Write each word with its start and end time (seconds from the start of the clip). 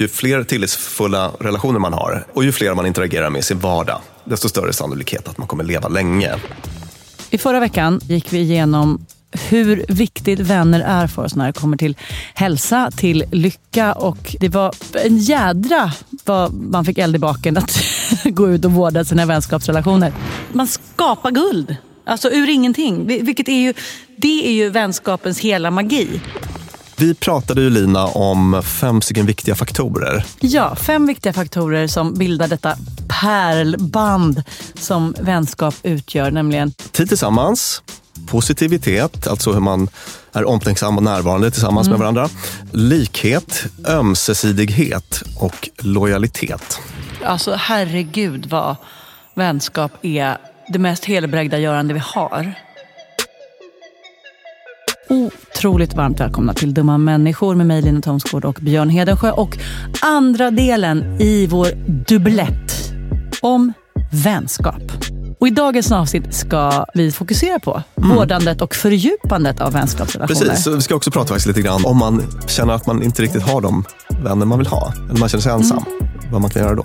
ju 0.00 0.08
fler 0.08 0.44
tillitsfulla 0.44 1.32
relationer 1.40 1.78
man 1.78 1.92
har 1.92 2.26
och 2.32 2.44
ju 2.44 2.52
fler 2.52 2.74
man 2.74 2.86
interagerar 2.86 3.30
med 3.30 3.38
i 3.38 3.42
sin 3.42 3.58
vardag, 3.58 4.00
desto 4.24 4.48
större 4.48 4.72
sannolikhet 4.72 5.28
att 5.28 5.38
man 5.38 5.46
kommer 5.46 5.64
leva 5.64 5.88
länge. 5.88 6.34
I 7.30 7.38
förra 7.38 7.60
veckan 7.60 8.00
gick 8.04 8.32
vi 8.32 8.38
igenom 8.38 9.06
hur 9.48 9.84
viktigt 9.88 10.40
vänner 10.40 10.80
är 10.80 11.06
för 11.06 11.24
oss 11.24 11.36
när 11.36 11.46
det 11.46 11.52
kommer 11.52 11.76
till 11.76 11.96
hälsa, 12.34 12.90
till 12.96 13.24
lycka 13.32 13.92
och 13.92 14.36
det 14.40 14.48
var 14.48 14.74
en 15.04 15.18
jädra 15.18 15.92
vad 16.24 16.52
man 16.52 16.84
fick 16.84 16.98
eld 16.98 17.16
i 17.16 17.18
baken 17.18 17.56
att 17.56 17.78
gå 18.24 18.48
ut 18.48 18.64
och 18.64 18.72
vårda 18.72 19.04
sina 19.04 19.26
vänskapsrelationer. 19.26 20.12
Man 20.52 20.66
skapar 20.66 21.30
guld, 21.30 21.76
alltså 22.04 22.30
ur 22.30 22.48
ingenting. 22.48 23.06
Vilket 23.06 23.48
är 23.48 23.60
ju, 23.60 23.74
det 24.16 24.48
är 24.48 24.52
ju 24.52 24.70
vänskapens 24.70 25.40
hela 25.40 25.70
magi. 25.70 26.20
Vi 27.00 27.14
pratade 27.14 27.60
ju 27.60 27.70
Lina 27.70 28.06
om 28.06 28.62
fem 28.62 29.00
stycken 29.00 29.26
viktiga 29.26 29.54
faktorer. 29.54 30.24
Ja, 30.40 30.76
fem 30.76 31.06
viktiga 31.06 31.32
faktorer 31.32 31.86
som 31.86 32.14
bildar 32.14 32.48
detta 32.48 32.76
pärlband 33.20 34.42
som 34.74 35.14
vänskap 35.20 35.74
utgör, 35.82 36.30
nämligen 36.30 36.72
tid 36.92 37.08
tillsammans, 37.08 37.82
positivitet, 38.26 39.26
alltså 39.26 39.52
hur 39.52 39.60
man 39.60 39.88
är 40.32 40.44
omtänksam 40.44 40.96
och 40.96 41.02
närvarande 41.02 41.50
tillsammans 41.50 41.86
mm. 41.86 41.98
med 41.98 42.00
varandra. 42.00 42.28
Likhet, 42.72 43.64
ömsesidighet 43.88 45.22
och 45.36 45.68
lojalitet. 45.78 46.80
Alltså 47.24 47.54
herregud 47.58 48.46
vad 48.46 48.76
vänskap 49.34 49.92
är 50.02 50.38
det 50.68 50.78
mest 50.78 51.04
helbrägdagörande 51.04 51.94
vi 51.94 52.00
har. 52.04 52.54
Otroligt 55.08 55.94
varmt 55.94 56.20
välkomna 56.20 56.54
till 56.54 56.74
Dumma 56.74 56.98
människor 56.98 57.54
med 57.54 57.66
mig 57.66 57.82
Lina 57.82 58.00
Thomsgård 58.00 58.44
och 58.44 58.58
Björn 58.60 58.90
Hedensjö 58.90 59.30
och 59.30 59.58
andra 60.02 60.50
delen 60.50 61.20
i 61.20 61.46
vår 61.46 61.66
dubblett 62.08 62.92
om 63.40 63.72
vänskap. 64.24 64.82
Och 65.40 65.48
I 65.48 65.50
dagens 65.50 65.92
avsnitt 65.92 66.34
ska 66.34 66.84
vi 66.94 67.12
fokusera 67.12 67.58
på 67.58 67.82
mm. 67.96 68.16
vårdandet 68.16 68.62
och 68.62 68.74
fördjupandet 68.74 69.60
av 69.60 69.72
vänskapsrelationer. 69.72 70.40
Precis, 70.40 70.66
vi 70.66 70.80
ska 70.80 70.94
också 70.94 71.10
prata 71.10 71.34
lite 71.34 71.62
grann 71.62 71.84
om 71.84 71.96
man 71.96 72.22
känner 72.46 72.72
att 72.72 72.86
man 72.86 73.02
inte 73.02 73.22
riktigt 73.22 73.42
har 73.42 73.60
de 73.60 73.84
vänner 74.22 74.46
man 74.46 74.58
vill 74.58 74.66
ha. 74.66 74.92
Eller 75.10 75.20
man 75.20 75.28
känner 75.28 75.42
sig 75.42 75.52
ensam. 75.52 75.84
Mm. 75.86 76.32
Vad 76.32 76.40
man 76.40 76.50
kan 76.50 76.62
göra 76.62 76.74
då. 76.74 76.84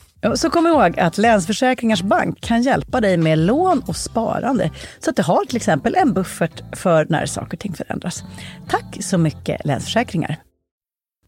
Så 0.35 0.49
kom 0.49 0.67
ihåg 0.67 0.99
att 0.99 1.17
Länsförsäkringars 1.17 2.01
Bank 2.01 2.41
kan 2.41 2.61
hjälpa 2.61 3.01
dig 3.01 3.17
med 3.17 3.39
lån 3.39 3.81
och 3.85 3.95
sparande. 3.95 4.71
Så 4.99 5.09
att 5.09 5.15
du 5.15 5.23
har 5.23 5.45
till 5.45 5.55
exempel 5.55 5.95
en 5.95 6.13
buffert 6.13 6.61
för 6.73 7.05
när 7.09 7.25
saker 7.25 7.57
och 7.57 7.59
ting 7.59 7.73
förändras. 7.73 8.23
Tack 8.69 8.97
så 8.99 9.17
mycket 9.17 9.65
Länsförsäkringar. 9.65 10.37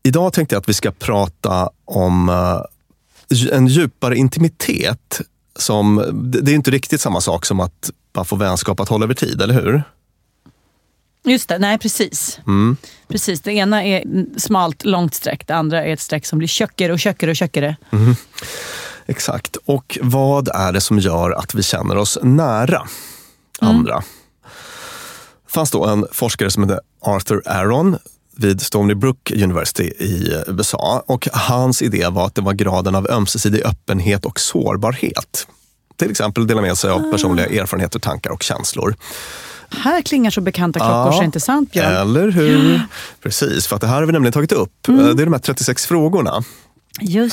Idag 0.03 0.33
tänkte 0.33 0.55
jag 0.55 0.61
att 0.61 0.69
vi 0.69 0.73
ska 0.73 0.91
prata 0.91 1.69
om 1.85 2.29
eh, 2.29 2.61
en 3.51 3.67
djupare 3.67 4.15
intimitet. 4.15 5.21
Som, 5.55 6.03
det 6.13 6.41
det 6.41 6.51
är 6.51 6.55
inte 6.55 6.71
riktigt 6.71 7.01
samma 7.01 7.21
sak 7.21 7.45
som 7.45 7.59
att 7.59 7.91
bara 8.13 8.25
få 8.25 8.35
vänskap 8.35 8.79
att 8.79 8.89
hålla 8.89 9.03
över 9.03 9.13
tid, 9.13 9.41
eller 9.41 9.53
hur? 9.53 9.83
Just 11.25 11.49
det, 11.49 11.59
nej 11.59 11.77
precis. 11.77 12.39
Precis, 13.07 13.41
det 13.41 13.53
ena 13.53 13.85
är 13.85 14.03
smalt, 14.39 14.85
långt 14.85 15.13
streck. 15.13 15.47
Det 15.47 15.55
andra 15.55 15.83
är 15.83 15.93
ett 15.93 15.99
streck 15.99 16.25
som 16.25 16.39
blir 16.39 16.47
tjockare 16.47 16.93
och 16.93 16.99
tjockare 16.99 17.31
och 17.31 17.37
tjockare. 17.37 17.75
Exakt. 19.05 19.57
Och 19.65 19.97
vad 20.01 20.47
är 20.47 20.71
det 20.71 20.81
som 20.81 20.99
gör 20.99 21.31
att 21.31 21.55
vi 21.55 21.63
känner 21.63 21.97
oss 21.97 22.17
nära 22.21 22.87
andra? 23.59 24.03
Det 25.45 25.51
fanns 25.55 25.71
då 25.71 25.85
en 25.85 26.05
forskare 26.11 26.51
som 26.51 26.63
hette 26.63 26.79
Arthur 27.01 27.41
Aron 27.45 27.97
vid 28.37 28.61
Stony 28.61 28.93
Brook 28.93 29.31
University 29.31 29.83
i 29.83 30.43
USA. 30.47 31.03
Och 31.07 31.27
hans 31.33 31.81
idé 31.81 32.07
var 32.07 32.25
att 32.25 32.35
det 32.35 32.41
var 32.41 32.53
graden 32.53 32.95
av 32.95 33.07
ömsesidig 33.09 33.61
öppenhet 33.61 34.25
och 34.25 34.39
sårbarhet. 34.39 35.47
Till 35.95 36.11
exempel 36.11 36.47
dela 36.47 36.61
med 36.61 36.77
sig 36.77 36.91
av 36.91 37.11
personliga 37.11 37.45
erfarenheter, 37.45 37.99
tankar 37.99 38.29
och 38.29 38.43
känslor. 38.43 38.95
Här 39.77 40.01
klingar 40.01 40.31
så 40.31 40.41
bekanta 40.41 40.79
klockor 40.79 41.11
så 41.11 41.23
inte 41.23 41.39
sant 41.39 41.71
Björn? 41.71 41.93
Eller 41.93 42.31
hur? 42.31 42.81
Precis, 43.23 43.67
för 43.67 43.75
att 43.75 43.81
det 43.81 43.87
här 43.87 43.95
har 43.95 44.05
vi 44.05 44.11
nämligen 44.11 44.33
tagit 44.33 44.51
upp. 44.51 44.73
Det 44.85 44.93
är 44.93 45.25
de 45.25 45.33
här 45.33 45.39
36 45.39 45.85
frågorna. 45.85 46.43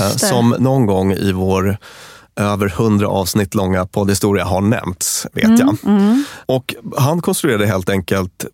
Eh, 0.01 0.17
som 0.17 0.55
någon 0.59 0.87
gång 0.87 1.13
i 1.13 1.33
vår 1.33 1.77
över 2.37 2.67
100 2.67 3.09
avsnitt 3.09 3.55
långa 3.55 3.87
poddhistoria 3.87 4.45
har 4.45 4.61
nämnts, 4.61 5.27
vet 5.33 5.59
jag. 5.59 5.77
Och 6.47 6.75
han 6.97 7.23
konstruerade 7.23 7.67
helt 7.67 7.89
enkelt 7.91 8.45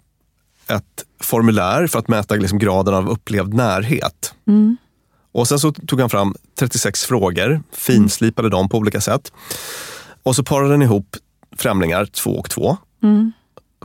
ett 0.68 1.04
formulär 1.20 1.86
för 1.86 1.98
att 1.98 2.08
mäta 2.08 2.34
liksom 2.34 2.58
graden 2.58 2.94
av 2.94 3.08
upplevd 3.10 3.54
närhet. 3.54 4.34
Och 5.32 5.48
sen 5.48 5.58
så 5.58 5.72
tog 5.72 6.00
han 6.00 6.10
fram 6.10 6.34
36 6.58 7.04
frågor, 7.04 7.62
finslipade 7.72 8.48
dem 8.48 8.68
på 8.68 8.78
olika 8.78 9.00
sätt. 9.00 9.32
Och 10.22 10.36
så 10.36 10.42
parade 10.44 10.70
han 10.70 10.82
ihop 10.82 11.16
främlingar 11.56 12.04
två 12.04 12.30
och 12.30 12.50
två. 12.50 12.76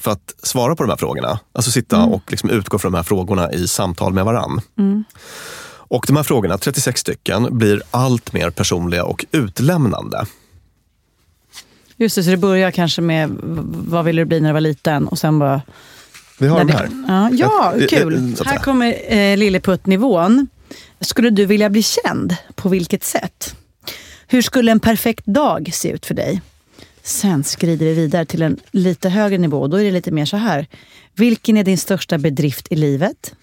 För 0.02 0.12
att 0.12 0.36
svara 0.44 0.76
på 0.76 0.84
de 0.84 0.90
här 0.90 0.98
frågorna. 0.98 1.40
Alltså 1.54 1.72
sitta 1.72 2.04
och 2.04 2.32
liksom 2.32 2.50
utgå 2.50 2.80
från 2.80 2.92
de 2.92 2.98
här 2.98 3.04
frågorna 3.04 3.52
i 3.52 3.68
samtal 3.68 4.14
med 4.14 4.26
varann. 4.26 4.62
Och 5.74 6.06
de 6.08 6.16
här 6.16 6.24
frågorna, 6.24 6.58
36 6.58 7.02
stycken, 7.02 7.58
blir 7.58 7.82
allt 7.92 8.34
mer 8.34 8.50
personliga 8.50 9.04
och 9.04 9.26
utlämnande. 9.32 10.26
Just 11.98 12.16
det, 12.16 12.24
så 12.24 12.30
det 12.30 12.38
börjar 12.38 12.72
kanske 12.72 13.02
med 13.02 13.30
vad 13.88 14.06
ville 14.06 14.22
du 14.22 14.26
bli 14.26 14.40
när 14.40 14.50
du 14.50 14.54
var 14.54 14.62
liten 14.62 15.08
och 15.08 15.20
sen 15.20 15.40
bara... 15.40 15.62
Vi 16.40 16.48
har 16.48 16.58
de 16.60 16.68
det- 16.68 16.74
här. 16.74 16.90
Ja, 17.08 17.30
ja 17.32 17.74
kul. 17.90 18.36
här 18.46 18.58
kommer 18.58 19.14
eh, 19.14 19.38
Lilleputt-nivån. 19.38 20.48
Skulle 21.02 21.30
du 21.30 21.46
vilja 21.46 21.70
bli 21.70 21.84
känd? 21.84 22.36
På 22.56 22.70
vilket 22.70 23.04
sätt? 23.04 23.56
Hur 24.28 24.42
skulle 24.42 24.72
en 24.72 24.80
perfekt 24.80 25.26
dag 25.26 25.70
se 25.74 25.90
ut 25.90 26.06
för 26.06 26.14
dig? 26.14 26.42
Sen 27.04 27.44
skrider 27.44 27.86
vi 27.86 27.94
vidare 27.94 28.26
till 28.26 28.42
en 28.42 28.60
lite 28.72 29.10
högre 29.10 29.38
nivå. 29.38 29.68
Då 29.68 29.78
är 29.78 29.84
det 29.84 29.92
lite 29.92 30.12
mer 30.12 30.26
så 30.26 30.38
här. 30.38 30.68
Vilken 31.16 31.58
är 31.58 31.64
din 31.64 31.78
största 31.78 32.18
bedrift 32.18 32.72
i 32.72 32.76
livet? 32.76 33.36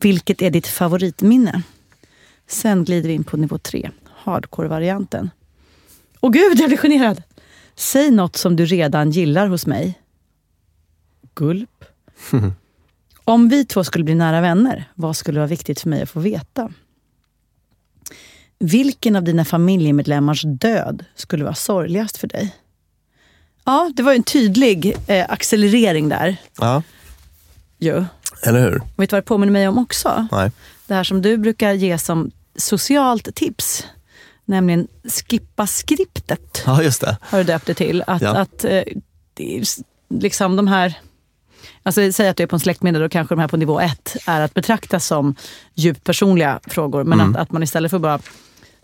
Vilket 0.00 0.42
är 0.42 0.50
ditt 0.50 0.66
favoritminne? 0.66 1.62
Sen 2.46 2.84
glider 2.84 3.08
vi 3.08 3.14
in 3.14 3.24
på 3.24 3.36
nivå 3.36 3.58
tre, 3.58 3.90
hardcore-varianten. 4.24 5.30
Åh 6.20 6.30
gud, 6.30 6.60
jag 6.60 6.68
blir 6.68 6.78
generad! 6.78 7.22
Säg 7.74 8.10
något 8.10 8.36
som 8.36 8.56
du 8.56 8.66
redan 8.66 9.10
gillar 9.10 9.46
hos 9.46 9.66
mig. 9.66 10.00
Gulp. 11.34 11.84
Om 13.24 13.48
vi 13.48 13.64
två 13.64 13.84
skulle 13.84 14.04
bli 14.04 14.14
nära 14.14 14.40
vänner, 14.40 14.84
vad 14.94 15.16
skulle 15.16 15.38
vara 15.38 15.46
viktigt 15.46 15.80
för 15.80 15.88
mig 15.88 16.02
att 16.02 16.10
få 16.10 16.20
veta? 16.20 16.72
Vilken 18.58 19.16
av 19.16 19.22
dina 19.22 19.44
familjemedlemmars 19.44 20.42
död 20.42 21.04
skulle 21.14 21.44
vara 21.44 21.54
sorgligast 21.54 22.16
för 22.16 22.26
dig? 22.26 22.54
Ja, 23.68 23.90
det 23.94 24.02
var 24.02 24.12
ju 24.12 24.16
en 24.16 24.22
tydlig 24.22 24.96
eh, 25.06 25.26
accelerering 25.28 26.08
där. 26.08 26.36
Ja, 26.58 26.82
Ju. 27.78 28.04
eller 28.42 28.60
hur? 28.60 28.82
Vet 28.96 29.10
du 29.10 29.16
vad 29.16 29.22
det 29.22 29.26
påminner 29.26 29.52
mig 29.52 29.68
om 29.68 29.78
också? 29.78 30.26
Nej. 30.32 30.50
Det 30.86 30.94
här 30.94 31.04
som 31.04 31.22
du 31.22 31.36
brukar 31.36 31.72
ge 31.72 31.98
som 31.98 32.30
socialt 32.56 33.34
tips. 33.34 33.86
Nämligen 34.44 34.88
skippa 35.28 35.66
skriptet. 35.66 36.62
Ja, 36.66 36.82
just 36.82 37.00
det. 37.00 37.16
Har 37.22 37.38
du 37.38 37.44
döpt 37.44 37.66
det 37.66 37.74
till. 37.74 38.04
Att, 38.06 38.22
Ja. 38.22 38.36
att 38.36 38.64
eh, 38.64 38.82
liksom 40.10 40.56
de 40.56 40.68
här... 40.68 40.94
Alltså 41.82 42.12
säg 42.12 42.28
att 42.28 42.36
du 42.36 42.42
är 42.42 42.46
på 42.46 42.56
en 42.56 42.60
släktmiddag, 42.60 42.98
då 42.98 43.08
kanske 43.08 43.34
de 43.34 43.40
här 43.40 43.48
på 43.48 43.56
nivå 43.56 43.80
ett 43.80 44.16
är 44.26 44.40
att 44.40 44.54
betraktas 44.54 45.06
som 45.06 45.34
djupt 45.74 46.04
personliga 46.04 46.60
frågor. 46.66 47.04
Men 47.04 47.20
Mm. 47.20 47.34
att, 47.36 47.40
att 47.42 47.52
man 47.52 47.62
istället 47.62 47.90
för 47.90 47.98
bara, 47.98 48.18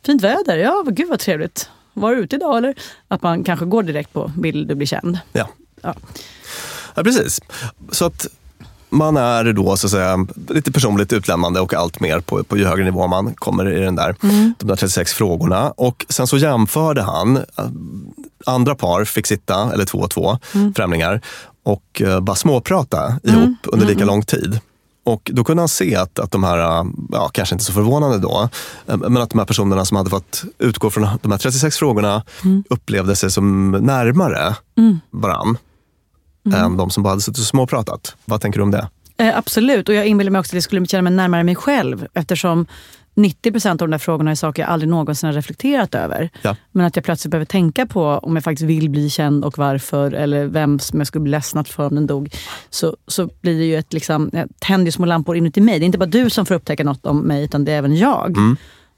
fint 0.07 0.23
väder, 0.23 0.57
ja 0.57 0.85
gud 0.87 1.09
vad 1.09 1.19
trevligt. 1.19 1.69
Var 1.95 2.15
du 2.15 2.17
ute 2.23 2.37
idag 2.37 2.59
eller? 2.59 2.75
Att 3.09 3.23
man 3.23 3.45
kanske 3.45 3.67
går 3.67 3.83
direkt 3.83 4.13
på, 4.13 4.33
vill 4.39 4.67
du 4.67 4.75
bli 4.75 4.87
känd? 4.87 5.19
Ja. 5.33 5.49
Ja. 5.83 5.95
ja, 6.95 7.03
precis. 7.03 7.41
Så 7.91 8.05
att 8.05 8.27
man 8.91 9.17
är 9.17 9.53
då 9.53 9.77
så 9.77 9.87
att 9.87 9.91
säga 9.91 10.27
lite 10.49 10.73
personligt 10.73 11.13
utlämnande 11.13 11.61
och 11.61 11.75
allt 11.75 12.01
mer 12.01 12.21
på, 12.21 12.45
på 12.45 12.57
ju 12.57 12.67
högre 12.67 12.85
nivå 12.85 13.07
man 13.07 13.35
kommer 13.35 13.73
i 13.73 13.81
den 13.81 13.97
där, 13.97 14.17
de 14.59 14.67
där 14.67 14.77
36 14.77 15.13
frågorna. 15.13 15.71
Och 15.71 16.07
sen 16.09 16.27
så 16.27 16.37
jämförde 16.37 17.03
han, 17.03 17.37
eh, 17.37 17.43
andra 18.47 18.75
par 18.75 19.05
fick 19.05 19.27
sitta, 19.27 19.73
eller 19.73 19.85
två 19.85 19.99
och 19.99 20.11
två 20.11 20.39
främlingar, 20.77 21.21
och 21.63 22.03
eh, 22.05 22.21
bara 22.21 22.37
småprata 22.37 23.19
ihop 23.23 23.57
under 23.63 23.87
lika 23.87 24.05
lång 24.05 24.23
tid. 24.23 24.61
Och 25.05 25.31
då 25.35 25.45
kunde 25.45 25.61
han 25.61 25.69
se 25.69 25.97
att, 25.97 26.19
att 26.19 26.31
de 26.31 26.45
här, 26.45 26.59
eh, 26.59 26.85
ja, 27.13 27.29
kanske 27.29 27.55
inte 27.55 27.65
så 27.65 27.73
förvånande 27.73 28.19
då, 28.19 28.49
eh, 28.87 28.97
men 28.97 29.17
att 29.17 29.31
de 29.31 29.39
här 29.39 29.47
personerna 29.47 29.85
som 29.85 29.97
hade 29.97 30.11
fått 30.11 30.45
utgå 30.59 30.91
från 30.91 31.09
de 31.23 31.31
här 31.31 31.39
36 31.39 31.79
frågorna 31.79 32.23
upplevde 32.71 33.17
sig 33.17 33.31
som 33.31 33.71
närmare 33.71 34.55
varann 35.11 35.59
än 36.55 36.77
de 36.77 36.91
som 36.91 37.03
bara 37.03 37.11
hade 37.11 37.23
suttit 37.23 37.39
och 37.39 37.47
småpratat. 37.47 38.17
Vad 38.25 38.41
tänker 38.41 38.59
du 38.59 38.63
om 38.63 38.71
det? 38.71 38.89
Eh, 39.17 39.39
absolut, 39.39 39.89
och 39.89 39.95
jag 39.95 40.07
inbillar 40.07 40.31
mig 40.31 40.39
också 40.39 40.51
att 40.51 40.55
jag 40.55 40.63
skulle 40.63 40.87
känna 40.87 41.03
mig 41.03 41.13
närmare 41.13 41.45
mig 41.45 41.55
själv 41.55 42.07
eftersom 42.15 42.67
90 43.15 43.53
procent 43.53 43.83
av 43.83 43.89
de 43.89 43.93
där 43.93 43.99
frågorna 43.99 44.31
är 44.31 44.35
saker 44.35 44.63
jag 44.63 44.71
aldrig 44.71 44.91
någonsin 44.91 45.27
har 45.27 45.35
reflekterat 45.35 45.95
över. 45.95 46.31
Ja. 46.43 46.57
Men 46.73 46.87
att 46.87 46.97
jag 46.97 47.05
plötsligt 47.05 47.31
behöver 47.31 47.47
tänka 47.47 47.87
på 47.87 48.05
om 48.05 48.37
jag 48.37 48.45
faktiskt 48.45 48.69
vill 48.69 48.91
bli 48.91 49.11
känd 49.11 49.45
och 49.45 49.59
varför 49.59 50.13
eller 50.13 50.47
vem 50.47 50.79
som 50.79 51.01
jag 51.01 51.07
skulle 51.07 51.23
bli 51.23 51.31
ledsnat 51.31 51.69
för 51.69 51.87
om 51.87 51.95
den 51.95 52.07
dog. 52.07 52.35
Så, 52.71 52.97
så 53.07 53.31
blir 53.41 53.59
det 53.59 53.65
ju 53.65 53.77
ett 53.77 53.93
liksom, 53.93 54.31
tänder 54.59 54.91
små 54.91 55.07
lampor 55.07 55.37
inuti 55.37 55.61
mig. 55.61 55.79
Det 55.79 55.85
är 55.85 55.87
inte 55.87 55.99
bara 55.99 56.07
du 56.07 56.31
som 56.31 56.47
får 56.47 56.55
upptäcka 56.55 56.85
något 56.85 57.07
om 57.07 57.21
mig 57.21 57.45
utan 57.45 57.65
det 57.65 57.73
är 57.73 57.79
även 57.79 57.97
jag. 57.97 58.37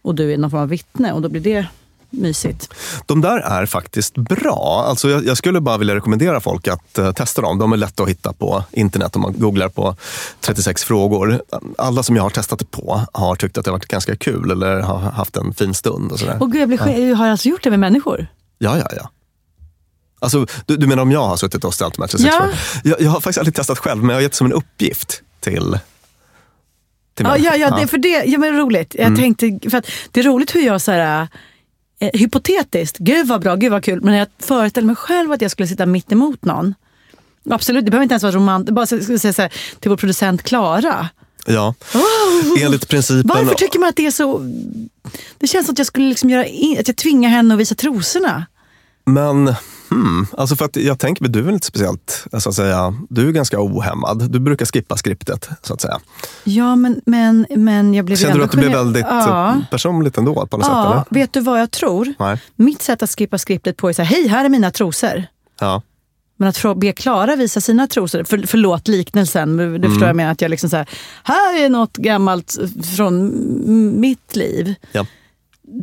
Och 0.03 0.15
du 0.15 0.33
är 0.33 0.39
någon 0.39 0.51
form 0.51 0.61
av 0.61 0.69
vittne 0.69 1.13
och 1.13 1.23
då 1.23 1.29
blir 1.29 1.41
det 1.41 1.67
mysigt. 2.11 2.69
De 3.07 3.21
där 3.21 3.39
är 3.39 3.67
faktiskt 3.67 4.15
bra. 4.15 4.85
Alltså 4.89 5.11
jag, 5.11 5.27
jag 5.27 5.37
skulle 5.37 5.61
bara 5.61 5.79
vilja 5.79 5.95
rekommendera 5.95 6.41
folk 6.41 6.69
att 6.69 6.99
eh, 6.99 7.13
testa 7.13 7.43
dem. 7.43 7.59
De 7.59 7.73
är 7.73 7.77
lätta 7.77 8.03
att 8.03 8.09
hitta 8.09 8.33
på 8.33 8.65
internet 8.73 9.17
om 9.17 9.23
man 9.23 9.35
googlar 9.39 9.69
på 9.69 9.97
36 10.41 10.85
frågor. 10.85 11.43
Alla 11.79 12.03
som 12.03 12.17
jag 12.17 12.23
har 12.23 12.31
testat 12.31 12.59
det 12.59 12.71
på 12.71 13.01
har 13.13 13.37
tyckt 13.37 13.59
att 13.59 13.65
det 13.65 13.71
har 13.71 13.77
varit 13.79 13.87
ganska 13.89 14.17
kul 14.17 14.51
eller 14.51 14.81
har 14.81 14.99
haft 14.99 15.37
en 15.37 15.55
fin 15.55 15.75
stund. 15.75 16.13
Och 16.13 16.19
sådär. 16.19 16.43
Och 16.43 16.53
gud, 16.53 16.61
jag, 16.63 16.69
blir, 16.69 17.09
ja. 17.09 17.17
har 17.17 17.29
alltså 17.29 17.49
gjort 17.49 17.63
det 17.63 17.71
med 17.71 17.81
människor. 17.81 18.27
Ja, 18.59 18.79
ja, 18.79 18.87
ja. 18.97 19.11
Alltså, 20.19 20.47
du, 20.67 20.77
du 20.77 20.87
menar 20.87 21.03
om 21.03 21.13
jag 21.13 21.27
har 21.27 21.37
suttit 21.37 21.65
och 21.65 21.75
ställt 21.75 21.95
de 21.95 22.03
här 22.03 22.09
36 22.09 22.35
Ja. 22.35 22.39
frågorna? 22.41 22.57
Jag, 22.85 23.01
jag 23.01 23.11
har 23.11 23.21
faktiskt 23.21 23.39
aldrig 23.39 23.55
testat 23.55 23.79
själv, 23.79 24.01
men 24.01 24.09
jag 24.09 24.17
har 24.17 24.23
gett 24.23 24.35
som 24.35 24.47
en 24.47 24.53
uppgift 24.53 25.23
till, 25.41 25.79
till 27.15 27.27
Ja, 27.27 27.31
mig. 27.33 27.43
ja, 27.43 27.57
ja, 27.57 27.77
det, 27.77 27.87
för 27.87 27.99
det 27.99 28.09
ja, 28.09 28.39
men 28.39 28.55
det 28.55 28.61
roligt. 28.61 28.95
Jag 28.95 29.07
Mm. 29.07 29.19
tänkte, 29.37 29.71
för 29.71 29.79
att 29.79 29.87
det 30.11 30.21
är 30.21 30.25
roligt 30.25 30.55
hur 30.55 30.61
jag 30.67 30.81
så 30.81 30.93
här, 30.93 31.29
eh, 32.01 32.11
hypotetiskt, 32.13 32.99
gud 32.99 33.27
vad 33.27 33.41
bra, 33.41 33.55
gud 33.55 33.73
vad 33.73 33.85
kul, 33.85 34.01
men 34.01 34.13
när 34.13 34.19
jag 34.19 34.29
föreställer 34.39 34.87
mig 34.87 34.97
själv 34.97 35.33
att 35.33 35.43
jag 35.43 35.51
skulle 35.51 35.69
sitta 35.69 35.87
mitt 35.87 36.13
emot 36.13 36.45
någon. 36.45 36.75
Absolut, 37.51 37.85
det 37.85 37.91
behöver 37.91 38.03
inte 38.03 38.13
ens 38.13 38.23
vara 38.23 38.35
romantiskt. 38.35 38.75
Bara 38.75 38.87
skulle 38.87 39.19
säga 39.19 39.33
så 39.33 39.43
här, 39.43 39.53
till 39.81 39.91
vår 39.91 39.97
producent 39.97 40.43
Klara. 40.43 41.09
Ja. 41.47 41.75
Enligt 42.61 42.89
principen... 42.89 43.23
Varför 43.35 43.55
tycker 43.55 43.79
man 43.79 43.89
att 43.89 43.97
det 43.97 44.07
är 44.07 44.11
så... 44.11 44.39
Det 45.39 45.47
känns 45.47 45.67
som 45.67 45.73
att 45.73 45.79
jag 45.79 45.87
skulle 45.87 46.09
liksom 46.09 46.31
göra 46.31 46.47
in, 46.47 46.81
att 46.81 46.89
jag 46.89 46.97
tvingar 46.97 47.31
henne 47.31 47.55
att 47.55 47.61
visa 47.61 47.75
trosorna. 47.75 48.47
Men, 49.05 49.55
hmm, 49.91 50.27
alltså 50.37 50.57
för 50.57 50.65
att 50.65 50.77
jag 50.77 50.99
tänker 50.99 51.23
mig, 51.23 51.31
du 51.31 51.39
är 51.39 51.43
väl 51.43 51.55
inte 51.55 51.67
speciellt, 51.67 52.25
så 52.39 52.49
att 52.49 52.55
säga, 52.55 52.95
du 53.09 53.29
är 53.29 53.33
ganska 53.33 53.57
ohämmad. 53.61 54.31
Du 54.31 54.39
brukar 54.39 54.67
skippa 54.67 54.97
skriptet, 54.97 55.49
så 55.63 55.75
att 55.75 55.81
säga. 55.81 55.99
Ja, 56.45 56.77
men, 56.77 57.01
men, 57.07 57.47
men 57.51 57.95
jag 57.95 58.05
blev 58.05 58.17
Känner 58.17 58.35
du 58.39 58.45
att 58.45 58.51
det 58.51 58.57
blev 58.57 58.73
väldigt 58.73 59.07
Ja. 59.09 59.49
eh, 59.51 59.57
personligt 59.71 60.19
ändå 60.19 60.35
på 60.47 60.57
något 60.57 60.67
sätt? 60.67 60.73
Ja, 60.75 60.93
Eller? 60.93 61.05
vet 61.11 61.33
du 61.33 61.41
vad 61.41 61.61
jag 61.61 61.71
tror? 61.71 62.15
Nej. 62.19 62.43
Mitt 62.57 62.83
sätt 62.83 63.03
att 63.03 63.11
skippa 63.19 63.39
skriptet 63.39 63.77
på 63.77 63.89
är 63.89 63.93
så 63.93 64.03
här, 64.03 64.09
hej 64.17 64.29
här 64.29 64.45
är 64.45 64.49
mina 64.49 64.71
trosor. 64.71 65.25
Ja. 65.61 65.83
Men 66.39 66.49
att 66.49 66.77
be 66.77 66.93
Klara 66.93 67.37
visa 67.37 67.61
sina 67.61 67.87
trosor, 67.87 68.25
för, 68.25 68.45
förlåt 68.47 68.89
liknelsen, 68.89 69.57
men 69.57 69.81
du 69.81 69.89
förstår 69.89 70.07
jag 70.07 70.17
menar 70.17 70.33
att 70.33 70.41
jag 70.41 70.51
liksom 70.51 70.71
så 70.71 70.77
här, 70.77 70.87
här 71.23 71.65
är 71.65 71.69
något 71.69 71.97
gammalt 71.97 72.57
från 72.97 73.15
m- 73.67 74.01
mitt 74.01 74.37
liv. 74.37 74.75
Ja. 74.93 75.07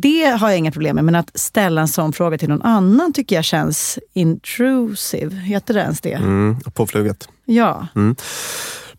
Det 0.02 0.24
har 0.24 0.48
jag 0.48 0.58
inga 0.58 0.72
problem 0.72 0.96
med, 0.96 1.04
men 1.04 1.14
att 1.14 1.30
ställa 1.34 1.80
en 1.80 1.88
sån 1.88 2.12
fråga 2.12 2.38
till 2.38 2.48
någon 2.48 2.62
annan 2.62 3.12
tycker 3.12 3.36
jag 3.36 3.44
känns 3.44 3.98
intrusive. 4.12 5.36
Heter 5.36 5.74
det 5.74 5.80
ens 5.80 6.00
det? 6.00 6.12
Mm, 6.12 6.56
påfluget. 6.74 7.28
Ja. 7.44 7.86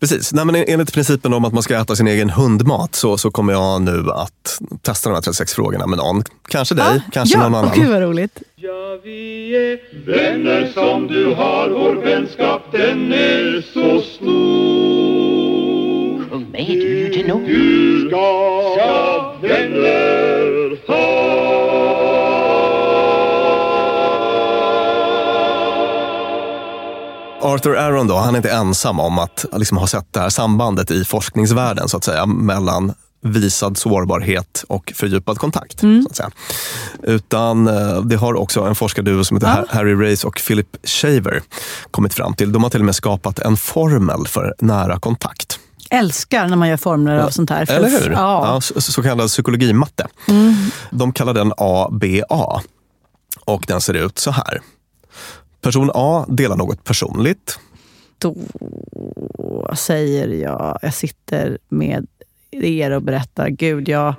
Precis. 0.00 0.32
Nej, 0.32 0.44
men 0.44 0.54
enligt 0.56 0.92
principen 0.92 1.32
om 1.34 1.44
att 1.44 1.52
man 1.52 1.62
ska 1.62 1.80
äta 1.80 1.96
sin 1.96 2.06
egen 2.08 2.30
hundmat 2.30 2.94
så, 2.94 3.18
så 3.18 3.30
kommer 3.30 3.52
jag 3.52 3.82
nu 3.82 4.04
att 4.14 4.58
testa 4.82 5.08
de 5.10 5.14
här 5.14 5.22
36 5.22 5.54
frågorna 5.54 5.86
med 5.86 5.98
någon. 5.98 6.22
Kanske 6.48 6.74
dig, 6.74 7.02
kanske 7.12 7.38
Ah, 7.38 7.42
ja, 7.42 7.48
någon 7.48 7.64
annan. 7.64 7.78
gud 7.80 7.88
vad 7.88 8.00
roligt. 8.02 8.42
Ja, 8.56 9.00
vi 9.04 9.50
är 9.56 9.78
vänner 10.06 10.72
som 10.74 11.06
du 11.06 11.34
har, 11.34 11.68
vår 11.70 11.94
vänskap 12.02 12.62
den 12.72 13.12
är 13.12 13.64
så 13.74 14.02
stor. 14.02 15.25
Sjung 16.36 16.50
med, 16.50 16.66
du 16.66 16.98
är 16.98 17.08
ju 17.08 17.22
tenor. 17.22 17.46
Du 17.46 18.08
ska 18.08 19.34
vänner 19.42 20.86
ha. 20.86 21.56
Arthur 27.42 27.76
Aron 27.76 28.06
då, 28.06 28.16
han 28.16 28.34
är 28.34 28.36
inte 28.36 28.50
ensam 28.50 29.00
om 29.00 29.18
att 29.18 29.44
liksom 29.56 29.78
ha 29.78 29.86
sett 29.86 30.12
det 30.12 30.20
här 30.20 30.28
sambandet 30.28 30.90
i 30.90 31.04
forskningsvärlden 31.04 31.88
så 31.88 31.96
att 31.96 32.04
säga, 32.04 32.26
mellan 32.26 32.92
visad 33.20 33.76
sårbarhet 33.76 34.64
och 34.68 34.92
fördjupad 34.96 35.38
kontakt. 35.38 35.82
Mm. 35.82 36.02
Så 36.02 36.08
att 36.08 36.16
säga. 36.16 36.30
Utan 37.02 37.68
eh, 37.68 38.02
det 38.02 38.16
har 38.16 38.34
också 38.34 38.60
en 38.60 38.74
forskarduo 38.74 39.24
som 39.24 39.36
heter 39.36 39.48
Ja. 39.48 39.64
Harry 39.68 40.12
Race 40.12 40.26
och 40.26 40.42
Philip 40.46 40.76
Shaver 40.84 41.42
kommit 41.90 42.14
fram 42.14 42.34
till. 42.34 42.52
De 42.52 42.62
har 42.62 42.70
till 42.70 42.80
och 42.80 42.86
med 42.86 42.94
skapat 42.94 43.38
en 43.38 43.56
formel 43.56 44.26
för 44.26 44.54
nära 44.58 44.98
kontakt. 44.98 45.60
Älskar 45.98 46.48
när 46.48 46.56
man 46.56 46.68
gör 46.68 46.76
formler 46.76 47.18
av 47.18 47.30
sånt 47.30 47.50
här. 47.50 47.70
Eller 47.70 47.88
hur? 47.88 48.10
Ja. 48.10 48.48
Mm. 48.48 48.60
så, 48.60 48.80
så 48.80 49.02
kallad 49.02 49.28
psykologimatte. 49.28 50.06
De 50.90 51.12
kallar 51.12 51.34
den 51.34 51.52
ABA. 51.56 52.62
Och 53.44 53.64
den 53.66 53.80
ser 53.80 53.94
ut 53.94 54.18
så 54.18 54.30
här. 54.30 54.60
Person 55.60 55.90
A 55.94 56.24
delar 56.28 56.56
något 56.56 56.84
personligt. 56.84 57.58
Då 58.18 58.36
säger 59.76 60.28
jag, 60.28 60.78
jag 60.82 60.94
sitter 60.94 61.58
med 61.68 62.06
er 62.50 62.90
och 62.90 63.02
berättar, 63.02 63.48
gud 63.48 63.88
jag 63.88 64.14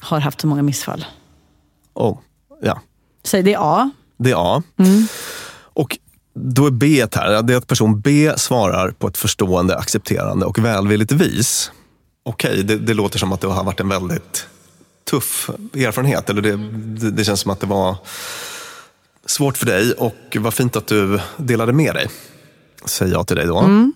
har 0.00 0.20
haft 0.20 0.40
så 0.40 0.46
många 0.46 0.62
missfall. 0.62 1.04
Oh, 1.94 2.18
ja, 2.62 2.80
Säg 3.24 3.42
det 3.42 3.56
A. 3.58 3.90
det 4.16 4.30
är 4.30 4.56
A. 4.56 4.62
Mm. 4.76 5.06
Och 5.52 5.98
då 6.34 6.66
är 6.66 6.70
B 6.70 7.06
här, 7.12 7.42
det 7.42 7.52
är 7.52 7.56
att 7.56 7.66
person 7.66 8.00
B 8.00 8.32
svarar 8.36 8.90
på 8.90 9.08
ett 9.08 9.16
förstående, 9.16 9.76
accepterande 9.76 10.46
och 10.46 10.58
välvilligt 10.58 11.12
vis. 11.12 11.70
Okej, 12.22 12.62
det, 12.62 12.76
det 12.76 12.94
låter 12.94 13.18
som 13.18 13.32
att 13.32 13.40
det 13.40 13.46
har 13.46 13.64
varit 13.64 13.80
en 13.80 13.88
väldigt 13.88 14.46
tuff 15.10 15.50
erfarenhet. 15.74 16.30
Eller 16.30 16.42
det, 16.42 16.56
det, 17.00 17.10
det 17.10 17.24
känns 17.24 17.40
som 17.40 17.50
att 17.50 17.60
det 17.60 17.66
var 17.66 17.96
svårt 19.26 19.56
för 19.56 19.66
dig 19.66 19.92
och 19.92 20.36
vad 20.40 20.54
fint 20.54 20.76
att 20.76 20.86
du 20.86 21.20
delade 21.36 21.72
med 21.72 21.94
dig. 21.94 22.08
Säger 22.84 23.12
jag 23.12 23.26
till 23.26 23.36
dig 23.36 23.46
då. 23.46 23.58
Mm. 23.58 23.92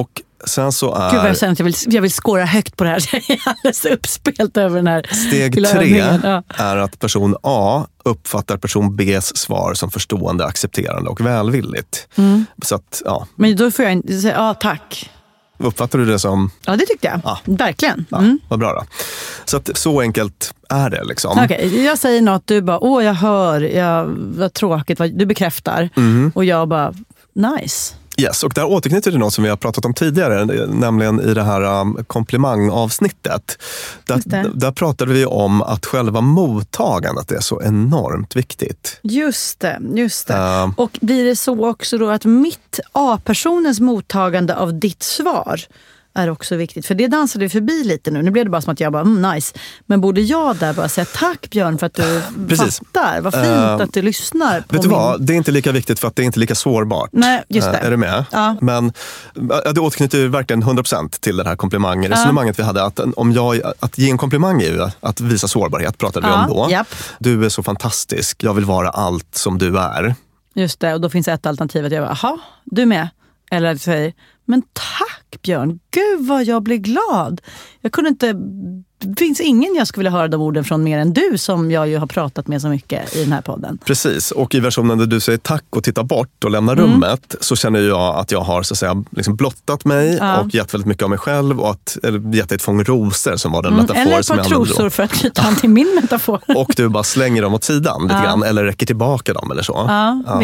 Och 0.00 0.22
sen 0.46 0.72
så 0.72 0.94
är... 0.94 1.10
Gud 1.10 1.20
vad 1.20 1.28
jag 1.28 1.38
känner 1.38 1.52
att 1.52 1.58
jag 1.58 1.64
vill, 1.64 1.74
jag 1.86 2.02
vill 2.02 2.10
skåra 2.12 2.44
högt 2.44 2.76
på 2.76 2.84
det 2.84 2.90
här. 2.90 3.02
Jag 3.12 3.30
är 3.30 3.48
alldeles 3.48 3.84
uppspelt 3.84 4.56
över 4.56 4.76
den 4.76 4.86
här 4.86 5.06
Steg 5.28 5.66
tre. 5.66 6.18
Ja. 6.22 6.42
är 6.48 6.76
att 6.76 6.98
person 6.98 7.36
A 7.42 7.86
uppfattar 8.04 8.56
person 8.56 8.96
Bs 8.96 9.36
svar 9.36 9.74
som 9.74 9.90
förstående, 9.90 10.44
accepterande 10.44 11.10
och 11.10 11.20
välvilligt. 11.20 12.08
Mm. 12.16 12.46
Så 12.64 12.74
att, 12.74 13.02
ja, 13.04 13.26
Men 13.36 13.56
då 13.56 13.70
får 13.70 13.84
jag 13.84 13.92
inte 13.92 14.18
säga, 14.18 14.34
ja 14.34 14.54
tack. 14.54 15.10
uppfattar 15.58 15.98
du 15.98 16.04
det 16.06 16.18
som, 16.18 16.50
Ja 16.66 16.76
det 16.76 16.86
tyckte 16.86 17.06
jag. 17.06 17.20
Ja. 17.24 17.38
Verkligen. 17.44 18.06
ja, 18.08 18.18
Mm. 18.18 18.38
vad 18.48 18.58
bra 18.58 18.72
då. 18.72 18.84
Så 19.44 19.56
att 19.56 19.70
så 19.76 20.00
enkelt 20.00 20.54
är 20.70 20.90
det. 20.90 21.04
Liksom. 21.04 21.38
Okej, 21.44 21.84
jag 21.84 21.98
säger 21.98 22.22
något, 22.22 22.46
du 22.46 22.62
bara, 22.62 22.78
åh 22.84 23.04
jag 23.04 23.14
hör, 23.14 23.60
jag, 23.60 24.04
vad 24.18 24.52
tråkigt, 24.52 24.98
vad, 24.98 25.18
du 25.18 25.26
bekräftar. 25.26 25.88
Mm. 25.96 26.32
Och 26.34 26.44
jag 26.44 26.68
bara, 26.68 26.94
nice. 27.34 27.94
Yes, 28.16 28.44
och 28.44 28.52
där 28.54 28.64
återknyter 28.64 29.10
till 29.10 29.20
något 29.20 29.34
som 29.34 29.44
vi 29.44 29.50
har 29.50 29.56
pratat 29.56 29.84
om 29.84 29.94
tidigare, 29.94 30.66
nämligen 30.66 31.20
i 31.20 31.34
det 31.34 31.42
här 31.42 31.80
um, 31.80 32.04
komplimangavsnittet. 32.06 33.58
Där, 34.04 34.50
där 34.54 34.72
pratade 34.72 35.12
vi 35.12 35.26
om 35.26 35.62
att 35.62 35.86
själva 35.86 36.20
mottagandet 36.20 37.32
är 37.32 37.40
så 37.40 37.62
enormt 37.62 38.36
viktigt. 38.36 39.00
Just 39.02 39.60
det, 39.60 39.80
just 39.94 40.26
det. 40.26 40.34
Ja. 40.34 40.72
Och 40.76 40.98
blir 41.00 41.24
det 41.24 41.36
så 41.36 41.68
också 41.68 41.98
då 41.98 42.10
att 42.10 42.24
mitt 42.24 42.80
A-personens 42.92 43.80
mottagande 43.80 44.56
av 44.56 44.78
ditt 44.78 45.02
svar 45.02 45.60
är 46.16 46.30
också 46.30 46.56
viktigt. 46.56 46.86
För 46.86 46.94
det 46.94 47.06
dansade 47.08 47.44
vi 47.44 47.48
förbi 47.48 47.84
lite 47.84 48.10
nu. 48.10 48.22
Nu 48.22 48.30
blev 48.30 48.44
det 48.44 48.50
bara 48.50 48.60
som 48.62 48.72
att 48.72 48.80
jag 48.80 48.92
bara, 48.92 49.02
mm, 49.02 49.32
nice. 49.34 49.54
Men 49.86 50.00
borde 50.00 50.20
jag 50.20 50.56
där 50.56 50.72
bara 50.74 50.88
säga 50.88 51.04
tack 51.14 51.50
Björn 51.50 51.78
för 51.78 51.86
att 51.86 51.94
du 51.94 52.22
Precis. 52.48 52.78
fattar. 52.78 53.20
Vad 53.20 53.34
fint 53.34 53.46
Eh, 53.46 53.74
att 53.74 53.92
du 53.92 54.02
lyssnar 54.02 54.60
på 54.60 54.72
Vet 54.74 54.82
du 54.82 54.88
min... 54.88 54.98
vad? 54.98 55.22
Det 55.22 55.32
är 55.32 55.36
inte 55.36 55.50
lika 55.50 55.72
viktigt 55.72 55.98
för 55.98 56.08
att 56.08 56.16
det 56.16 56.22
är 56.22 56.24
inte 56.24 56.38
lika 56.40 56.54
sårbart. 56.54 57.10
Nej, 57.12 57.44
just 57.48 57.72
det. 57.72 57.78
Eh, 57.78 57.86
Är 57.86 57.90
du 57.90 57.96
med? 57.96 58.24
Ja. 58.32 58.56
Men 58.60 58.92
ja, 59.64 59.72
det 59.72 59.80
återknyter 59.80 60.28
verkligen 60.28 60.62
100% 60.64 61.20
till 61.20 61.36
det 61.36 61.44
här 61.44 61.56
komplimangresonemanget 61.56 62.58
vi 62.58 62.62
hade. 62.62 62.84
Att, 62.84 63.00
om 63.16 63.32
jag, 63.32 63.60
att 63.80 63.98
ge 63.98 64.10
en 64.10 64.18
komplimang 64.18 64.62
är 64.62 64.66
ju 64.66 64.88
att 65.00 65.20
visa 65.20 65.48
sårbarhet, 65.48 65.98
pratade 65.98 66.26
vi 66.26 66.32
om 66.32 66.46
då. 66.48 66.66
japp. 66.70 66.88
Du 67.18 67.44
är 67.44 67.48
så 67.48 67.62
fantastisk, 67.62 68.42
jag 68.44 68.54
vill 68.54 68.64
vara 68.64 68.88
allt 68.90 69.34
som 69.34 69.58
du 69.58 69.78
är. 69.78 70.14
Just 70.54 70.80
det, 70.80 70.94
och 70.94 71.00
då 71.00 71.10
finns 71.10 71.28
ett 71.28 71.46
alternativ 71.46 71.86
att 71.86 71.92
jag 71.92 72.02
bara, 72.08 72.16
jaha, 72.22 72.38
du 72.64 72.86
med? 72.86 73.08
Eller 73.50 73.68
att 73.68 73.72
jag 73.74 73.80
säger, 73.80 74.12
men 74.46 74.62
tack 74.72 75.42
Björn, 75.42 75.78
gud 75.90 76.26
vad 76.28 76.44
jag 76.44 76.62
blir 76.62 76.76
glad. 76.76 77.40
Jag 77.80 77.92
kunde 77.92 78.10
inte, 78.10 78.32
det 78.98 79.18
finns 79.18 79.40
ingen 79.40 79.74
jag 79.74 79.86
skulle 79.86 80.00
vilja 80.00 80.18
höra 80.18 80.28
de 80.28 80.40
orden 80.40 80.64
från 80.64 80.84
mer 80.84 80.98
än 80.98 81.12
du 81.12 81.38
som 81.38 81.70
jag 81.70 81.88
ju 81.88 81.98
har 81.98 82.06
pratat 82.06 82.48
med 82.48 82.62
så 82.62 82.68
mycket 82.68 83.16
i 83.16 83.24
den 83.24 83.32
här 83.32 83.40
podden. 83.40 83.78
Precis, 83.84 84.30
och 84.30 84.54
i 84.54 84.60
versionen 84.60 84.98
där 84.98 85.06
du 85.06 85.20
säger 85.20 85.38
tack 85.38 85.64
och 85.70 85.84
tittar 85.84 86.02
bort 86.02 86.44
och 86.44 86.50
lämnar 86.50 86.72
Mm. 86.76 86.86
rummet 86.92 87.34
så 87.40 87.56
känner 87.56 87.80
jag 87.80 88.16
att 88.16 88.32
jag 88.32 88.40
har 88.40 88.62
så 88.62 88.74
att 88.74 88.78
säga, 88.78 89.04
liksom 89.10 89.36
blottat 89.36 89.84
mig 89.84 90.16
Ja. 90.20 90.40
och 90.40 90.54
gett 90.54 90.74
väldigt 90.74 90.86
mycket 90.88 91.02
av 91.02 91.10
mig 91.10 91.18
själv 91.18 91.60
och 91.60 91.70
att, 91.70 91.98
eller 92.02 92.34
gett 92.34 92.48
dig 92.48 92.56
ett 92.56 92.62
fång 92.62 92.84
rosor 92.84 93.36
som 93.36 93.52
var 93.52 93.62
den 93.62 93.72
Mm, 93.72 93.82
metafor 93.82 94.00
eller 94.02 94.18
ett 94.18 94.26
som 94.26 94.36
par 94.36 94.44
jag 94.44 94.52
använde 94.52 94.68
då. 94.68 94.74
trosor 94.74 94.90
för 94.90 95.02
att 95.02 95.10
knyta 95.12 95.42
an 95.42 95.56
till 95.56 95.70
min 95.70 95.94
metafor. 96.02 96.40
Och 96.56 96.72
du 96.76 96.88
bara 96.88 97.04
slänger 97.04 97.42
dem 97.42 97.54
åt 97.54 97.64
sidan 97.64 98.02
lite 98.02 98.14
Ja. 98.14 98.22
grann 98.22 98.42
eller 98.42 98.64
räcker 98.64 98.86
tillbaka 98.86 99.32
dem 99.32 99.50
eller 99.50 99.62
så. 99.62 99.84
Ja. 99.88 100.42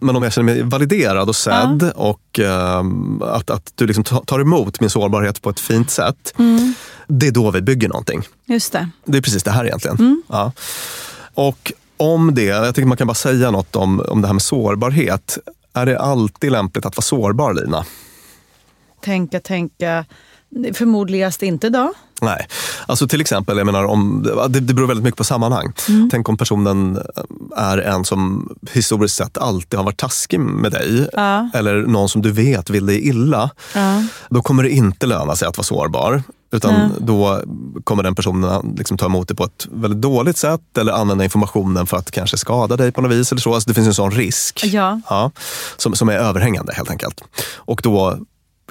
Men 0.00 0.16
om 0.16 0.22
jag 0.22 0.32
känner 0.32 0.44
mig 0.54 0.62
validerad 0.62 1.28
och 1.28 1.36
sedd 1.36 1.92
och 1.96 2.31
ehm, 2.38 3.22
att, 3.22 3.50
att 3.50 3.72
du 3.74 3.86
liksom 3.86 4.04
ta- 4.04 4.24
tar 4.24 4.40
emot 4.40 4.80
min 4.80 4.90
sårbarhet 4.90 5.42
på 5.42 5.50
ett 5.50 5.60
fint 5.60 5.90
sätt. 5.90 6.34
Mm. 6.38 6.74
Det 7.06 7.26
är 7.26 7.32
då 7.32 7.50
vi 7.50 7.60
bygger 7.60 7.88
någonting. 7.88 8.22
Just 8.46 8.72
det. 8.72 8.88
Det 9.04 9.18
är 9.18 9.22
precis 9.22 9.42
det 9.42 9.50
här 9.50 9.64
egentligen. 9.64 9.96
Mm. 9.96 10.22
Ja. 10.28 10.52
Och 11.34 11.72
om 11.96 12.34
det, 12.34 12.44
jag 12.44 12.74
tycker 12.74 12.86
man 12.88 12.96
kan 12.96 13.06
bara 13.06 13.14
säga 13.14 13.50
något 13.50 13.76
om, 13.76 14.00
om 14.08 14.20
det 14.20 14.26
här 14.28 14.34
med 14.34 14.42
sårbarhet. 14.42 15.38
Är 15.74 15.86
det 15.86 15.98
alltid 15.98 16.52
lämpligt 16.52 16.86
att 16.86 16.96
vara 16.96 17.02
sårbar 17.02 17.54
Lina? 17.54 17.84
Tänka, 19.04 19.40
tänka. 19.40 20.04
Förmodligast 20.74 21.42
inte 21.42 21.68
då. 21.68 21.92
Nej, 22.22 22.46
alltså 22.86 23.08
till 23.08 23.20
exempel, 23.20 23.56
jag 23.58 23.66
menar, 23.66 23.84
om, 23.84 24.26
det, 24.48 24.60
det 24.60 24.74
beror 24.74 24.86
väldigt 24.86 25.04
mycket 25.04 25.18
på 25.18 25.24
sammanhang. 25.24 25.72
Mm. 25.88 26.08
Tänk 26.12 26.28
om 26.28 26.36
personen 26.36 26.98
är 27.56 27.78
en 27.78 28.04
som 28.04 28.48
historiskt 28.72 29.16
sett 29.16 29.38
alltid 29.38 29.78
har 29.78 29.84
varit 29.84 29.98
taskig 29.98 30.40
med 30.40 30.72
dig. 30.72 31.08
Ja. 31.12 31.50
Eller 31.54 31.74
någon 31.74 32.08
som 32.08 32.22
du 32.22 32.32
vet 32.32 32.70
vill 32.70 32.86
dig 32.86 33.08
illa. 33.08 33.50
Ja. 33.74 34.04
Då 34.30 34.42
kommer 34.42 34.62
det 34.62 34.70
inte 34.70 35.06
löna 35.06 35.36
sig 35.36 35.48
att 35.48 35.56
vara 35.56 35.64
sårbar. 35.64 36.22
Utan 36.54 36.74
Nej. 36.74 36.88
då 36.98 37.42
kommer 37.84 38.02
den 38.02 38.14
personen 38.14 38.74
liksom 38.76 38.98
ta 38.98 39.06
emot 39.06 39.28
det 39.28 39.34
på 39.34 39.44
ett 39.44 39.66
väldigt 39.72 40.00
dåligt 40.00 40.36
sätt 40.36 40.78
eller 40.78 40.92
använda 40.92 41.24
informationen 41.24 41.86
för 41.86 41.96
att 41.96 42.10
kanske 42.10 42.36
skada 42.36 42.76
dig 42.76 42.92
på 42.92 43.00
något 43.00 43.12
vis. 43.12 43.32
Eller 43.32 43.40
så. 43.40 43.54
Alltså 43.54 43.68
det 43.68 43.74
finns 43.74 43.86
en 43.86 43.94
sån 43.94 44.10
risk 44.10 44.64
Ja. 44.64 45.30
som, 45.76 45.94
som 45.94 46.08
är 46.08 46.12
överhängande 46.12 46.72
helt 46.74 46.90
enkelt. 46.90 47.20
Och 47.54 47.80
då 47.82 48.18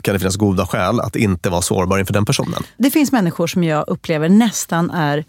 kan 0.02 0.14
det 0.14 0.20
finnas 0.20 0.36
goda 0.36 0.66
skäl 0.66 1.00
att 1.00 1.16
inte 1.16 1.50
vara 1.50 1.62
sårbar 1.62 2.00
inför 2.00 2.14
den 2.14 2.26
personen. 2.26 2.64
Det 2.78 2.92
finns 2.92 3.12
människor 3.12 3.48
som 3.48 3.64
jag 3.64 3.84
upplever 3.88 4.30
nästan 4.30 4.90
är 4.92 5.26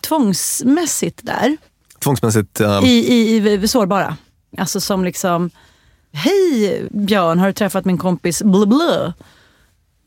tvångsmässigt 0.00 1.20
där. 1.22 1.56
Tvångsmässigt, 1.98 2.60
eh, 2.60 2.80
I, 2.84 3.12
i, 3.12 3.52
i 3.52 3.68
sårbara. 3.68 4.16
Alltså 4.58 4.80
som 4.80 5.04
liksom, 5.04 5.50
hej 6.12 6.82
Björn, 6.90 7.38
har 7.38 7.46
du 7.46 7.52
träffat 7.52 7.84
min 7.84 7.98
kompis 7.98 8.42
bla 8.42 8.66
bla? 8.66 9.12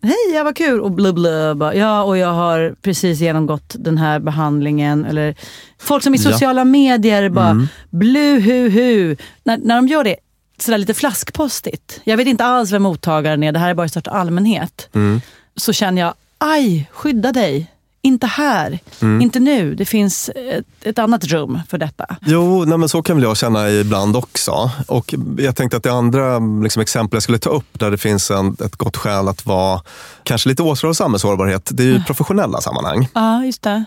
Hej, 0.01 0.33
ja, 0.35 0.43
vad 0.43 0.55
kul. 0.55 0.81
Och 0.81 0.91
bla. 0.91 1.55
Bara, 1.55 1.75
Ja, 1.75 2.03
och 2.03 2.17
jag 2.17 2.31
har 2.33 2.75
precis 2.81 3.19
genomgått 3.19 3.75
den 3.79 3.97
här 3.97 4.19
behandlingen. 4.19 5.05
Eller 5.05 5.35
folk 5.79 6.03
som 6.03 6.15
i 6.15 6.17
Ja. 6.17 6.21
Mm. 6.21 6.33
sociala 6.33 6.65
medier 6.65 7.29
bara, 7.29 7.67
blu 7.89 8.39
hu 8.39 8.69
hu. 8.69 9.15
När, 9.43 9.57
när 9.57 9.75
de 9.75 9.87
gör 9.87 10.03
det 10.03 10.15
sådär 10.61 10.77
lite 10.77 10.93
flaskpostigt. 10.93 12.01
Jag 12.03 12.17
vet 12.17 12.27
inte 12.27 12.45
alls 12.45 12.71
vem 12.71 12.83
mottagaren 12.83 13.43
är, 13.43 13.51
det 13.51 13.59
här 13.59 13.69
är 13.69 13.73
bara 13.73 13.85
i 13.85 13.89
största 13.89 14.11
allmänhet. 14.11 14.89
Mm. 14.93 15.21
Så 15.55 15.73
känner 15.73 16.01
jag, 16.01 16.13
aj, 16.37 16.89
skydda 16.91 17.31
dig. 17.31 17.67
Inte 18.01 18.27
här, 18.27 18.79
Mm. 19.01 19.21
inte 19.21 19.39
nu. 19.39 19.75
Det 19.75 19.85
finns 19.85 20.29
ett, 20.29 20.65
ett 20.81 20.99
annat 20.99 21.23
rum 21.23 21.59
för 21.69 21.77
detta. 21.77 22.05
Jo, 22.21 22.65
nej, 22.65 22.77
men 22.77 22.89
så 22.89 23.01
kan 23.01 23.15
väl 23.15 23.23
jag 23.23 23.37
känna 23.37 23.69
ibland 23.69 24.15
också. 24.15 24.71
Och 24.87 25.13
jag 25.37 25.55
tänkte 25.55 25.77
att 25.77 25.83
det 25.83 25.91
andra 25.93 26.39
liksom, 26.63 26.81
exempel 26.81 27.15
jag 27.15 27.23
skulle 27.23 27.37
ta 27.37 27.49
upp 27.49 27.65
där 27.79 27.91
det 27.91 27.97
finns 27.97 28.31
en, 28.31 28.57
ett 28.65 28.75
gott 28.75 28.97
skäl 28.97 29.27
att 29.27 29.45
vara 29.45 29.81
kanske 30.23 30.49
lite 30.49 30.63
återhållsam 30.63 31.11
med 31.11 31.21
sårbarhet, 31.21 31.69
det 31.73 31.83
är 31.83 31.87
ju 31.87 32.03
professionella 32.03 32.61
sammanhang. 32.61 33.07
Ja, 33.13 33.45
just 33.45 33.61
det. 33.61 33.85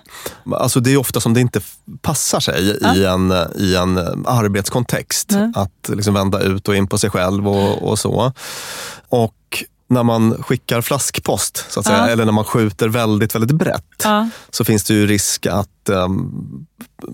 Alltså 0.52 0.80
det 0.80 0.92
är 0.92 0.96
ofta 0.96 1.20
som 1.20 1.34
det 1.34 1.40
inte 1.40 1.60
passar 2.02 2.40
sig 2.40 2.62
i, 2.94 3.04
en, 3.04 3.32
i 3.58 3.74
en 3.76 3.98
eh, 3.98 4.04
arbetskontext. 4.26 5.30
Nej. 5.30 5.52
Att 5.54 5.88
liksom 5.96 6.14
vända 6.14 6.40
ut 6.40 6.68
och 6.68 6.76
in 6.76 6.86
på 6.86 6.98
sig 6.98 7.10
själv 7.10 7.48
och, 7.48 7.82
och 7.90 7.98
så. 7.98 8.32
Och 9.08 9.34
när 9.92 10.02
man 10.02 10.42
skickar 10.42 10.80
flaskpost, 10.80 11.64
så 11.72 11.80
att 11.80 11.86
säga, 11.86 11.98
Ja. 11.98 12.08
eller 12.08 12.24
när 12.24 12.32
man 12.32 12.44
skjuter 12.44 12.88
väldigt, 12.88 13.34
väldigt 13.34 13.52
brett, 13.56 13.84
Ja. 14.04 14.28
så 14.50 14.64
finns 14.64 14.84
det 14.84 14.94
ju 14.94 15.06
risk 15.06 15.46
att 15.46 15.68
um, 15.88 16.66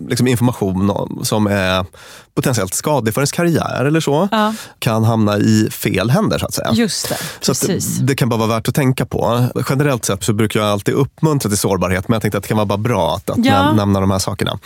liksom 0.08 0.26
information 0.26 0.90
om- 0.90 1.20
som 1.24 1.46
är 1.46 1.86
potentiellt 2.34 2.74
skadlig 2.74 3.14
för 3.14 3.20
ens 3.20 3.32
karriär 3.32 3.84
eller 3.84 4.00
så, 4.00 4.28
Ja. 4.32 4.54
kan 4.78 5.04
hamna 5.04 5.38
i 5.38 5.68
fel 5.70 6.10
händer 6.10 6.38
så 6.38 6.46
att 6.46 6.54
säga. 6.54 6.70
Just 6.72 7.08
det, 7.08 7.16
Så 7.40 7.52
precis. 7.52 7.98
det 7.98 8.14
kan 8.14 8.28
bara 8.28 8.36
vara 8.36 8.48
värt 8.48 8.68
att 8.68 8.74
tänka 8.74 9.06
på. 9.06 9.46
Generellt 9.70 10.04
sett 10.04 10.24
så 10.24 10.32
brukar 10.32 10.60
jag 10.60 10.68
alltid 10.68 10.94
uppmuntra 10.94 11.48
till 11.48 11.58
sårbarhet, 11.58 12.08
men 12.08 12.14
jag 12.14 12.22
tänkte 12.22 12.38
att 12.38 12.44
det 12.44 12.48
kan 12.48 12.56
vara 12.56 12.66
bara 12.66 12.78
bra 12.78 13.14
att, 13.16 13.30
att 13.30 13.38
näm- 13.38 13.76
nämna 13.76 14.00
de 14.00 14.10
här 14.10 14.18
sakerna. 14.18 14.58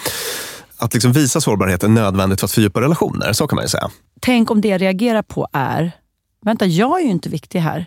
Att 0.76 0.94
liksom 0.94 1.12
visa 1.12 1.40
sårbarhet 1.40 1.82
är 1.84 1.88
nödvändigt 1.88 2.40
för 2.40 2.44
att 2.46 2.52
fördjupa 2.52 2.80
relationer, 2.80 3.32
så 3.32 3.46
kan 3.46 3.56
man 3.56 3.64
ju 3.64 3.68
säga. 3.68 3.90
Tänk 4.20 4.50
om 4.50 4.60
det 4.60 4.68
jag 4.68 4.80
reagerar 4.80 5.22
på 5.22 5.48
är, 5.52 5.92
vänta 6.44 6.66
jag 6.66 7.00
är 7.00 7.04
ju 7.04 7.10
inte 7.10 7.28
viktig 7.28 7.58
här. 7.60 7.86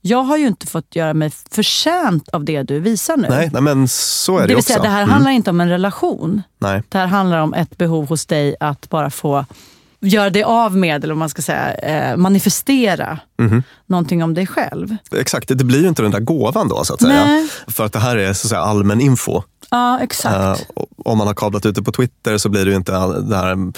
Jag 0.00 0.22
har 0.22 0.36
ju 0.36 0.46
inte 0.46 0.66
fått 0.66 0.96
göra 0.96 1.14
mig 1.14 1.30
förtjänt 1.50 2.28
av 2.28 2.44
det 2.44 2.62
du 2.62 2.80
visar 2.80 3.16
nu. 3.16 3.28
Nej, 3.30 3.50
nej 3.52 3.62
men 3.62 3.88
så 3.88 4.36
är 4.36 4.40
det, 4.40 4.46
det 4.46 4.48
vill 4.48 4.56
också. 4.56 4.66
säga, 4.72 4.82
det 4.82 4.88
här 4.88 5.02
Mm. 5.02 5.10
handlar 5.12 5.30
inte 5.30 5.50
om 5.50 5.60
en 5.60 5.68
relation. 5.68 6.42
Nej. 6.58 6.82
Det 6.88 6.98
här 6.98 7.06
handlar 7.06 7.38
om 7.38 7.54
ett 7.54 7.78
behov 7.78 8.08
hos 8.08 8.26
dig 8.26 8.56
att 8.60 8.88
bara 8.90 9.10
få 9.10 9.44
göra 10.00 10.30
dig 10.30 10.42
av 10.42 10.76
med, 10.76 11.04
eller 11.04 11.14
vad 11.14 11.18
man 11.18 11.28
ska 11.28 11.42
säga, 11.42 11.74
eh, 11.74 12.16
manifestera 12.16 13.18
Mhm. 13.38 13.62
någonting 13.86 14.22
om 14.24 14.34
dig 14.34 14.46
själv. 14.46 14.96
Exakt, 15.16 15.48
det 15.48 15.64
blir 15.64 15.80
ju 15.82 15.88
inte 15.88 16.02
den 16.02 16.10
där 16.10 16.20
gåvan 16.20 16.68
då 16.68 16.84
så 16.84 16.94
att 16.94 17.00
säga. 17.00 17.24
Nej. 17.24 17.48
För 17.68 17.84
att 17.84 17.92
det 17.92 17.98
här 17.98 18.16
är 18.16 18.32
så 18.32 18.46
att 18.46 18.50
säga, 18.50 18.60
allmän 18.60 19.00
info. 19.00 19.42
Ja, 19.70 20.00
exakt. 20.00 20.66
Och 20.74 20.87
om 21.04 21.18
man 21.18 21.26
har 21.26 21.34
kablat 21.34 21.66
ut 21.66 21.74
det 21.74 21.82
på 21.82 21.92
Twitter 21.92 22.38
så 22.38 22.48
blir 22.48 22.64
det 22.64 22.70
ju 22.70 22.76
inte 22.76 22.92
det 23.20 23.36
här. 23.36 23.52
Um, 23.52 23.72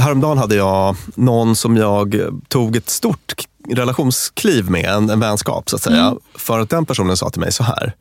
häromdagen 0.00 0.38
hade 0.38 0.54
jag 0.54 0.96
någon 1.14 1.56
som 1.56 1.76
jag 1.76 2.16
tog 2.48 2.76
ett 2.76 2.90
stort 2.90 3.34
relationskliv 3.68 4.70
med, 4.70 4.84
en, 4.84 5.10
en 5.10 5.20
vänskap 5.20 5.70
så 5.70 5.76
att 5.76 5.82
säga. 5.82 6.06
Mm. 6.06 6.18
För 6.34 6.60
att 6.60 6.70
den 6.70 6.86
personen 6.86 7.16
sa 7.16 7.30
till 7.30 7.40
mig 7.40 7.52
så 7.52 7.64
här. 7.64 7.94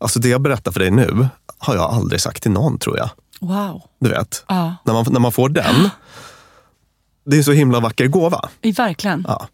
Alltså 0.00 0.18
det 0.20 0.28
jag 0.28 0.40
berättar 0.40 0.72
för 0.72 0.80
dig 0.80 0.90
nu 0.90 1.28
har 1.58 1.74
jag 1.74 1.90
aldrig 1.90 2.20
sagt 2.20 2.42
till 2.42 2.50
någon 2.52 2.78
tror 2.78 2.98
jag. 2.98 3.10
wow. 3.40 3.82
Du 4.00 4.08
vet, 4.10 4.44
Ja, 4.48 4.74
när 4.84 4.92
man, 4.92 5.06
när 5.10 5.20
man 5.20 5.32
får 5.32 5.48
den. 5.48 5.90
Det 7.26 7.36
är 7.36 7.38
en 7.38 7.44
så 7.44 7.52
himla 7.52 7.80
vacker 7.80 8.06
gåva. 8.06 8.48
verkligen. 8.76 9.24
Ja. 9.28 9.48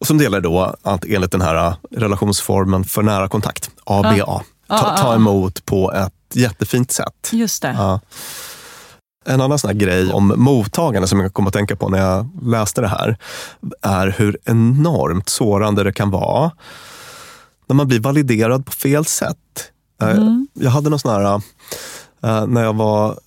Och 0.00 0.06
som 0.06 0.18
delar 0.18 0.40
då 0.40 0.74
att 0.82 1.04
enligt 1.04 1.32
den 1.32 1.40
här 1.40 1.66
äh, 1.66 1.74
relationsformen 1.90 2.84
för 2.84 3.02
nära 3.02 3.28
kontakt, 3.28 3.70
ABA. 3.84 4.16
Ja. 4.16 4.42
Ta, 4.68 4.96
ta 4.96 5.14
emot 5.14 5.64
på 5.64 5.92
ett 5.92 6.12
jättefint 6.36 6.92
sätt. 6.92 7.30
Just 7.32 7.62
det. 7.62 7.72
Ja. 7.78 8.00
En 9.26 9.40
annan 9.40 9.58
sån 9.58 9.78
grej 9.78 10.12
om 10.12 10.34
mottagande 10.36 11.08
som 11.08 11.20
jag 11.20 11.34
kom 11.34 11.46
att 11.46 11.52
tänka 11.52 11.76
på 11.76 11.88
när 11.88 11.98
jag 11.98 12.28
läste 12.42 12.80
det 12.80 12.88
här 12.88 13.18
är 13.82 14.14
hur 14.18 14.38
enormt 14.44 15.28
sårande 15.28 15.84
det 15.84 15.92
kan 15.92 16.10
vara 16.10 16.50
när 17.66 17.74
man 17.74 17.88
blir 17.88 18.00
validerad 18.00 18.66
på 18.66 18.72
fel 18.72 19.04
sätt. 19.04 19.72
Eh, 20.02 20.08
Mm. 20.08 20.48
Jag 20.52 20.70
hade 20.70 20.90
någon 20.90 20.98
sån 20.98 21.12
här, 21.12 21.42
eh, 22.22 22.46
när 22.46 22.62
jag 22.64 22.72
var, 22.72 23.18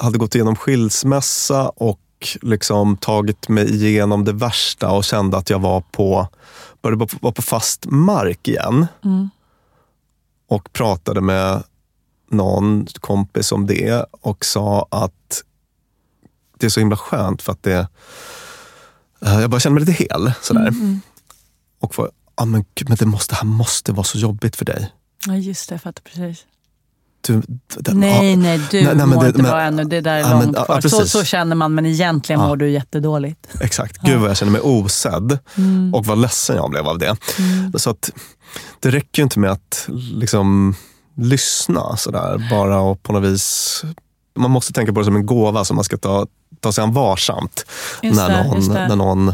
hade 0.00 0.18
gått 0.18 0.34
igenom 0.34 0.56
skilsmässa 0.56 1.68
och 1.68 2.00
liksom 2.42 2.96
tagit 2.96 3.48
mig 3.48 3.74
igenom 3.74 4.24
det 4.24 4.32
värsta 4.32 4.90
och 4.90 5.04
kände 5.04 5.36
att 5.36 5.50
jag 5.50 5.58
var 5.58 5.80
på, 5.80 6.28
började 6.82 7.06
vara 7.20 7.32
på 7.32 7.42
fast 7.42 7.86
mark 7.86 8.48
igen. 8.48 8.86
Mm. 9.04 9.30
Och 10.48 10.72
pratade 10.72 11.20
med 11.20 11.62
någon 12.30 12.86
kompis 13.00 13.52
om 13.52 13.66
det 13.66 14.04
och 14.10 14.44
sa 14.44 14.88
att 14.90 15.42
det 16.58 16.66
är 16.66 16.70
så 16.70 16.80
himla 16.80 16.96
skönt 16.96 17.42
för 17.42 17.52
att 17.52 17.62
det... 17.62 17.88
eh, 19.22 19.40
Jag 19.40 19.50
bara 19.50 19.60
känner 19.60 19.74
mig 19.74 19.84
lite 19.84 20.04
hel. 20.04 20.32
Sådär. 20.42 20.68
Mm, 20.68 21.00
Och 21.80 21.94
får, 21.94 22.10
ah, 22.34 22.44
men 22.44 22.64
gud, 22.74 22.88
men 22.88 22.96
det, 22.98 23.06
måste, 23.06 23.32
det 23.34 23.36
här 23.36 23.44
måste 23.46 23.92
vara 23.92 24.04
så 24.04 24.18
jobbigt 24.18 24.56
för 24.56 24.64
dig. 24.64 24.92
Ja, 25.26 25.34
just 25.36 25.68
det. 25.68 25.72
Jag 25.74 25.82
fattar 25.82 26.02
precis. 26.02 26.44
Du, 27.20 27.42
det, 27.78 27.94
Nej, 27.94 28.32
ah, 28.34 28.36
nej, 28.36 28.60
du 28.70 28.76
Nej, 28.76 28.84
nej, 28.86 28.94
men 28.96 29.08
mår 29.08 29.22
det- 29.22 29.26
inte 29.28 29.42
men- 29.42 29.50
bra 29.50 29.60
ännu. 29.60 29.84
Det 29.84 30.00
där 30.00 30.16
är 30.18 30.22
men- 30.34 30.44
långt 30.44 30.56
ja, 30.56 30.64
kvar. 30.64 30.80
så, 30.80 30.88
precis. 30.98 31.12
så 31.12 31.24
känner 31.24 31.56
man, 31.56 31.74
men 31.74 31.86
egentligen 31.86 32.40
Ja. 32.40 32.48
mår 32.48 32.56
du 32.56 32.70
jättedåligt. 32.70 33.48
Exakt. 33.60 33.98
Gud 34.02 34.20
vad 34.20 34.30
jag 34.30 34.36
känner 34.36 34.52
mig 34.52 34.60
osedd 34.60 35.38
Mm. 35.56 35.94
och 35.94 36.06
vad 36.06 36.18
ledsen 36.18 36.56
jag 36.56 36.70
blev 36.70 36.86
av 36.88 36.98
det. 36.98 37.16
Så 37.74 37.90
att 37.90 38.10
det 38.80 38.90
räcker 38.90 39.22
ju 39.22 39.24
inte 39.24 39.38
med 39.38 39.50
att 39.50 39.84
liksom 40.12 40.74
lyssna 41.18 41.96
sådär 41.96 42.48
bara 42.50 42.80
och 42.80 43.02
på 43.02 43.12
något 43.12 43.24
vis 43.24 43.82
man 44.36 44.50
måste 44.50 44.72
tänka 44.72 44.92
på 44.92 44.98
det 45.00 45.04
som 45.04 45.16
en 45.16 45.26
gåva 45.26 45.64
som 45.64 45.74
man 45.76 45.84
ska 45.84 45.96
ta, 45.96 46.26
ta 46.60 46.72
sig 46.72 46.82
an 46.84 46.92
varsamt 46.92 47.64
Just 48.02 48.16
när, 48.16 48.28
det, 48.30 48.44
någon, 48.48 48.68
det. 48.68 48.88
när 48.88 48.96
någon 48.96 49.32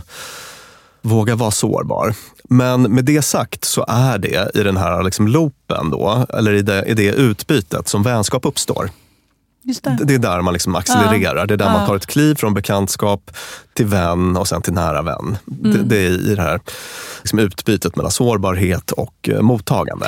vågar 1.03 1.37
vara 1.37 1.51
sårbar. 1.51 2.15
Men 2.49 2.83
med 2.83 3.05
det 3.05 3.23
sagt 3.23 3.65
så 3.65 3.85
är 3.89 4.19
det 4.19 4.51
i 4.55 4.63
den 4.63 4.77
här 4.77 5.03
liksom 5.03 5.29
loopen 5.29 5.91
då, 5.91 6.27
eller 6.35 6.53
i 6.53 6.63
det, 6.63 6.85
i 6.85 6.95
det 6.95 7.09
utbytet 7.13 7.89
som 7.89 8.03
vänskap 8.03 8.45
uppstår. 8.47 8.91
Just 9.63 9.85
det. 9.85 9.99
Det 10.05 10.15
är 10.15 10.19
där 10.19 10.41
man 10.41 10.53
liksom 10.53 10.75
accelererar. 10.75 11.47
Det 11.47 11.55
är 11.55 11.59
där 11.59 11.65
Ja. 11.67 11.73
man 11.73 11.87
tar 11.87 11.97
ett 11.97 12.07
kliv 12.07 12.35
från 12.35 12.55
bekantskap 12.55 13.31
till 13.75 13.87
vän 13.87 14.37
och 14.37 14.49
sen 14.49 14.63
till 14.63 14.73
nära 14.73 15.03
vän. 15.03 15.37
Det, 15.45 15.69
Mm. 15.69 15.89
det 15.89 15.97
är 15.97 16.31
i 16.33 16.35
det 16.35 16.43
här 16.43 16.61
liksom 17.23 17.39
utbytet 17.39 17.97
mellan 17.97 18.11
sårbarhet 18.13 18.91
och 18.91 19.29
eh, 19.29 19.41
mottagande. 19.41 20.07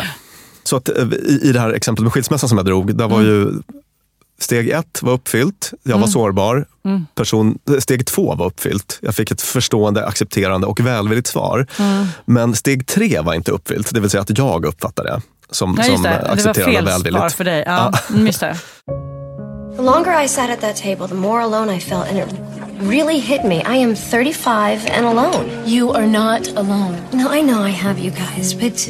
Så 0.67 0.77
att, 0.77 0.89
eh, 0.89 1.05
i, 1.13 1.41
i 1.43 1.53
det 1.53 1.61
här 1.61 1.73
exemplet 1.73 2.03
med 2.03 2.13
skilsmässan 2.13 2.49
som 2.49 2.59
jag 2.59 2.65
drog, 2.67 2.97
där 2.97 3.09
var 3.09 3.21
Mm. 3.21 3.31
ju 3.31 3.53
steg 4.39 4.69
ett 4.69 5.03
var 5.03 5.13
uppfyllt. 5.13 5.73
Jag 5.83 5.99
var 5.99 6.07
sårbar. 6.07 6.67
Mm. 6.85 7.07
Person, 7.15 7.59
steg 7.79 8.07
två 8.07 8.35
var 8.35 8.47
uppfyllt. 8.47 8.99
Jag 9.03 9.15
fick 9.15 9.31
ett 9.31 9.43
förstående, 9.43 10.07
accepterande 10.07 10.67
och 10.67 10.81
välvilligt 10.81 11.27
svar. 11.29 11.67
Mm. 11.79 12.07
Men 12.25 12.55
steg 12.55 12.87
tre 12.87 13.21
var 13.21 13.35
inte 13.35 13.53
uppfyllt. 13.53 13.95
Det 13.95 14.01
vill 14.01 14.11
säga 14.11 14.21
att 14.21 14.39
jag 14.39 14.65
uppfattade 14.65 15.09
det 15.11 15.21
som, 15.51 15.75
Ja, 15.79 15.85
just 15.85 15.95
som 15.95 16.03
det. 16.03 16.09
Det 16.09 16.23
var 16.25 16.33
accepterande 16.35 16.61
och 16.71 16.75
fel 16.77 16.85
välvilligt. 16.85 17.21
svar 17.21 17.29
för 17.29 17.45
dig. 17.45 17.63
Ja, 17.67 17.93
mm, 18.11 18.27
just 18.27 18.41
det. 18.41 18.57
The 19.77 19.83
longer 19.83 20.25
I 20.25 20.29
sat 20.29 20.51
at 20.51 20.61
that 20.61 20.77
table, 20.77 21.09
the 21.09 21.15
more 21.15 21.43
alone 21.43 21.77
I 21.77 21.81
felt, 21.81 22.09
and 22.11 22.19
it 22.19 22.27
really 22.81 23.19
hit 23.19 23.45
me. 23.45 23.57
I 23.57 23.83
am 23.85 23.97
35 23.97 24.81
and 24.99 25.07
alone. 25.07 25.45
You 25.67 25.91
are 25.97 26.07
not 26.07 26.57
alone. 26.57 26.97
No, 27.13 27.35
I 27.35 27.43
know 27.43 27.67
I 27.69 27.71
have 27.73 27.99
you 28.01 28.11
guys, 28.11 28.55
but 28.55 28.89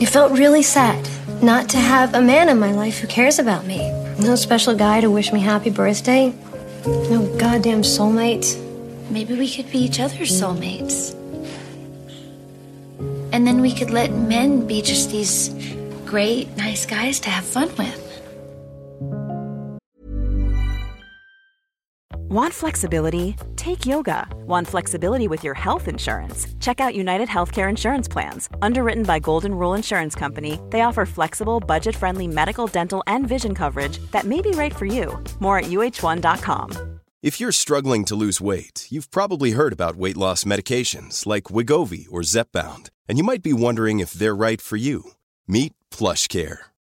it 0.00 0.06
felt 0.06 0.32
really 0.32 0.62
sad 0.62 1.08
not 1.42 1.68
to 1.70 1.76
have 1.76 2.14
a 2.14 2.20
man 2.20 2.48
in 2.48 2.58
my 2.58 2.72
life 2.72 2.98
who 2.98 3.06
cares 3.06 3.38
about 3.38 3.66
me. 3.66 3.78
No 4.20 4.34
special 4.34 4.74
guy 4.74 5.00
to 5.00 5.10
wish 5.10 5.32
me 5.32 5.40
happy 5.40 5.70
birthday. 5.70 6.32
No 6.86 7.34
goddamn 7.38 7.82
soulmate. 7.82 8.56
Maybe 9.10 9.34
we 9.34 9.50
could 9.50 9.70
be 9.70 9.78
each 9.78 10.00
other's 10.00 10.30
soulmates. 10.30 11.14
And 13.32 13.46
then 13.46 13.60
we 13.60 13.74
could 13.74 13.90
let 13.90 14.12
men 14.12 14.66
be 14.66 14.82
just 14.82 15.10
these 15.10 15.50
great, 16.04 16.56
nice 16.56 16.86
guys 16.86 17.20
to 17.20 17.30
have 17.30 17.44
fun 17.44 17.68
with. 17.76 18.07
Want 22.38 22.54
flexibility? 22.54 23.34
Take 23.56 23.84
yoga. 23.84 24.24
Want 24.46 24.68
flexibility 24.68 25.26
with 25.26 25.42
your 25.42 25.54
health 25.54 25.88
insurance? 25.88 26.46
Check 26.60 26.78
out 26.78 26.94
United 26.94 27.28
Healthcare 27.28 27.68
Insurance 27.68 28.06
Plans. 28.06 28.48
Underwritten 28.62 29.02
by 29.02 29.18
Golden 29.18 29.52
Rule 29.56 29.74
Insurance 29.74 30.14
Company, 30.14 30.60
they 30.70 30.82
offer 30.82 31.04
flexible, 31.04 31.58
budget 31.58 31.96
friendly 31.96 32.28
medical, 32.28 32.68
dental, 32.68 33.02
and 33.08 33.26
vision 33.26 33.56
coverage 33.56 33.98
that 34.12 34.24
may 34.24 34.40
be 34.40 34.50
right 34.50 34.72
for 34.72 34.86
you. 34.86 35.18
More 35.40 35.58
at 35.58 35.64
uh1.com. 35.64 37.00
If 37.24 37.40
you're 37.40 37.50
struggling 37.50 38.04
to 38.04 38.14
lose 38.14 38.40
weight, 38.40 38.86
you've 38.88 39.10
probably 39.10 39.50
heard 39.58 39.72
about 39.72 39.96
weight 39.96 40.16
loss 40.16 40.44
medications 40.44 41.26
like 41.26 41.50
Wigovi 41.54 42.06
or 42.08 42.20
Zepbound, 42.20 42.90
and 43.08 43.18
you 43.18 43.24
might 43.24 43.42
be 43.42 43.52
wondering 43.52 43.98
if 43.98 44.12
they're 44.12 44.42
right 44.46 44.60
for 44.60 44.76
you. 44.76 45.02
Meet 45.48 45.72
PlushCare, 45.90 46.58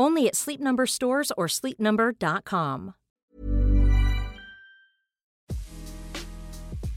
Only 0.00 0.28
at 0.28 0.36
Sleep 0.36 0.60
Number 0.60 0.86
stores 0.86 1.32
or 1.36 1.46
sleepnumber.com. 1.46 2.92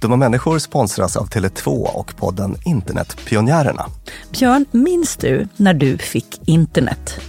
Dumma 0.02 0.18
människor 0.18 0.60
sponsras 0.60 1.18
av 1.18 1.28
Tele2 1.30 1.88
och 1.88 2.16
podden 2.18 2.56
Internetpionjärerna. 2.66 3.86
Björn, 4.32 4.66
minns 4.72 5.18
du 5.18 5.48
när 5.58 5.74
du 5.74 5.98
fick 5.98 6.42
internet? 6.46 7.20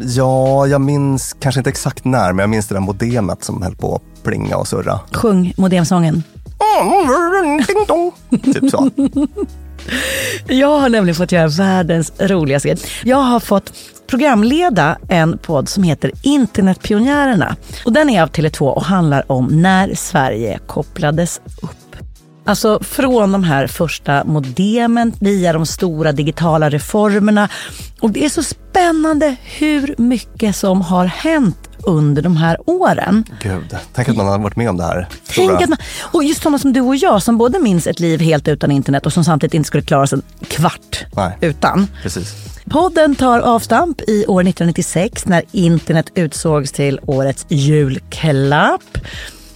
Ja, 0.00 0.66
jag 0.66 0.80
minns 0.80 1.36
kanske 1.40 1.60
inte 1.60 1.70
exakt 1.70 2.04
när, 2.04 2.32
men 2.32 2.38
jag 2.42 2.50
minns 2.50 2.68
det 2.68 2.74
där 2.74 2.80
modemet 2.80 3.44
som 3.44 3.62
höll 3.62 3.76
på 3.76 3.94
att 3.94 4.22
plinga 4.24 4.56
och 4.56 4.68
surra. 4.68 5.00
Sjung 5.12 5.54
modemsången. 5.56 6.22
Typ 8.30 8.70
så. 8.70 8.90
Jag 10.46 10.78
har 10.80 10.88
nämligen 10.88 11.14
fått 11.14 11.32
göra 11.32 11.48
världens 11.48 12.12
roligaste 12.18 12.68
grej. 12.68 12.78
Jag 13.04 13.16
har 13.16 13.40
fått 13.40 13.72
programleda 14.06 14.98
en 15.08 15.38
podd 15.38 15.68
som 15.68 15.82
heter 15.82 16.12
Internetpionjärerna. 16.22 17.56
Och 17.84 17.92
den 17.92 18.10
är 18.10 18.22
av 18.22 18.30
Tele2 18.30 18.68
och 18.68 18.84
handlar 18.84 19.32
om 19.32 19.62
när 19.62 19.94
Sverige 19.94 20.58
kopplades 20.66 21.40
upp. 21.62 21.70
Alltså 22.44 22.80
från 22.82 23.32
de 23.32 23.44
här 23.44 23.66
första 23.66 24.24
modemen 24.24 25.12
via 25.20 25.52
de 25.52 25.66
stora 25.66 26.12
digitala 26.12 26.70
reformerna. 26.70 27.48
Och 28.00 28.10
det 28.10 28.24
är 28.24 28.28
så 28.28 28.42
spännande 28.42 29.36
hur 29.42 29.94
mycket 29.98 30.56
som 30.56 30.82
har 30.82 31.04
hänt 31.04 31.65
under 31.86 32.22
de 32.22 32.36
här 32.36 32.70
åren. 32.70 33.24
Gud, 33.42 33.76
tänk 33.92 34.08
att 34.08 34.16
man 34.16 34.26
har 34.26 34.38
varit 34.38 34.56
med 34.56 34.70
om 34.70 34.76
det 34.76 34.84
här. 34.84 35.08
Tänk 35.34 35.62
att 35.62 35.68
man, 35.68 35.78
och 36.00 36.24
just 36.24 36.42
sådana 36.42 36.58
som 36.58 36.72
du 36.72 36.80
och 36.80 36.96
jag 36.96 37.22
som 37.22 37.38
både 37.38 37.58
minns 37.58 37.86
ett 37.86 38.00
liv 38.00 38.20
helt 38.20 38.48
utan 38.48 38.70
internet 38.70 39.06
och 39.06 39.12
som 39.12 39.24
samtidigt 39.24 39.54
inte 39.54 39.66
skulle 39.66 39.82
klara 39.82 40.06
sig 40.06 40.18
en 40.18 40.46
kvart 40.46 41.04
Nej. 41.16 41.38
utan. 41.40 41.88
Precis. 42.02 42.34
Podden 42.70 43.14
tar 43.14 43.40
avstamp 43.40 44.00
i 44.00 44.26
år 44.26 44.40
1996 44.40 45.26
när 45.26 45.42
internet 45.52 46.06
utsågs 46.14 46.72
till 46.72 47.00
årets 47.06 47.46
julklapp. 47.48 48.98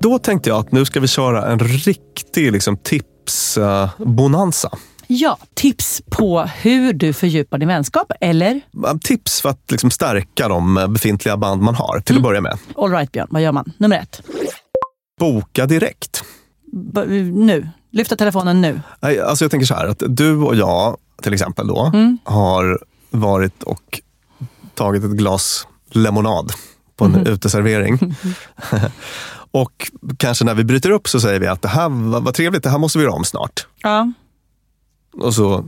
Då 0.00 0.18
tänkte 0.18 0.48
jag 0.50 0.58
att 0.58 0.72
nu 0.72 0.84
ska 0.84 1.00
vi 1.00 1.08
köra 1.08 1.46
en 1.52 1.58
riktig 1.58 2.52
liksom, 2.52 2.76
tips-bonanza. 2.76 4.70
Ja, 5.06 5.38
tips 5.54 6.02
på 6.10 6.40
hur 6.42 6.92
du 6.92 7.12
fördjupar 7.12 7.58
din 7.58 7.68
vänskap 7.68 8.12
eller? 8.20 8.60
Tips 9.02 9.40
för 9.40 9.48
att 9.48 9.70
liksom, 9.70 9.90
stärka 9.90 10.48
de 10.48 10.86
befintliga 10.88 11.36
band 11.36 11.62
man 11.62 11.74
har, 11.74 12.00
till 12.00 12.16
att 12.16 12.22
börja 12.22 12.40
med. 12.40 12.58
All 12.76 12.90
right 12.90 13.12
Björn, 13.12 13.26
vad 13.30 13.42
gör 13.42 13.52
man? 13.52 13.72
Nummer 13.78 13.96
ett. 13.98 14.22
Boka 15.20 15.66
direkt. 15.66 16.24
B- 16.72 17.04
nu. 17.34 17.68
Lyfta 17.92 18.16
telefonen 18.16 18.60
nu. 18.60 18.80
Nej, 19.00 19.20
Alltså 19.20 19.44
jag 19.44 19.50
tänker 19.50 19.66
så 19.66 19.74
här, 19.74 19.86
att 19.86 20.02
du 20.08 20.36
och 20.36 20.56
jag 20.56 20.96
till 21.22 21.32
exempel 21.34 21.66
då 21.66 21.92
har 22.24 22.78
varit 23.10 23.62
och 23.62 24.00
tagit 24.74 25.04
ett 25.04 25.10
glas 25.10 25.66
lemonad 25.90 26.52
på 26.96 27.04
en 27.04 27.26
uteservering. 27.26 27.98
och 29.62 29.90
kanske 30.16 30.44
när 30.44 30.54
vi 30.54 30.64
bryter 30.64 30.90
upp 30.90 31.08
så 31.08 31.20
säger 31.20 31.40
vi 31.40 31.46
att 31.46 31.62
det 31.62 31.68
här 31.68 31.88
var, 31.88 32.20
var 32.20 32.32
trevligt, 32.32 32.62
det 32.62 32.70
här 32.70 32.78
måste 32.78 32.98
vi 32.98 33.04
göra 33.04 33.14
om 33.14 33.24
snart. 33.24 33.66
Ja. 33.82 34.12
Och 35.20 35.34
så 35.34 35.64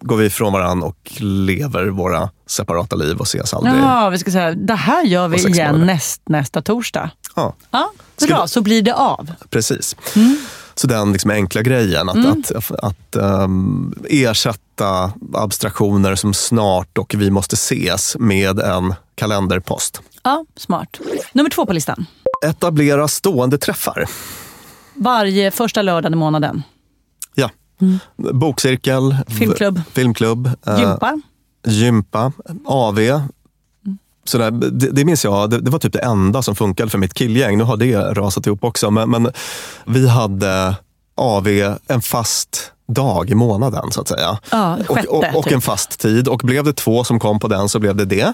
går 0.00 0.16
vi 0.16 0.26
ifrån 0.26 0.52
varandra 0.52 0.86
och 0.86 1.12
lever 1.20 1.86
våra 1.86 2.30
separata 2.46 2.96
liv 2.96 3.16
och 3.16 3.26
ses 3.26 3.54
aldrig. 3.54 3.74
Ja, 3.74 4.08
vi 4.10 4.18
ska 4.18 4.30
säga, 4.30 4.52
det 4.54 4.74
här 4.74 5.04
gör 5.04 5.28
vi 5.28 5.36
igen 5.38 5.66
månader. 5.72 5.86
näst, 5.94 6.22
nästa 6.28 6.62
torsdag. 6.62 7.10
Ja, 7.36 7.54
Ja, 7.70 7.92
bra, 8.28 8.42
vi- 8.42 8.48
så 8.48 8.60
blir 8.60 8.82
det 8.82 8.94
av. 8.94 9.30
precis. 9.50 9.96
Så 10.74 10.86
den 10.86 11.12
liksom 11.12 11.30
enkla 11.30 11.62
grejen, 11.62 12.08
att, 12.08 12.50
att, 12.56 12.70
att 12.70 13.16
ehm, 13.16 13.94
ersätta 14.10 15.12
abstraktioner 15.34 16.14
som 16.14 16.34
snart 16.34 16.98
och 16.98 17.14
vi 17.18 17.30
måste 17.30 17.54
ses 17.54 18.16
med 18.18 18.58
en 18.60 18.94
kalenderpost. 19.14 20.00
Ja, 20.22 20.44
smart. 20.56 21.00
Nummer 21.32 21.50
två 21.50 21.66
på 21.66 21.72
listan. 21.72 22.06
Etablera 22.44 23.08
stående 23.08 23.58
träffar. 23.58 24.04
Varje 24.94 25.50
första 25.50 25.82
lördag 25.82 26.12
i 26.12 26.16
månaden. 26.16 26.62
Ja. 27.34 27.50
Bokcirkel, 28.16 29.16
Filmklubb. 29.28 29.80
filmklubb 29.92 30.50
eh, 30.66 30.80
Gympa. 30.80 31.20
gympa, 31.66 32.32
AV. 32.66 32.98
Sådär, 34.26 34.50
det, 34.50 34.90
det 34.90 35.04
minns 35.04 35.24
jag, 35.24 35.50
det, 35.50 35.60
det 35.60 35.70
var 35.70 35.78
typ 35.78 35.92
det 35.92 35.98
enda 35.98 36.42
som 36.42 36.56
funkade 36.56 36.90
för 36.90 36.98
mitt 36.98 37.14
killgäng. 37.14 37.58
Nu 37.58 37.64
har 37.64 37.76
det 37.76 37.96
rasat 37.96 38.46
ihop 38.46 38.64
också. 38.64 38.90
Men, 38.90 39.10
men 39.10 39.32
vi 39.86 40.08
hade 40.08 40.76
AV 41.14 41.48
en 41.86 42.02
fast 42.02 42.72
dag 42.86 43.30
i 43.30 43.34
månaden 43.34 43.90
så 43.90 44.00
att 44.00 44.08
säga. 44.08 44.38
Ja, 44.50 44.78
sjätte, 44.88 45.08
och, 45.08 45.24
och, 45.24 45.38
och 45.38 45.44
typ. 45.44 45.52
en 45.52 45.60
fast 45.60 46.00
tid. 46.00 46.28
Och 46.28 46.38
blev 46.44 46.64
det 46.64 46.72
två 46.72 47.04
som 47.04 47.18
kom 47.18 47.40
på 47.40 47.48
den 47.48 47.68
så 47.68 47.78
blev 47.78 47.96
det 47.96 48.04
det. 48.04 48.32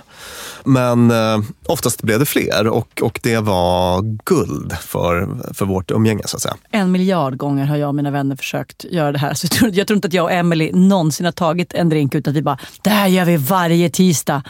Men 0.64 1.10
eh, 1.10 1.38
oftast 1.66 2.02
blev 2.02 2.18
det 2.18 2.26
fler 2.26 2.66
och, 2.66 3.02
och 3.02 3.20
det 3.22 3.38
var 3.38 4.02
guld 4.24 4.76
för, 4.80 5.28
för 5.54 5.66
vårt 5.66 5.90
umgänge 5.90 6.22
så 6.26 6.36
att 6.36 6.42
säga. 6.42 6.56
En 6.70 6.92
miljard 6.92 7.36
gånger 7.36 7.66
har 7.66 7.76
jag 7.76 7.88
och 7.88 7.94
mina 7.94 8.10
vänner 8.10 8.36
försökt 8.36 8.84
göra 8.84 9.12
det 9.12 9.18
här. 9.18 9.34
Så 9.34 9.44
jag 9.44 9.50
tror, 9.50 9.70
jag 9.74 9.86
tror 9.86 9.96
inte 9.96 10.08
att 10.08 10.14
jag 10.14 10.24
och 10.24 10.32
Emily 10.32 10.70
någonsin 10.72 11.24
har 11.24 11.32
tagit 11.32 11.74
en 11.74 11.88
drink 11.88 12.14
utan 12.14 12.30
att 12.30 12.36
vi 12.36 12.42
bara, 12.42 12.58
det 12.82 12.90
här 12.90 13.08
gör 13.08 13.24
vi 13.24 13.36
varje 13.36 13.90
tisdag. 13.90 14.42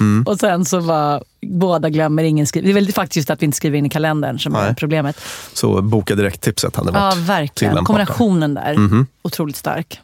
Mm. 0.00 0.24
Och 0.26 0.38
sen 0.38 0.64
så 0.64 0.80
var 0.80 1.24
båda 1.42 1.88
glömmer, 1.90 2.22
ingen 2.22 2.46
skriver. 2.46 2.66
Det 2.66 2.72
är 2.72 2.74
väl 2.74 2.92
faktiskt 2.92 3.16
just 3.16 3.30
att 3.30 3.42
vi 3.42 3.44
inte 3.44 3.56
skriver 3.56 3.78
in 3.78 3.86
i 3.86 3.88
kalendern 3.88 4.38
som 4.38 4.54
är 4.54 4.62
Nej. 4.64 4.74
problemet. 4.74 5.20
Så 5.52 5.82
boka 5.82 6.14
direkt-tipset 6.14 6.76
hade 6.76 6.90
Ja, 6.94 7.00
varit 7.00 7.16
verkligen. 7.16 7.70
tillämpbart. 7.72 7.86
Kombinationen 7.86 8.54
där, 8.54 8.74
Mhm. 8.76 9.06
otroligt 9.22 9.56
stark. 9.56 10.00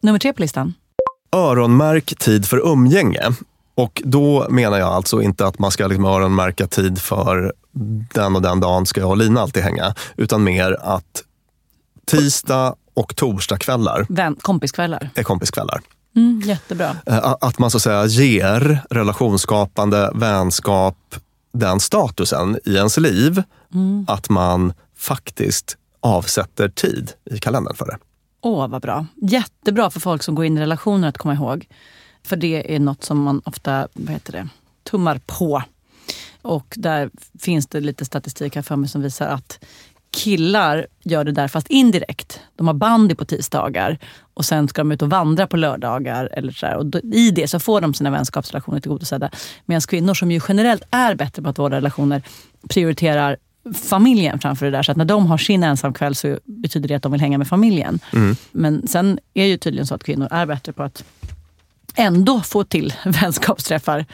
Nummer 0.00 0.18
tre 0.18 0.32
på 0.32 0.42
listan. 0.42 0.74
öronmärk 1.36 2.18
tid 2.18 2.46
för 2.46 2.72
umgänge. 2.72 3.20
Och 3.74 4.02
då 4.04 4.46
menar 4.50 4.78
jag 4.78 4.88
alltså 4.88 5.22
inte 5.22 5.46
att 5.46 5.58
man 5.58 5.70
ska 5.70 5.86
liksom 5.86 6.04
öronmärka 6.04 6.66
tid 6.66 6.98
för 6.98 7.52
den 8.14 8.36
och 8.36 8.42
den 8.42 8.60
dagen 8.60 8.86
ska 8.86 9.00
jag 9.00 9.10
och 9.10 9.16
Lina 9.16 9.40
alltid 9.40 9.62
hänga. 9.62 9.94
Utan 10.16 10.44
mer 10.44 10.76
att 10.82 11.22
tisdag 12.06 12.74
och 12.94 13.16
torsdagskvällar 13.16 14.06
Vän, 14.08 14.36
kompiskvällar. 14.42 15.10
är 15.14 15.22
kompiskvällar. 15.22 15.80
Mm, 16.16 16.40
jättebra. 16.44 16.96
Eh, 17.06 17.34
Att 17.40 17.58
man 17.58 17.70
så 17.70 17.76
att 17.76 17.82
säga 17.82 18.06
ger 18.06 18.82
relationsskapande, 18.90 20.10
vänskap, 20.14 21.14
den 21.52 21.80
statusen 21.80 22.58
i 22.64 22.74
ens 22.74 22.96
liv. 22.98 23.42
Att 24.06 24.28
man 24.28 24.72
faktiskt 24.96 25.76
avsätter 26.00 26.68
tid 26.68 27.12
i 27.24 27.38
kalendern 27.38 27.76
för 27.76 27.86
det. 27.86 27.98
Åh, 28.40 28.68
vad 28.68 28.82
bra. 28.82 29.06
Jättebra 29.22 29.90
för 29.90 30.00
folk 30.00 30.22
som 30.22 30.34
går 30.34 30.44
in 30.44 30.58
i 30.58 30.60
relationer 30.60 31.08
att 31.08 31.18
komma 31.18 31.34
ihåg. 31.34 31.66
För 32.24 32.36
det 32.36 32.74
är 32.74 32.78
något 32.80 33.04
som 33.04 33.22
man 33.22 33.42
ofta 33.44 33.88
vad 33.92 34.10
heter 34.10 34.32
det, 34.32 34.48
tummar 34.90 35.20
på. 35.26 35.62
Och 36.42 36.74
där 36.76 37.10
finns 37.40 37.66
det 37.66 37.80
lite 37.80 38.04
statistik 38.04 38.54
här 38.54 38.62
för 38.62 38.76
mig 38.76 38.88
som 38.88 39.02
visar 39.02 39.26
att 39.26 39.64
killar 40.10 40.86
gör 41.02 41.24
det 41.24 41.32
där 41.32 41.48
fast 41.48 41.66
indirekt. 41.70 42.40
De 42.56 42.66
har 42.66 42.74
bandy 42.74 43.14
på 43.14 43.24
tisdagar 43.24 43.98
och 44.34 44.44
sen 44.44 44.68
ska 44.68 44.80
de 44.80 44.92
ut 44.92 45.02
och 45.02 45.10
vandra 45.10 45.46
på 45.46 45.56
lördagar. 45.56 46.28
Eller 46.32 46.52
så 46.52 46.66
där. 46.66 46.76
Och 46.76 46.86
då, 46.86 46.98
I 46.98 47.30
det 47.30 47.48
så 47.48 47.60
får 47.60 47.80
de 47.80 47.94
sina 47.94 48.10
vänskapsrelationer 48.10 48.80
tillgodosedda. 48.80 49.30
Medan 49.64 49.80
kvinnor 49.80 50.14
som 50.14 50.30
ju 50.30 50.40
generellt 50.48 50.82
är 50.90 51.14
bättre 51.14 51.42
på 51.42 51.48
att 51.48 51.58
vårda 51.58 51.76
relationer 51.76 52.22
prioriterar 52.68 53.36
familjen 53.84 54.38
framför 54.38 54.66
det 54.66 54.72
där. 54.72 54.82
Så 54.82 54.92
att 54.92 54.96
när 54.96 55.04
de 55.04 55.26
har 55.26 55.38
sin 55.38 55.64
ensamkväll 55.64 56.14
så 56.14 56.38
betyder 56.44 56.88
det 56.88 56.94
att 56.94 57.02
de 57.02 57.12
vill 57.12 57.20
hänga 57.20 57.38
med 57.38 57.48
familjen. 57.48 57.98
Men 58.52 58.88
sen 58.88 59.18
är 59.34 59.46
ju 59.46 59.56
tydligen 59.56 59.86
så 59.86 59.94
att 59.94 60.04
kvinnor 60.04 60.28
är 60.30 60.46
bättre 60.46 60.72
på 60.72 60.82
att 60.82 61.04
ändå 61.94 62.40
få 62.40 62.64
till 62.64 62.94
vänskapsträffar. 63.04 64.06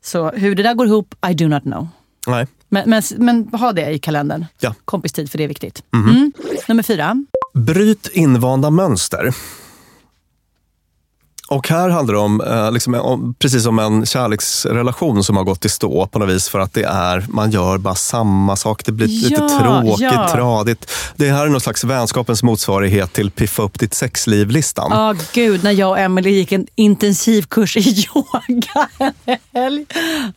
Så 0.00 0.30
hur 0.30 0.54
det 0.54 0.62
där 0.62 0.74
går 0.74 0.86
ihop, 0.86 1.14
I 1.30 1.34
do 1.34 1.48
not 1.48 1.62
know. 1.62 1.88
Nej. 2.26 2.46
Men, 2.68 2.90
men, 2.90 3.02
men 3.16 3.48
ha 3.48 3.72
det 3.72 3.90
i 3.90 3.98
kalendern. 3.98 4.46
Ja. 4.60 4.74
Kompistid, 4.84 5.30
för 5.30 5.38
det 5.38 5.44
är 5.44 5.48
viktigt. 5.48 5.82
Mm. 5.94 6.32
Nummer 6.68 6.82
fyra. 6.82 7.24
Bryt 7.56 8.06
invanda 8.12 8.70
mönster. 8.70 9.34
Och 11.48 11.68
här 11.68 11.88
handlar 11.88 12.14
det 12.14 12.20
om, 12.20 12.40
eh, 12.40 12.72
liksom, 12.72 12.94
om, 12.94 13.34
precis 13.38 13.62
som 13.62 13.78
en 13.78 14.06
kärleksrelation 14.06 15.24
som 15.24 15.36
har 15.36 15.44
gått 15.44 15.64
i 15.64 15.68
stå 15.68 16.06
på 16.06 16.18
något 16.18 16.28
vis 16.28 16.48
för 16.48 16.58
att 16.58 16.72
det 16.74 16.82
är, 16.82 17.26
man 17.28 17.50
gör 17.50 17.78
bara 17.78 17.94
samma 17.94 18.56
sak. 18.56 18.84
Det 18.84 18.92
blir 18.92 19.06
lite 19.06 19.34
Ja, 19.40 19.58
tråkigt, 19.60 20.00
ja. 20.00 20.28
tradigt. 20.32 20.90
Det 21.16 21.30
här 21.30 21.46
är 21.46 21.48
någon 21.48 21.60
slags 21.60 21.84
vänskapens 21.84 22.42
motsvarighet 22.42 23.12
till 23.12 23.30
piffa 23.30 23.62
upp 23.62 23.78
ditt 23.78 23.94
sexliv-listan. 23.94 24.90
Ja, 24.90 25.14
gud, 25.32 25.64
när 25.64 25.70
jag 25.70 25.90
och 25.90 25.98
Emily 25.98 26.30
gick 26.30 26.52
en 26.52 26.66
intensiv 26.74 27.42
kurs 27.42 27.76
i 27.76 27.80
yoga 28.14 28.88
en 28.98 29.36
helg. 29.54 29.86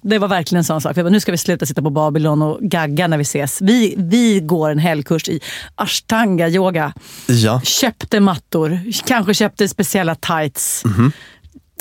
Det 0.02 0.18
var 0.18 0.28
verkligen 0.28 0.58
en 0.60 0.64
sån 0.66 0.82
sak. 0.82 0.96
Bara, 0.96 1.10
nu 1.10 1.20
ska 1.20 1.32
vi 1.32 1.38
sluta 1.38 1.66
sitta 1.66 1.82
på 1.82 1.90
Babylon 1.90 2.42
och 2.42 2.60
gagga 2.62 3.08
när 3.08 3.18
vi 3.18 3.22
ses. 3.22 3.62
Vi, 3.62 3.96
vi 3.98 4.40
går 4.40 4.70
en 4.70 4.80
helgkurs 4.80 5.30
i 5.30 5.40
ashtanga 5.76 6.48
yoga. 6.50 6.94
Ja. 7.28 7.62
Köpte 7.62 8.20
mattor, 8.20 8.80
kanske 9.06 9.34
köpte 9.34 9.68
speciella 9.68 10.16
tights. 10.16 10.84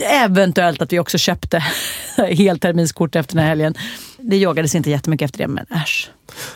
Eventuellt 0.02 0.82
att 0.82 0.92
vi 0.92 0.98
också 0.98 1.18
köpte 1.18 1.58
helterminskort 2.16 3.16
efter 3.16 3.34
den 3.34 3.42
här 3.42 3.48
helgen. 3.48 3.74
Det 4.18 4.36
yogades 4.36 4.74
inte 4.74 4.90
jättemycket 4.90 5.24
efter 5.24 5.38
det, 5.38 5.48
men 5.48 5.66
äsch. 5.70 6.10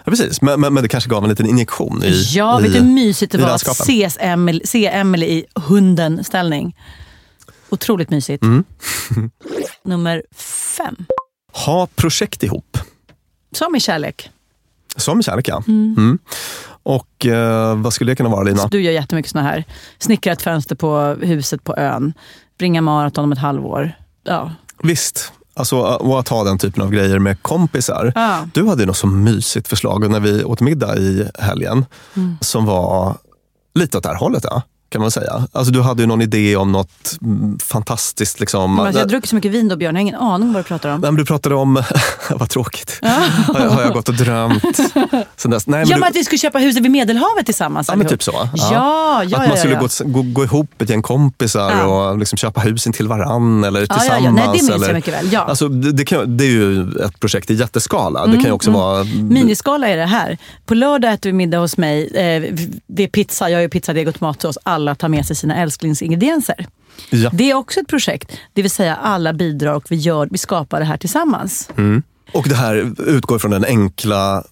Ja, 0.04 0.10
precis, 0.10 0.42
men, 0.42 0.60
men, 0.60 0.74
men 0.74 0.82
det 0.82 0.88
kanske 0.88 1.10
gav 1.10 1.24
en 1.24 1.30
liten 1.30 1.46
injektion 1.46 2.04
i 2.04 2.22
Ja, 2.30 2.58
vet 2.58 2.70
i, 2.70 2.72
du 2.72 2.78
hur 2.78 2.92
mysigt 2.92 3.32
det 3.32 3.38
i 3.38 3.40
var 3.40 3.48
att 3.48 3.52
vänskapen. 3.66 3.82
ses 3.94 4.16
Emily, 4.20 4.60
se 4.64 4.86
Emily 4.86 5.26
i 5.26 5.44
hunden-ställning. 5.54 6.76
Otroligt 7.68 8.10
mysigt. 8.10 8.42
Mm. 8.42 8.64
Nummer 9.84 10.22
fem. 10.76 10.96
Ha 11.52 11.86
projekt 11.94 12.42
ihop. 12.42 12.78
Som 13.52 13.76
i 13.76 13.80
kärlek. 13.80 14.30
Som 14.96 15.22
kärlek, 15.22 15.48
ja. 15.48 15.62
Mm. 15.68 16.18
Och 16.84 17.26
eh, 17.26 17.76
vad 17.76 17.92
skulle 17.92 18.12
det 18.12 18.16
kunna 18.16 18.28
vara 18.28 18.42
Lina? 18.42 18.66
Du 18.68 18.82
gör 18.82 18.92
jättemycket 18.92 19.32
såna 19.32 19.44
här. 19.44 19.64
Snickra 19.98 20.32
ett 20.32 20.42
fönster 20.42 20.74
på 20.74 21.16
huset 21.22 21.64
på 21.64 21.76
ön. 21.76 22.12
Springa 22.62 22.80
maraton 22.80 23.24
om 23.24 23.32
ett 23.32 23.38
halvår. 23.38 23.92
Ja. 24.24 24.50
Visst. 24.82 25.32
Alltså, 25.54 25.76
och 25.78 26.18
att 26.20 26.28
ha 26.28 26.44
den 26.44 26.58
typen 26.58 26.82
av 26.82 26.90
grejer 26.90 27.18
med 27.18 27.42
kompisar. 27.42 28.12
Ja. 28.14 28.48
Du 28.54 28.68
hade 28.68 28.86
något 28.86 28.96
så 28.96 29.06
mysigt 29.06 29.68
förslag 29.68 30.10
när 30.10 30.20
vi 30.20 30.44
åt 30.44 30.60
middag 30.60 30.96
i 30.96 31.28
helgen 31.38 31.84
Mm. 32.16 32.36
som 32.40 32.64
var 32.64 33.16
lite 33.74 33.96
åt 33.98 34.02
det 34.02 34.08
här 34.08 34.16
hållet. 34.16 34.44
Ja, 34.50 34.62
kan 34.92 35.00
man 35.00 35.10
säga. 35.10 35.46
Alltså, 35.52 35.72
du 35.72 35.80
hade 35.80 36.02
ju 36.02 36.06
någon 36.06 36.22
idé 36.22 36.56
om 36.56 36.72
något 36.72 37.18
mm, 37.22 37.58
fantastiskt. 37.58 38.40
Liksom. 38.40 38.74
Men 38.74 38.86
alltså, 38.86 38.98
jag 38.98 39.04
har 39.04 39.08
druckit 39.08 39.30
så 39.30 39.34
mycket 39.34 39.52
vin 39.52 39.68
då 39.68 39.76
Björn, 39.76 39.94
jag 39.94 40.00
har 40.00 40.02
ingen 40.02 40.14
aning 40.14 40.48
om 40.48 40.54
vad 40.54 40.64
du 40.64 40.68
pratar 40.68 40.88
om. 40.88 41.00
Nej, 41.00 41.10
men 41.10 41.18
du 41.18 41.24
pratade 41.24 41.54
om... 41.54 41.82
vad 42.30 42.48
tråkigt. 42.48 42.98
har, 43.02 43.60
jag, 43.60 43.70
har 43.70 43.82
jag 43.82 43.92
gått 43.92 44.08
och 44.08 44.14
drömt 44.14 44.62
sen 45.36 45.50
dess? 45.50 45.66
Nej, 45.66 45.80
men 45.80 45.88
ja, 45.88 45.94
du, 45.96 46.00
men 46.00 46.08
att 46.08 46.16
vi 46.16 46.24
skulle 46.24 46.38
köpa 46.38 46.58
huset 46.58 46.82
vid 46.82 46.90
Medelhavet 46.90 47.46
tillsammans. 47.46 47.88
Ja, 47.88 47.96
men 47.96 48.06
typ 48.06 48.22
så. 48.22 48.32
Ja, 48.34 48.48
ja, 48.72 49.24
ja. 49.24 49.42
att 49.42 49.48
man 49.48 49.56
skulle 49.56 49.74
ja, 49.74 49.88
ja. 49.98 50.04
Gå, 50.04 50.22
gå, 50.22 50.32
gå 50.32 50.44
ihop 50.44 50.82
ett 50.82 50.90
gäng 50.90 51.02
kompisar 51.02 51.86
och 51.86 52.18
liksom 52.18 52.36
köpa 52.36 52.60
husen 52.60 52.92
till 52.92 53.08
varann 53.08 53.64
eller 53.64 53.86
tillsammans. 53.86 54.24
ja. 54.24 54.30
Nej, 54.30 54.46
det 54.46 54.52
minns 54.52 54.68
jag 54.68 54.76
eller, 54.82 54.94
mycket 54.94 55.14
väl, 55.14 55.32
ja. 55.32 55.40
Alltså, 55.40 55.68
det, 55.68 56.04
kan, 56.04 56.36
det 56.36 56.44
är 56.44 56.50
ju 56.50 56.82
ett 56.82 57.20
projekt 57.20 57.50
i 57.50 57.54
jätteskala. 57.54 58.26
det 58.26 58.32
kan 58.32 58.44
ju 58.44 58.52
också 58.52 58.70
vara... 58.70 59.04
Miniskala 59.04 59.88
är 59.88 59.96
det 59.96 60.06
här. 60.06 60.38
På 60.66 60.74
lördag 60.74 61.12
äter 61.12 61.30
vi 61.30 61.32
middag 61.32 61.58
hos 61.58 61.76
mig. 61.76 62.06
Eh, 62.06 62.54
det 62.86 63.02
är 63.02 63.08
pizza, 63.08 63.50
jag 63.50 63.62
gör 63.62 63.68
pizzadeg 63.68 64.08
och 64.08 64.14
tomatsås. 64.14 64.58
Alla 64.62 64.81
tar 64.94 65.08
med 65.08 65.26
sig 65.26 65.36
sina 65.36 65.56
älsklingsingredienser. 65.56 66.66
Ja. 67.10 67.30
Det 67.32 67.50
är 67.50 67.54
också 67.54 67.80
ett 67.80 67.88
projekt. 67.88 68.38
Det 68.52 68.62
vill 68.62 68.70
säga 68.70 68.96
alla 68.96 69.32
bidrar 69.32 69.74
och 69.74 69.86
vi, 69.90 69.96
gör, 69.96 70.28
vi 70.30 70.38
skapar 70.38 70.80
det 70.80 70.86
här 70.86 70.96
tillsammans. 70.96 71.68
Och 72.32 72.48
det 72.48 72.54
här 72.54 72.94
utgår 73.06 73.38
från 73.38 73.50
den 73.50 73.64
enkla 73.64 74.44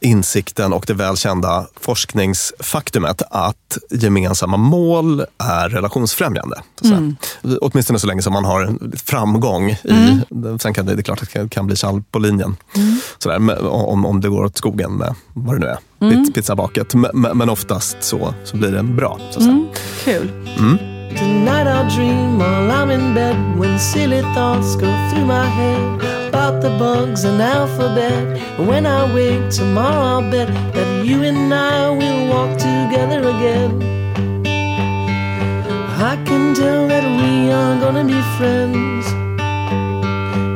insikten 0.00 0.72
och 0.72 0.84
det 0.86 0.94
välkända 0.94 1.66
forskningsfaktumet 1.80 3.22
att 3.30 3.78
gemensamma 3.90 4.56
mål 4.56 5.24
är 5.38 5.68
relationsfrämjande. 5.68 6.56
Så 6.80 6.94
Mm. 6.94 7.16
Åtminstone 7.60 7.98
så 7.98 8.06
länge 8.06 8.22
som 8.22 8.32
man 8.32 8.44
har 8.44 8.78
framgång. 8.96 9.70
I, 9.70 10.20
Sen 10.60 10.74
kan 10.74 10.86
det, 10.86 10.94
det 10.94 11.00
är 11.00 11.02
klart 11.02 11.22
att 11.22 11.32
det 11.32 11.48
kan- 11.48 11.66
bli 11.66 11.76
kall 11.76 12.02
på 12.10 12.18
linjen. 12.18 12.56
Mm. 12.76 12.96
Sådär, 13.18 13.66
om, 13.68 14.06
om 14.06 14.20
det 14.20 14.28
går 14.28 14.44
åt 14.44 14.56
skogen 14.56 14.92
med 14.92 15.14
vad 15.34 15.54
det 15.54 15.58
nu 15.60 15.66
är, 15.66 15.78
Mm. 16.00 16.24
Piz- 16.24 16.32
pizzabaket. 16.34 16.94
Men, 16.94 17.10
men 17.38 17.50
oftast 17.50 17.96
så, 18.00 18.34
så 18.44 18.56
blir 18.56 18.70
det 18.72 18.82
bra. 18.82 19.18
Så. 19.30 19.40
Mm. 19.40 19.66
Kul. 20.04 20.30
Tonight 21.16 21.66
I'll 21.66 21.88
dream 21.90 22.38
while 22.38 22.70
I'm 22.70 22.90
in 22.90 23.14
bed 23.14 23.58
when 23.58 23.78
silly 23.78 24.22
thoughts 24.34 24.76
go 24.76 24.90
through 25.10 25.26
my 25.26 25.46
head 25.46 26.28
about 26.28 26.62
the 26.62 26.70
bugs 26.78 27.24
and 27.24 27.40
alphabet. 27.42 28.38
When 28.58 28.86
I 28.86 29.12
wake 29.14 29.50
tomorrow, 29.50 30.04
I'll 30.12 30.30
bet 30.30 30.48
that 30.74 31.04
you 31.04 31.22
and 31.24 31.52
I 31.52 31.90
will 31.90 32.28
walk 32.28 32.56
together 32.58 33.20
again. 33.28 33.82
I 36.12 36.16
can 36.24 36.54
tell 36.54 36.88
that 36.88 37.04
we 37.20 37.50
are 37.50 37.78
gonna 37.78 38.04
be 38.04 38.20
friends. 38.38 39.06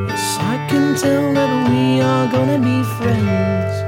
Yes, 0.09 0.37
I 0.39 0.55
can 0.69 0.95
tell 0.95 1.33
that 1.33 1.69
we 1.69 2.01
are 2.01 2.27
gonna 2.31 2.59
be 2.59 2.83
friends. 2.97 3.84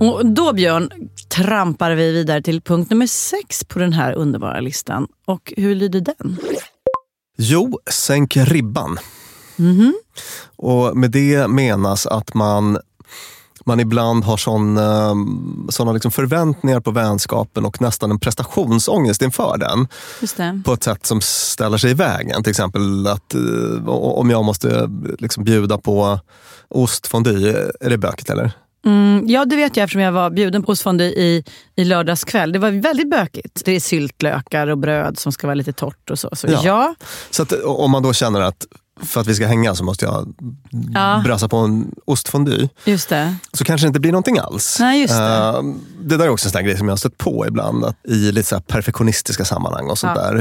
Och 0.00 0.26
då 0.26 0.52
Björn 0.52 0.90
trampar 1.28 1.90
vi 1.90 2.12
vidare 2.12 2.42
till 2.42 2.60
punkt 2.60 2.90
nummer 2.90 3.06
sex 3.06 3.64
på 3.64 3.78
den 3.78 3.92
här 3.92 4.12
underbara 4.12 4.60
listan. 4.60 5.06
Och 5.26 5.52
hur 5.56 5.74
lyder 5.74 6.00
den? 6.00 6.36
Jo, 7.38 7.78
sänk 7.90 8.36
ribban. 8.36 8.98
Mhm. 9.56 9.94
Och 10.56 10.96
med 10.96 11.10
det 11.10 11.48
menas 11.48 12.06
att 12.06 12.34
man, 12.34 12.78
man 13.64 13.80
ibland 13.80 14.24
har 14.24 14.36
såna, 14.36 15.14
såna 15.68 15.92
liksom 15.92 16.10
förväntningar 16.10 16.80
på 16.80 16.90
vänskapen 16.90 17.64
och 17.64 17.80
nästan 17.80 18.10
en 18.10 18.20
prestationsångest 18.20 19.22
inför 19.22 19.58
den. 19.58 19.88
På 20.62 20.72
ett 20.72 20.82
sätt 20.84 21.06
som 21.06 21.20
ställer 21.20 21.78
sig 21.78 21.90
i 21.90 21.94
vägen. 21.94 22.42
Till 22.42 22.50
exempel 22.50 23.06
att 23.06 23.34
eh, 23.34 23.88
om 23.88 24.30
jag 24.30 24.44
måste 24.44 24.90
liksom 25.18 25.44
bjuda 25.44 25.78
på 25.78 26.20
ostfondue, 26.68 27.70
är 27.80 27.90
det 27.90 27.98
bökigt 27.98 28.30
eller? 28.30 28.52
Mm, 28.86 29.24
ja, 29.28 29.44
det 29.44 29.56
vet 29.56 29.76
jag 29.76 29.84
eftersom 29.84 30.02
jag 30.02 30.12
var 30.12 30.30
bjuden 30.30 30.62
på 30.62 30.72
ostfondue 30.72 31.06
i, 31.06 31.44
i 31.76 31.84
lördags 31.84 32.24
kväll. 32.24 32.52
Det 32.52 32.58
var 32.58 32.70
väldigt 32.70 33.10
bökigt. 33.10 33.62
Det 33.64 33.72
är 33.72 33.80
syltlökar 33.80 34.66
och 34.66 34.78
bröd 34.78 35.18
som 35.18 35.32
ska 35.32 35.46
vara 35.46 35.54
lite 35.54 35.72
torrt 35.72 36.10
och 36.10 36.18
så. 36.18 36.28
Så 36.32 36.46
ja, 36.46 36.60
Ja. 36.64 36.94
Så 37.30 37.42
att, 37.42 37.52
om 37.52 37.90
man 37.90 38.02
då 38.02 38.12
känner 38.12 38.40
att 38.40 38.66
för 39.02 39.20
att 39.20 39.26
vi 39.26 39.34
ska 39.34 39.46
hänga 39.46 39.74
så 39.74 39.84
måste 39.84 40.04
jag 40.04 40.34
Ja. 40.94 41.22
brassa 41.24 41.48
på 41.48 41.56
en 41.56 41.94
ostfondue. 42.04 42.68
just 42.84 43.08
det. 43.08 43.34
så 43.52 43.64
kanske 43.64 43.86
det 43.86 43.88
inte 43.88 44.00
blir 44.00 44.12
någonting 44.12 44.38
alls. 44.38 44.76
Nej, 44.80 45.00
just 45.00 45.14
det. 45.14 45.24
Eh, 45.24 45.62
det 46.00 46.16
där 46.16 46.24
är 46.24 46.28
också 46.28 46.48
en 46.48 46.52
sån 46.52 46.64
grej 46.64 46.76
som 46.78 46.88
jag 46.88 46.92
har 46.92 46.96
stött 46.96 47.18
på 47.18 47.46
ibland. 47.46 47.84
Att 47.84 47.96
I 48.08 48.32
lite 48.32 48.48
så 48.48 48.60
perfektionistiska 48.60 49.44
sammanhang 49.44 49.86
och 49.90 49.98
sånt 49.98 50.12
Ja. 50.16 50.22
där. 50.30 50.36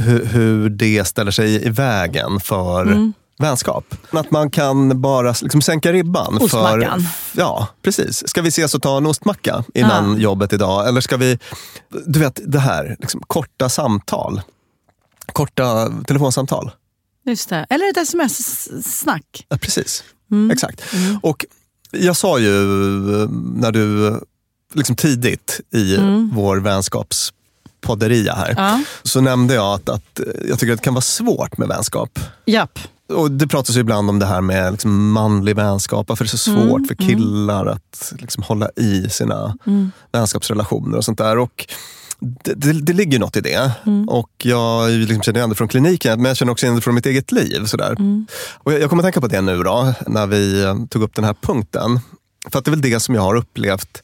Hur, 0.00 0.24
hur 0.26 0.68
det 0.68 1.04
ställer 1.06 1.30
sig 1.30 1.66
i 1.66 1.70
vägen 1.70 2.40
för 2.40 2.82
Mm. 2.82 3.12
Vänskap. 3.38 3.94
Att 4.10 4.30
man 4.30 4.50
kan 4.50 5.00
bara 5.00 5.34
liksom 5.42 5.62
sänka 5.62 5.92
ribban. 5.92 6.36
För, 6.38 6.44
Ostmackan. 6.44 7.06
ja, 7.32 7.68
precis. 7.82 8.28
Ska 8.28 8.42
vi 8.42 8.48
ses 8.48 8.74
och 8.74 8.82
ta 8.82 8.96
en 8.96 9.06
ostmacka 9.06 9.64
innan 9.74 10.12
Ja. 10.12 10.18
jobbet 10.18 10.52
idag? 10.52 10.88
Eller 10.88 11.00
ska 11.00 11.16
vi, 11.16 11.38
du 12.06 12.18
vet 12.18 12.40
det 12.44 12.58
här, 12.58 12.96
liksom, 13.00 13.20
korta 13.26 13.68
samtal. 13.68 14.42
Korta 15.32 15.90
telefonsamtal. 16.06 16.70
Just 17.26 17.48
det. 17.48 17.66
Eller 17.70 17.90
ett 17.90 17.96
sms-snack. 17.96 19.46
Ja, 19.48 19.56
precis, 19.56 20.04
Mm. 20.30 20.50
exakt. 20.50 20.82
Och 21.22 21.44
jag 21.90 22.16
sa 22.16 22.38
ju 22.38 22.54
eh, 23.22 23.28
när 23.54 23.72
du, 23.72 24.20
liksom 24.74 24.96
tidigt 24.96 25.60
i 25.70 25.96
vår 26.32 26.56
vänskapspodderia 26.56 28.34
här, 28.34 28.54
Ja. 28.56 28.80
så 29.02 29.20
nämnde 29.20 29.54
jag 29.54 29.74
att, 29.74 29.88
att 29.88 30.20
jag 30.48 30.58
tycker 30.58 30.72
att 30.72 30.78
det 30.78 30.84
kan 30.84 30.94
vara 30.94 31.02
svårt 31.02 31.58
med 31.58 31.68
vänskap. 31.68 32.18
Japp. 32.46 32.78
Och 33.08 33.30
Det 33.30 33.46
pratas 33.46 33.76
ju 33.76 33.80
ibland 33.80 34.10
om 34.10 34.18
det 34.18 34.26
här 34.26 34.40
med 34.40 34.72
liksom 34.72 35.12
manlig 35.12 35.56
vänskap, 35.56 36.08
varför 36.08 36.24
det 36.24 36.26
är 36.26 36.36
så 36.36 36.38
svårt 36.38 36.86
för 36.86 36.94
killar 36.94 37.66
att 37.66 38.12
liksom 38.18 38.42
hålla 38.42 38.68
i 38.76 39.08
sina 39.10 39.56
vänskapsrelationer 40.12 40.96
och 40.96 41.04
sånt 41.04 41.18
där. 41.18 41.38
Och 41.38 41.66
det, 42.20 42.54
det, 42.54 42.72
det 42.72 42.92
ligger 42.92 43.18
något 43.18 43.36
i 43.36 43.40
det. 43.40 43.72
Och 44.08 44.30
jag 44.42 44.90
liksom 44.90 45.22
känner 45.22 45.38
igen 45.38 45.50
det 45.50 45.56
från 45.56 45.68
kliniken, 45.68 46.22
men 46.22 46.28
jag 46.28 46.36
känner 46.36 46.52
också 46.52 46.66
igen 46.66 46.76
det 46.76 46.82
från 46.82 46.94
mitt 46.94 47.06
eget 47.06 47.32
liv. 47.32 47.64
Sådär. 47.64 47.96
Och 48.54 48.72
jag, 48.72 48.80
jag 48.80 48.90
kommer 48.90 49.02
att 49.02 49.04
tänka 49.04 49.20
på 49.20 49.26
det 49.26 49.40
nu 49.40 49.62
då, 49.62 49.94
när 50.06 50.26
vi 50.26 50.64
tog 50.90 51.02
upp 51.02 51.14
den 51.14 51.24
här 51.24 51.34
punkten. 51.40 52.00
För 52.50 52.58
att 52.58 52.64
det 52.64 52.68
är 52.68 52.70
väl 52.70 52.80
det 52.80 53.00
som 53.00 53.14
jag 53.14 53.22
har 53.22 53.34
upplevt 53.34 54.02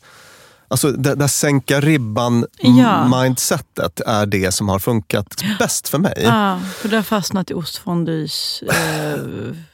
Alltså 0.70 0.90
det 0.92 1.14
där 1.14 1.26
sänka 1.28 1.80
ribban-mindsetet 1.80 4.00
är 4.06 4.26
det 4.26 4.52
som 4.54 4.68
har 4.68 4.78
funkat 4.78 5.44
bäst 5.58 5.88
för 5.88 5.98
mig. 5.98 6.14
Ja, 6.24 6.60
för 6.76 6.88
du 6.88 6.96
har 6.96 7.02
fastnat 7.02 7.50
i 7.50 7.54
ostfondues... 7.54 8.62
Eh, 8.62 9.20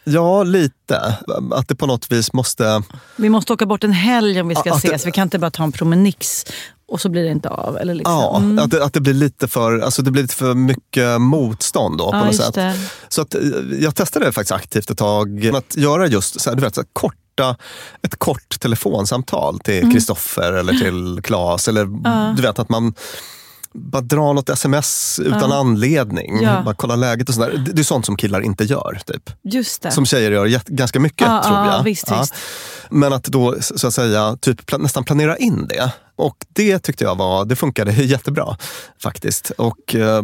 Ja, 0.08 0.42
lite. 0.42 1.16
Att 1.52 1.68
det 1.68 1.74
på 1.74 1.86
något 1.86 2.12
vis 2.12 2.32
måste... 2.32 2.82
vi 3.16 3.28
måste 3.28 3.52
åka 3.52 3.66
bort 3.66 3.84
en 3.84 3.92
helg 3.92 4.40
om 4.40 4.48
vi 4.48 4.54
ska 4.54 4.68
Ja, 4.68 4.74
att 4.76 4.82
det- 4.82 4.88
ses. 4.88 5.06
Vi 5.06 5.12
kan 5.12 5.22
inte 5.22 5.38
bara 5.38 5.50
ta 5.50 5.62
en 5.64 5.72
promenix 5.72 6.44
och 6.88 7.00
så 7.00 7.08
blir 7.08 7.22
det 7.24 7.30
inte 7.30 7.48
av. 7.50 7.76
Eller 7.78 7.94
liksom. 7.94 8.14
Ja, 8.14 8.36
Mm. 8.36 8.58
att, 8.58 8.70
det, 8.70 8.84
att 8.84 8.92
det 8.92 9.00
blir 9.00 9.14
lite 9.14 9.48
för, 9.48 9.78
alltså 9.80 10.02
det 10.02 10.10
blir 10.10 10.22
lite 10.22 10.34
för 10.34 10.54
mycket 10.54 11.20
motstånd 11.20 11.98
då 11.98 12.10
på 12.10 12.16
Ja, 12.16 12.24
något 12.24 12.32
just 12.32 12.44
sätt. 12.44 12.54
det. 12.54 12.74
Så 13.08 13.22
att, 13.22 13.34
eh, 13.34 13.40
jag 13.80 13.94
testade 13.94 14.24
det 14.26 14.32
faktiskt 14.32 14.52
aktivt 14.52 14.90
ett 14.90 14.98
tag. 14.98 15.46
Att 15.54 15.76
göra 15.76 16.06
just 16.06 16.40
så 16.40 16.50
här, 16.50 16.56
du 16.56 16.62
vet, 16.62 16.74
så 16.74 16.80
här, 16.80 16.88
korta, 17.36 17.56
ett 18.02 18.16
kort 18.18 18.60
telefonsamtal 18.60 19.58
till 19.60 19.78
Mm. 19.78 19.92
Kristoffer 19.92 20.52
eller 20.52 20.72
till 20.72 21.22
Claes. 21.22 21.68
Eller 21.68 21.84
du 22.36 22.42
vet 22.42 22.58
att 22.58 22.68
man 22.68 22.94
bara 23.72 24.02
drar 24.02 24.34
något 24.34 24.48
sms 24.48 25.18
utan 25.24 25.52
anledning. 25.52 26.42
Ja. 26.42 26.62
Bara 26.64 26.74
kolla 26.74 26.96
läget 26.96 27.28
och 27.28 27.34
sådär. 27.34 27.50
Det 27.66 27.72
det 27.72 27.82
är 27.82 27.84
sånt 27.84 28.06
som 28.06 28.16
killar 28.16 28.40
inte 28.40 28.64
gör. 28.64 29.00
Typ. 29.06 29.30
Just 29.42 29.82
det. 29.82 29.90
Som 29.90 30.06
tjejer 30.06 30.30
gör 30.30 30.60
ganska 30.66 31.00
mycket 31.00 31.26
Ja, 31.28 31.42
tror 31.42 31.56
ja, 31.56 31.76
jag. 31.76 31.82
visst, 31.82 32.10
visst. 32.20 32.34
Men 32.90 33.12
att 33.12 33.24
då 33.24 33.54
så 33.60 33.86
att 33.86 33.94
säga 33.94 34.36
typ, 34.40 34.78
nästan 34.78 35.04
planera 35.04 35.36
in 35.36 35.66
det. 35.68 35.92
Och 36.16 36.36
det 36.48 36.78
tyckte 36.78 37.04
jag 37.04 37.16
var, 37.16 37.44
det 37.44 37.56
funkade 37.56 37.92
jättebra 38.04 38.56
faktiskt. 39.02 39.50
Och 39.50 39.94
eh, 39.94 40.22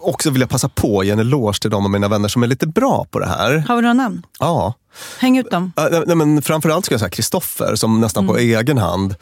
också 0.00 0.30
vill 0.30 0.40
jag 0.40 0.50
passa 0.50 0.68
på 0.68 1.00
att 1.00 1.06
ge 1.06 1.12
en 1.12 1.18
eloge 1.18 1.60
till 1.60 1.70
de 1.70 1.84
av 1.84 1.90
mina 1.90 2.08
vänner 2.08 2.28
som 2.28 2.42
är 2.42 2.46
lite 2.46 2.66
bra 2.66 3.06
på 3.10 3.18
det 3.18 3.26
här. 3.26 3.58
Har 3.68 3.76
vi 3.76 3.82
några 3.82 3.94
namn? 3.94 4.22
Ja. 4.38 4.74
Häng 5.18 5.38
ut 5.38 5.50
dem. 5.50 5.72
Ja, 5.76 6.02
nej, 6.06 6.16
men 6.16 6.42
framförallt 6.42 6.84
ska 6.84 6.92
jag 6.94 7.00
säga 7.00 7.10
Kristoffer 7.10 7.74
som 7.74 8.00
nästan 8.00 8.26
på 8.26 8.32
Mm. 8.36 8.58
egen 8.58 8.78
hand 8.78 9.14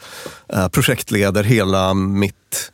eh, 0.53 0.67
projektleder 0.67 1.43
hela 1.43 1.93
mitt 1.93 2.71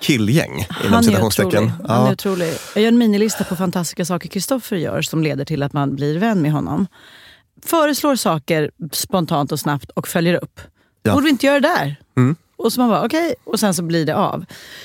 killgäng. 0.00 0.52
Inom 0.54 0.66
Han 0.80 0.92
är 0.92 0.98
otrolig. 0.98 1.04
citationstecken. 1.04 1.72
Han 1.88 2.02
är 2.02 2.06
Ja. 2.06 2.12
otrolig. 2.12 2.54
Jag 2.74 2.82
gör 2.82 2.88
en 2.88 2.98
minilista 2.98 3.44
på 3.44 3.56
fantastiska 3.56 4.04
saker 4.04 4.28
Kristoffer 4.28 4.76
gör 4.76 5.02
som 5.02 5.22
leder 5.22 5.44
till 5.44 5.62
att 5.62 5.72
man 5.72 5.94
blir 5.96 6.18
vän 6.18 6.42
med 6.42 6.52
honom. 6.52 6.86
Föreslår 7.64 8.16
saker 8.16 8.70
spontant 8.92 9.52
och 9.52 9.60
snabbt 9.60 9.90
och 9.90 10.08
följer 10.08 10.34
upp. 10.34 10.60
Ja. 11.02 11.12
Borde 11.14 11.24
vi 11.24 11.30
inte 11.30 11.46
göra 11.46 11.60
det 11.60 11.68
där? 11.68 11.96
Mm. 12.16 12.36
Och 12.56 12.72
så 12.72 12.80
man 12.80 12.90
bara 12.90 13.04
okej, 13.04 13.34
och 13.44 13.60
sen 13.60 13.74
så 13.74 13.82
blir 13.82 14.06
det 14.06 14.16
av. 14.16 14.44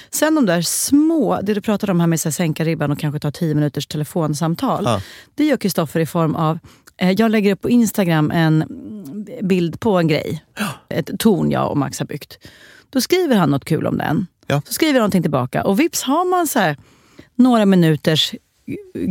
Sen 0.09 0.35
de 0.35 0.45
där 0.45 0.61
små, 0.61 1.39
det 1.43 1.53
du 1.53 1.61
pratade 1.61 1.91
om 1.91 1.99
här 1.99 2.07
med 2.07 2.19
att 2.25 2.33
sänka 2.33 2.65
ribban 2.65 2.91
och 2.91 2.99
kanske 2.99 3.19
ta 3.19 3.31
tio 3.31 3.55
minuters 3.55 3.87
telefonsamtal. 3.87 4.83
Ja. 4.85 5.01
Det 5.35 5.45
gör 5.45 5.57
Kristoffer 5.57 5.99
i 5.99 6.05
form 6.05 6.35
av, 6.35 6.59
eh, 6.97 7.11
jag 7.11 7.31
lägger 7.31 7.51
upp 7.51 7.61
på 7.61 7.69
Instagram 7.69 8.31
en 8.31 8.63
bild 9.41 9.79
på 9.79 9.97
en 9.97 10.07
grej. 10.07 10.43
Ett 10.89 11.19
torn 11.19 11.51
jag 11.51 11.71
och 11.71 11.77
Max 11.77 11.99
har 11.99 12.05
byggt. 12.05 12.37
Då 12.89 13.01
skriver 13.01 13.35
han 13.35 13.49
något 13.49 13.65
kul 13.65 13.87
om 13.87 13.97
den. 13.97 14.27
Ja. 14.47 14.61
Så 14.65 14.73
skriver 14.73 14.93
jag 14.93 14.99
någonting 14.99 15.21
tillbaka 15.21 15.63
och 15.63 15.79
vips 15.79 16.03
har 16.03 16.25
man 16.25 16.47
så 16.47 16.59
här, 16.59 16.77
några 17.35 17.65
minuters 17.65 18.35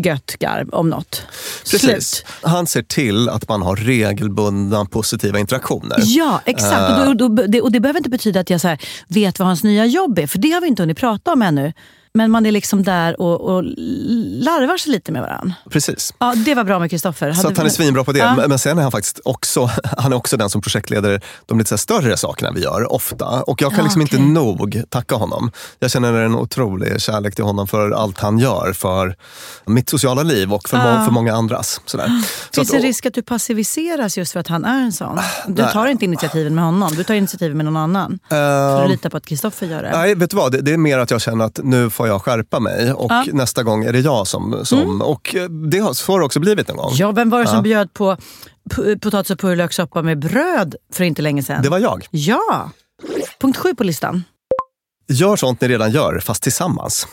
gött 0.05 0.37
garv 0.39 0.69
om 0.69 0.91
något. 0.91 1.23
Precis. 1.71 1.81
Slut. 1.81 2.27
Han 2.43 2.67
ser 2.67 2.83
till 2.83 3.29
att 3.29 3.49
man 3.49 3.63
har 3.63 3.77
regelbundna 3.77 4.85
positiva 4.85 5.39
interaktioner. 5.39 5.99
Ja, 6.05 6.41
exakt. 6.45 6.75
Eh. 6.75 7.09
Och, 7.09 7.17
då, 7.17 7.29
då, 7.29 7.47
det, 7.47 7.61
och 7.61 7.73
det 7.73 7.81
behöver 7.81 8.01
inte 8.01 8.11
betyda 8.11 8.41
att 8.41 8.51
jag 8.51 8.61
så 8.61 8.77
vet 9.09 9.39
vad 9.39 9.49
hans 9.49 9.65
nya 9.65 9.87
jobb 9.87 10.19
är, 10.19 10.27
för 10.27 10.39
det 10.39 10.51
har 10.51 10.61
vi 10.61 10.67
inte 10.67 10.83
hunnit 10.83 10.99
prata 10.99 11.33
om 11.33 11.43
ännu. 11.43 11.73
Men 12.17 12.31
man 12.31 12.47
är 12.47 12.53
liksom 12.53 12.83
där 12.83 13.21
och, 13.21 13.41
och 13.41 13.63
larvar 13.65 14.77
sig 14.77 14.93
lite 14.93 15.13
med 15.13 15.23
varandra. 15.23 15.55
Precis. 15.71 16.15
Ja, 16.19 16.35
det 16.37 16.55
var 16.55 16.65
bra 16.65 16.79
med 16.79 16.91
Kristoffer. 16.91 17.33
Så 17.33 17.49
att 17.49 17.57
han 17.57 17.67
är 17.67 17.71
svinbra 17.71 18.05
på 18.05 18.13
det. 18.13 18.19
Ja. 18.19 18.35
Men- 18.49 18.59
sen 18.59 18.79
är 18.79 18.83
han 18.83 18.93
faktiskt 18.93 19.21
också, 19.25 19.71
han 19.99 20.13
är 20.13 20.17
också 20.17 20.37
den 20.37 20.51
som 20.51 20.61
projektleder 20.63 21.21
de 21.47 21.59
lite 21.59 21.69
så 21.69 21.79
större 21.79 22.17
sakerna 22.17 22.51
vi 22.53 22.63
gör 22.63 22.93
ofta. 22.93 23.27
Och 23.43 23.63
jag 23.63 23.71
kan 23.71 23.79
Ja, 23.79 23.85
liksom 23.85 24.03
okej. 24.03 24.19
inte 24.19 24.33
nog 24.33 24.83
tacka 24.91 25.15
honom. 25.15 25.51
Jag 25.79 25.91
känner 25.91 26.13
en 26.13 26.35
otrolig 26.35 27.01
kärlek 27.01 27.35
till 27.35 27.45
honom 27.45 27.67
för 27.69 27.91
allt 27.91 28.19
han 28.21 28.39
gör 28.39 28.73
för 28.73 29.17
mitt 29.67 29.89
sociala 29.89 30.23
liv 30.23 30.53
och 30.53 30.69
för, 30.69 30.77
må- 30.77 30.85
Ja. 30.85 31.05
för 31.05 31.13
många 31.13 31.35
andras. 31.35 31.81
Sådär. 31.87 32.07
Så 32.07 32.13
Finns 32.55 32.69
att- 32.69 32.73
det 32.73 32.77
en 32.77 32.83
risk 32.83 33.07
att 33.07 33.15
du 33.15 33.23
passiviseras 33.23 34.19
just 34.19 34.33
för 34.33 34.41
att 34.41 34.49
han 34.49 34.65
är 34.65 34.81
en 34.83 34.93
sån? 34.93 35.21
Du 35.49 35.63
nej. 35.63 35.73
tar 35.73 35.87
inte 35.87 36.05
initiativen 36.05 36.55
med 36.55 36.65
honom, 36.65 36.95
du 36.95 37.05
tar 37.05 37.15
initiativen 37.15 37.57
med 37.57 37.65
någon 37.67 37.77
annan. 37.77 38.19
För 38.29 38.77
Ehm, 38.77 38.83
du 38.83 38.89
litar 38.89 39.11
på 39.11 39.17
att 39.17 39.27
Kristoffer 39.27 39.67
gör 39.67 39.83
det. 39.83 39.91
Nej, 39.93 40.15
vet 40.15 40.31
du 40.31 40.37
vad? 40.37 40.53
Det, 40.53 40.61
det 40.61 40.73
är 40.73 40.77
mer 40.79 40.99
att 40.99 41.11
jag 41.11 41.21
känner 41.21 41.45
att 41.45 41.61
nu 41.63 41.91
får 41.91 42.06
jag 42.07 42.23
skärpa 42.23 42.61
mig 42.61 42.93
och 42.93 43.11
Ja. 43.13 43.23
Mm. 43.23 43.37
nästa 43.37 43.63
gång 43.63 43.85
är 43.85 43.93
det 43.93 44.01
jag 44.01 44.27
som... 44.27 44.61
som 44.65 45.03
Och 45.03 45.35
eh, 45.35 45.49
det 45.51 45.79
har 45.79 45.93
så 45.93 46.13
har 46.13 46.19
det 46.19 46.25
också 46.27 46.41
blivit 46.41 46.71
en 46.71 46.77
gång. 46.77 46.91
Ja, 46.95 47.13
vem 47.13 47.31
var 47.31 47.41
det 47.41 47.47
som 47.47 47.57
Ja. 47.57 47.63
bjöd 47.63 47.93
på 47.93 48.17
potatis 49.03 49.31
och 49.31 49.39
purjolökssoppa 49.39 50.03
med 50.03 50.19
bröd 50.19 50.75
för 50.93 51.05
inte 51.05 51.23
länge 51.23 51.43
sedan? 51.43 51.63
Det 51.63 51.69
var 51.69 51.79
jag. 51.79 52.07
Ja! 52.11 52.71
Punkt 53.41 53.57
sju 53.59 53.75
på 53.75 53.85
listan. 53.85 54.25
Gör 55.09 55.37
sånt 55.37 55.61
ni 55.61 55.69
redan 55.69 55.91
gör, 55.91 56.21
fast 56.21 56.43
tillsammans. 56.43 57.07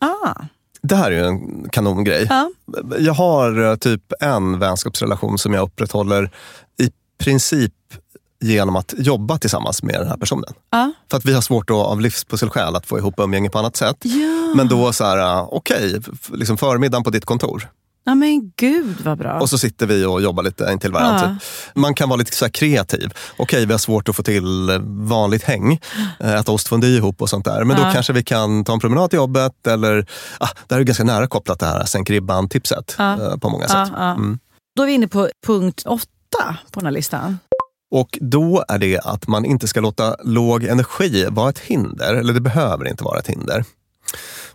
Ah. 0.00 0.34
Det 0.82 0.96
här 0.96 1.10
är 1.10 1.14
ju 1.16 1.24
en 1.26 1.68
kanongrej. 1.70 2.26
Ja. 2.30 2.50
Jag 2.98 3.12
har 3.14 3.70
eh, 3.70 3.76
typ 3.76 4.12
en 4.20 4.58
vänskapsrelation 4.58 5.38
som 5.38 5.54
jag 5.54 5.62
upprätthåller 5.62 6.30
i 6.82 6.90
princip 7.18 7.72
genom 8.44 8.76
att 8.76 8.94
jobba 8.98 9.38
tillsammans 9.38 9.82
med 9.82 9.94
den 9.94 10.08
här 10.08 10.16
personen. 10.16 10.50
Ja. 10.70 10.92
För 11.10 11.16
att 11.16 11.24
vi 11.24 11.32
har 11.34 11.40
svårt 11.40 11.68
då, 11.68 11.80
av 11.80 12.00
livspusselsskäl 12.00 12.76
att 12.76 12.86
få 12.86 12.98
ihop 12.98 13.14
umgänge 13.18 13.50
på 13.50 13.58
annat 13.58 13.76
sätt. 13.76 13.96
Ja. 14.02 14.52
Men 14.56 14.68
då 14.68 14.92
så 14.92 15.04
här, 15.04 15.18
eh, 15.18 15.48
okej, 15.50 16.00
f- 16.12 16.30
liksom 16.34 16.56
förmiddagen 16.58 17.04
på 17.04 17.10
ditt 17.10 17.24
kontor. 17.24 17.68
ja, 18.06 18.14
men 18.14 18.52
gud 18.56 18.96
vad 19.04 19.18
bra. 19.18 19.40
Och 19.40 19.50
så 19.50 19.58
sitter 19.58 19.86
vi 19.86 20.04
och 20.04 20.22
jobbar 20.22 20.42
lite 20.42 20.68
intill 20.72 20.92
varandra. 20.92 21.20
Ja. 21.22 21.34
Typ. 21.34 21.76
Man 21.76 21.94
kan 21.94 22.08
vara 22.08 22.16
lite 22.18 22.36
så 22.36 22.50
kreativ. 22.50 23.12
Okej, 23.36 23.66
vi 23.66 23.72
har 23.72 23.78
svårt 23.78 24.08
att 24.08 24.16
få 24.16 24.22
till 24.22 24.70
vanligt 24.88 25.42
häng, 25.44 25.80
äta 26.20 26.52
ostfondue 26.52 26.96
ihop 26.96 27.22
och 27.22 27.30
sånt 27.30 27.44
där. 27.44 27.64
Men 27.64 27.76
Ja. 27.78 27.84
då 27.86 27.92
kanske 27.92 28.12
vi 28.12 28.22
kan 28.24 28.64
ta 28.64 28.72
en 28.72 28.80
promenad 28.80 29.10
till 29.10 29.16
jobbet 29.16 29.66
eller, 29.66 30.06
ah, 30.38 30.48
det 30.68 30.74
här 30.74 30.80
är 30.80 30.84
ganska 30.84 31.04
nära 31.04 31.26
kopplat 31.26 31.58
det 31.58 31.66
här 31.66 31.84
sänk 31.84 32.10
ribban-tipset 32.10 32.94
Ja. 32.98 33.36
på 33.40 33.48
många 33.48 33.68
sätt. 33.68 33.92
Mm. 33.98 34.38
Då 34.76 34.82
är 34.82 34.86
vi 34.86 34.92
inne 34.92 35.08
på 35.08 35.28
punkt 35.46 35.82
åtta 35.86 36.56
på 36.70 36.80
den 36.80 36.86
här 36.86 36.92
listan. 36.92 37.38
Och 37.96 38.18
då 38.20 38.64
är 38.68 38.78
det 38.78 38.98
att 38.98 39.26
man 39.28 39.44
inte 39.44 39.68
ska 39.68 39.80
låta 39.80 40.16
låg 40.24 40.64
energi 40.64 41.26
vara 41.30 41.50
ett 41.50 41.58
hinder, 41.58 42.14
eller 42.14 42.32
det 42.32 42.40
behöver 42.40 42.88
inte 42.88 43.04
vara 43.04 43.18
ett 43.18 43.26
hinder. 43.26 43.64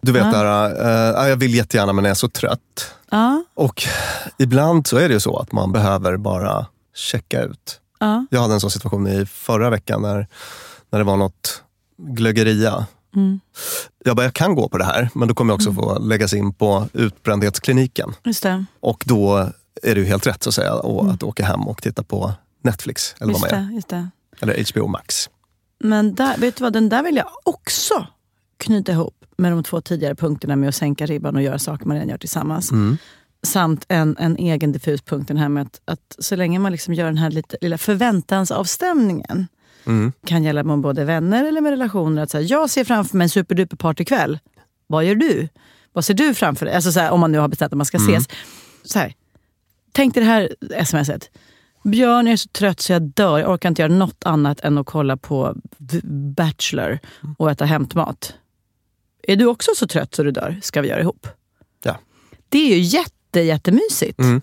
Du 0.01 0.11
vet, 0.11 0.25
Ja. 0.25 0.31
där, 0.31 1.21
eh, 1.23 1.29
jag 1.29 1.37
vill 1.37 1.55
jättegärna 1.55 1.93
men 1.93 2.03
jag 2.05 2.11
är 2.11 2.15
så 2.15 2.29
trött. 2.29 2.91
Ja, 3.11 3.43
Och 3.53 3.83
ibland 4.37 4.87
så 4.87 4.97
är 4.97 5.07
det 5.07 5.13
ju 5.13 5.19
så 5.19 5.37
att 5.37 5.51
man 5.51 5.71
behöver 5.71 6.17
bara 6.17 6.65
checka 6.95 7.41
ut. 7.43 7.79
ja. 7.99 8.25
Jag 8.31 8.41
hade 8.41 8.53
en 8.53 8.59
sån 8.59 8.71
situation 8.71 9.07
i 9.07 9.25
förra 9.25 9.69
veckan 9.69 10.01
när, 10.01 10.27
när 10.89 10.99
det 10.99 11.05
var 11.05 11.17
något 11.17 11.63
glöggeria. 11.97 12.85
Mm. 13.15 13.39
Jag 14.05 14.15
bara, 14.15 14.23
jag 14.23 14.33
kan 14.33 14.55
gå 14.55 14.69
på 14.69 14.77
det 14.77 14.85
här, 14.85 15.09
men 15.13 15.27
då 15.27 15.33
kommer 15.33 15.51
jag 15.53 15.55
också 15.55 15.73
få 15.73 15.99
läggas 15.99 16.33
in 16.33 16.53
på 16.53 16.87
utbrändhetskliniken. 16.93 18.13
Och 18.79 19.03
då 19.07 19.37
är 19.83 19.95
det 19.95 20.01
ju 20.01 20.05
helt 20.05 20.27
rätt 20.27 20.43
så 20.43 20.49
att 20.49 20.55
säga, 20.55 20.73
och 20.73 21.11
att 21.11 21.23
åka 21.23 21.45
hem 21.45 21.67
och 21.67 21.81
titta 21.81 22.03
på 22.03 22.33
Netflix 22.61 23.15
eller 23.19 23.33
vad 23.33 23.41
Just 23.41 23.51
man 23.51 23.61
gör. 23.63 23.69
det, 23.69 23.75
just 23.75 23.87
det. 23.89 24.07
Eller 24.41 24.65
HBO 24.73 24.87
Max. 24.87 25.29
Men 25.79 26.15
där, 26.15 26.37
vet 26.37 26.55
du 26.55 26.63
vad, 26.63 26.73
den 26.73 26.89
där 26.89 27.03
vill 27.03 27.15
jag 27.15 27.27
också 27.43 28.07
knyta 28.57 28.91
ihop 28.91 29.25
med 29.37 29.51
de 29.51 29.63
två 29.63 29.81
tidigare 29.81 30.15
punkterna 30.15 30.55
med 30.55 30.69
att 30.69 30.75
sänka 30.75 31.05
ribban 31.05 31.35
och 31.35 31.41
göra 31.41 31.59
saker 31.59 31.85
man 31.85 31.95
redan 31.95 32.09
gör 32.09 32.17
tillsammans. 32.17 32.71
Mm. 32.71 32.97
Samt 33.43 33.85
en, 33.87 34.15
en 34.19 34.37
egen 34.37 34.71
diffus 34.71 35.01
punkt, 35.01 35.27
den 35.27 35.37
här 35.37 35.49
med 35.49 35.61
att, 35.63 35.81
att 35.85 36.15
så 36.19 36.35
länge 36.35 36.59
man 36.59 36.71
liksom 36.71 36.93
gör 36.93 37.05
den 37.05 37.17
här 37.17 37.31
lite, 37.31 37.57
lilla 37.61 37.77
förväntansavstämningen 37.77 39.47
Mm. 39.85 40.11
kan 40.25 40.43
gälla 40.43 40.63
med 40.63 40.79
både 40.79 41.05
vänner 41.05 41.45
eller 41.45 41.61
med 41.61 41.69
relationer. 41.69 42.21
Att 42.21 42.33
här, 42.33 42.51
jag 42.51 42.69
ser 42.69 42.83
framför 42.83 43.17
mig 43.17 43.25
en 43.25 43.29
superduper 43.29 43.77
partykväll. 43.77 44.39
Vad 44.87 45.05
gör 45.05 45.15
du? 45.15 45.49
Vad 45.93 46.05
ser 46.05 46.13
du 46.13 46.33
framför 46.33 46.65
dig? 46.65 46.75
Alltså 46.75 46.91
så 46.91 46.99
här, 46.99 47.11
om 47.11 47.19
man 47.19 47.31
nu 47.31 47.37
har 47.37 47.47
bestämt 47.47 47.73
att 47.73 47.77
man 47.77 47.85
ska 47.85 47.97
Mm. 47.97 48.15
ses. 48.15 48.27
Så 48.83 48.99
här, 48.99 49.13
tänk 49.91 50.13
dig 50.13 50.23
det 50.23 50.29
här 50.29 50.85
smset. 50.85 51.29
Björn, 51.89 52.25
jag 52.25 52.33
är 52.33 52.37
så 52.37 52.49
trött 52.49 52.79
så 52.79 52.91
jag 52.93 53.01
dör. 53.01 53.39
Jag 53.39 53.51
orkar 53.51 53.69
inte 53.69 53.81
göra 53.81 53.93
något 53.93 54.23
annat 54.25 54.59
än 54.59 54.77
att 54.77 54.85
kolla 54.85 55.17
på 55.17 55.55
V- 55.77 56.01
Bachelor 56.35 56.99
och 57.37 57.51
äta 57.51 57.65
hämtmat. 57.65 58.33
Är 59.23 59.35
du 59.35 59.45
också 59.45 59.71
så 59.75 59.87
trött 59.87 60.15
så 60.15 60.23
du 60.23 60.31
dör? 60.31 60.59
Ska 60.61 60.81
vi 60.81 60.87
göra 60.87 61.01
ihop? 61.01 61.27
Ja. 61.83 61.99
Det 62.49 62.57
är 62.71 62.75
ju 62.75 62.79
jätte, 62.81 63.39
jättemysigt. 63.39 64.19
Mm. 64.19 64.41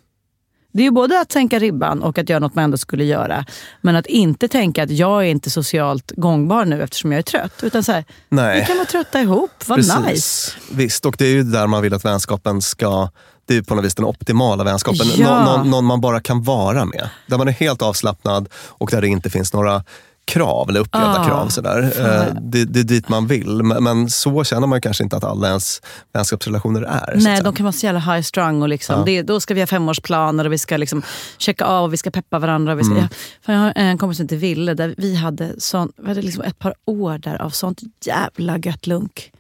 Det 0.73 0.83
är 0.83 0.85
ju 0.85 0.91
både 0.91 1.21
att 1.21 1.33
sänka 1.33 1.59
ribban 1.59 2.03
och 2.03 2.19
att 2.19 2.29
göra 2.29 2.41
något 2.41 2.55
man 2.55 2.65
ändå 2.65 2.77
skulle 2.77 3.05
göra. 3.05 3.45
Men 3.81 3.97
att 3.97 4.07
inte 4.07 4.49
tänka 4.49 4.83
att 4.83 4.91
jag 4.91 5.23
är 5.23 5.27
inte 5.31 5.51
socialt 5.51 6.13
gångbar 6.17 6.65
nu 6.65 6.83
eftersom 6.83 7.13
jag 7.13 7.19
är 7.19 7.23
trött. 7.23 7.53
Utan 7.63 7.85
så 7.85 7.93
här, 7.93 8.05
Nej. 8.29 8.61
vi 8.61 8.67
kan 8.67 8.77
vara 8.77 8.87
trötta 8.87 9.21
ihop. 9.21 9.51
Vad 9.67 9.79
Precis. 9.79 9.97
nice. 10.07 10.53
Visst, 10.73 11.07
och 11.07 11.15
det 11.19 11.25
är 11.27 11.31
ju 11.31 11.43
där 11.43 11.67
man 11.67 11.83
vill 11.83 11.95
att 11.95 12.05
vänskapen 12.05 12.63
ska... 12.63 13.11
Det 13.47 13.57
är 13.57 13.63
på 13.63 13.75
något 13.75 13.85
vis 13.85 13.95
den 13.95 14.05
optimala 14.05 14.65
vänskapen. 14.65 15.07
Ja. 15.17 15.45
Nå- 15.45 15.57
någon, 15.57 15.71
någon 15.71 15.85
man 15.85 16.01
bara 16.01 16.21
kan 16.21 16.43
vara 16.43 16.85
med. 16.85 17.09
Där 17.27 17.39
man 17.39 17.49
är 17.49 17.53
helt 17.53 17.83
avslappnad 17.83 18.49
och 18.55 18.89
där 18.91 19.01
det 19.01 19.09
inte 19.09 19.31
finns 19.31 19.53
några 19.53 19.85
krav 20.25 20.69
eller 20.69 20.81
upplevda 20.81 21.21
Ah, 21.21 21.25
krav. 21.29 21.49
Sådär. 21.49 21.83
Eh, 21.99 22.35
Det, 22.43 22.65
det 22.65 22.81
är 22.81 22.85
dit 22.85 23.09
man 23.09 23.27
vill. 23.27 23.63
Men, 23.63 23.85
men 23.85 24.11
så 24.11 24.45
känner 24.45 24.67
man 24.67 24.81
kanske 24.81 25.05
inte 25.05 25.17
att 25.17 25.25
alla 25.25 25.49
ens 25.49 25.83
vänskapsrelationer 26.13 26.83
är. 26.83 27.15
Nej, 27.17 27.41
de 27.43 27.55
kan 27.55 27.65
vara 27.65 27.73
så 27.73 27.87
jävla 27.87 28.01
high 28.01 28.23
strung. 28.23 28.63
Och 28.63 28.69
liksom, 28.69 29.05
det, 29.05 29.23
då 29.23 29.41
ska 29.41 29.55
vi 29.55 29.61
ha 29.61 29.67
femårsplaner 29.67 30.45
och 30.45 30.53
vi 30.53 30.59
ska 30.59 30.77
liksom 30.77 31.03
checka 31.39 31.65
av 31.65 31.85
och 31.85 31.93
vi 31.93 31.97
ska 31.97 32.11
peppa 32.11 32.39
varandra. 32.39 32.75
Vi 32.75 32.85
ska, 32.85 32.93
Mm. 32.93 33.03
ja, 33.11 33.17
för 33.43 33.53
jag 33.53 33.61
har 33.61 33.73
en 33.77 33.99
kompis 33.99 34.17
som 34.17 34.25
heter 34.25 34.37
Ville, 34.37 34.75
där 34.75 34.95
vi 34.99 35.17
hade, 35.17 35.61
sån, 35.61 35.93
vi 36.03 36.09
hade 36.09 36.23
liksom 36.23 36.43
ett 36.43 36.59
par 36.59 36.75
år 36.87 37.19
där 37.19 37.43
av 37.43 37.51
sånt 37.51 37.79
jävla 38.05 38.59
gött 38.59 38.87
lunk. 38.87 39.33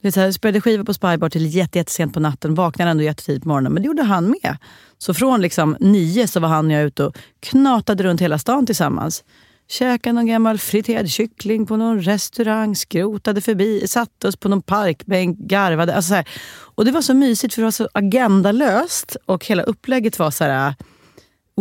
Det 0.00 0.08
är 0.08 0.12
så 0.12 0.20
här, 0.20 0.32
spelade 0.32 0.60
skivor 0.60 0.84
på 0.84 0.94
Spybar 0.94 1.28
till 1.28 1.54
jättesent 1.54 2.14
på 2.14 2.20
natten, 2.20 2.54
vaknade 2.54 2.90
ändå 2.90 3.02
jättetidigt 3.02 3.42
på 3.42 3.48
morgonen. 3.48 3.72
Men 3.72 3.82
det 3.82 3.86
gjorde 3.86 4.02
han 4.02 4.26
med. 4.42 4.56
Så 4.98 5.14
från 5.14 5.40
liksom 5.40 5.76
nio 5.80 6.28
så 6.28 6.40
var 6.40 6.48
han 6.48 6.66
och 6.66 6.72
jag 6.72 6.82
ute 6.82 7.04
och 7.04 7.16
knatade 7.40 8.04
runt 8.04 8.20
hela 8.20 8.38
stan 8.38 8.66
tillsammans. 8.66 9.24
Käkade 9.68 10.12
någon 10.12 10.26
gammal 10.26 10.58
friterad 10.58 11.10
kyckling 11.10 11.66
på 11.66 11.76
någon 11.76 12.02
restaurang, 12.02 12.76
skrotade 12.76 13.40
förbi, 13.40 13.88
satte 13.88 14.28
oss 14.28 14.36
på 14.36 14.48
någon 14.48 14.62
parkbänk, 14.62 15.38
garvade. 15.38 15.94
Alltså 15.94 16.08
så 16.08 16.14
här. 16.14 16.28
Och 16.48 16.84
det 16.84 16.90
var 16.90 17.02
så 17.02 17.14
mysigt 17.14 17.54
för 17.54 17.62
det 17.62 17.66
var 17.66 17.70
så 17.70 17.88
agendalöst 17.94 19.16
och 19.26 19.46
hela 19.46 19.62
upplägget 19.62 20.18
var 20.18 20.30
så 20.30 20.44
här 20.44 20.68
äh, 20.68 20.74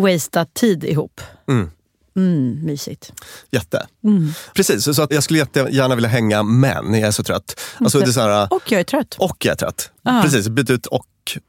wasted 0.04 0.54
tid 0.54 0.84
ihop. 0.84 1.22
Mm. 1.48 1.72
Mm, 2.16 2.66
mysigt. 2.66 3.12
Jätte. 3.52 3.88
Mm. 4.04 4.34
Precis, 4.54 4.96
så 4.96 5.02
att 5.02 5.14
jag 5.14 5.24
skulle 5.24 5.40
jättegärna 5.40 5.96
vilja 5.96 6.10
hänga 6.10 6.44
men 6.44 6.94
jag 6.94 7.08
är 7.08 7.12
så 7.12 7.24
trött. 7.24 7.60
Alltså, 7.78 8.00
det 8.00 8.06
är 8.06 8.12
så 8.12 8.22
här, 8.22 8.48
Och 8.54 8.72
jag 8.72 8.80
är 8.80 8.84
trött. 8.84 9.16
och 9.20 9.46
jag 9.46 9.52
är 9.52 9.56
trött. 9.56 9.92
Ah. 10.04 10.22
Precis, 10.22 10.50
byt 10.50 10.70
ut 10.70 10.86
och 10.86 11.06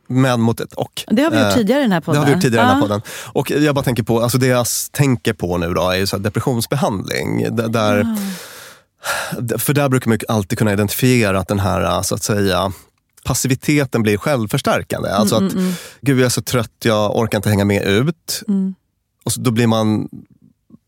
men 0.08 0.40
mot 0.40 0.60
ett 0.60 0.72
och. 0.74 1.04
Det 1.06 1.22
har 1.22 1.30
vi 1.30 1.36
gjort 1.36 1.46
Eh, 1.46 1.54
tidigare 1.54 1.80
i 1.80 1.82
den 1.82 1.92
här 1.92 2.00
podden. 2.00 2.20
Det 2.20 2.26
har 2.26 2.26
vi 2.26 2.32
gjort 2.32 2.42
tidigare 2.42 2.64
i 2.64 2.66
den 2.66 2.74
här 2.76 2.78
Ah. 2.78 2.88
podden. 2.88 3.02
Och 3.32 3.50
jag 3.50 3.74
bara 3.74 3.84
tänker 3.84 4.02
på, 4.02 4.20
alltså 4.22 4.38
det 4.38 4.46
jag 4.46 4.66
tänker 4.92 5.32
på 5.32 5.58
nu 5.58 5.74
då 5.74 5.90
är 5.90 6.06
så 6.06 6.18
depressionsbehandling. 6.18 7.56
Där, 7.56 8.00
Ah. 8.00 8.16
För 9.58 9.72
där 9.74 9.88
brukar 9.88 10.08
man 10.08 10.18
alltid 10.28 10.58
kunna 10.58 10.72
identifiera 10.72 11.38
att 11.40 11.48
den 11.48 11.60
här, 11.60 12.02
så 12.02 12.14
att 12.14 12.22
säga, 12.22 12.72
passiviteten 13.24 14.02
blir 14.02 14.16
självförstärkande. 14.18 15.08
Alltså 15.10 15.36
Mm, 15.36 15.68
att, 15.70 15.74
gud 16.00 16.18
jag 16.18 16.24
är 16.26 16.28
så 16.30 16.42
trött, 16.42 16.72
jag 16.84 17.16
orkar 17.16 17.38
inte 17.38 17.48
hänga 17.48 17.64
med 17.64 17.82
ut. 17.82 18.42
Mm. 18.48 18.74
Och 19.24 19.32
så, 19.32 19.40
då 19.40 19.50
blir 19.50 19.66
man 19.66 20.08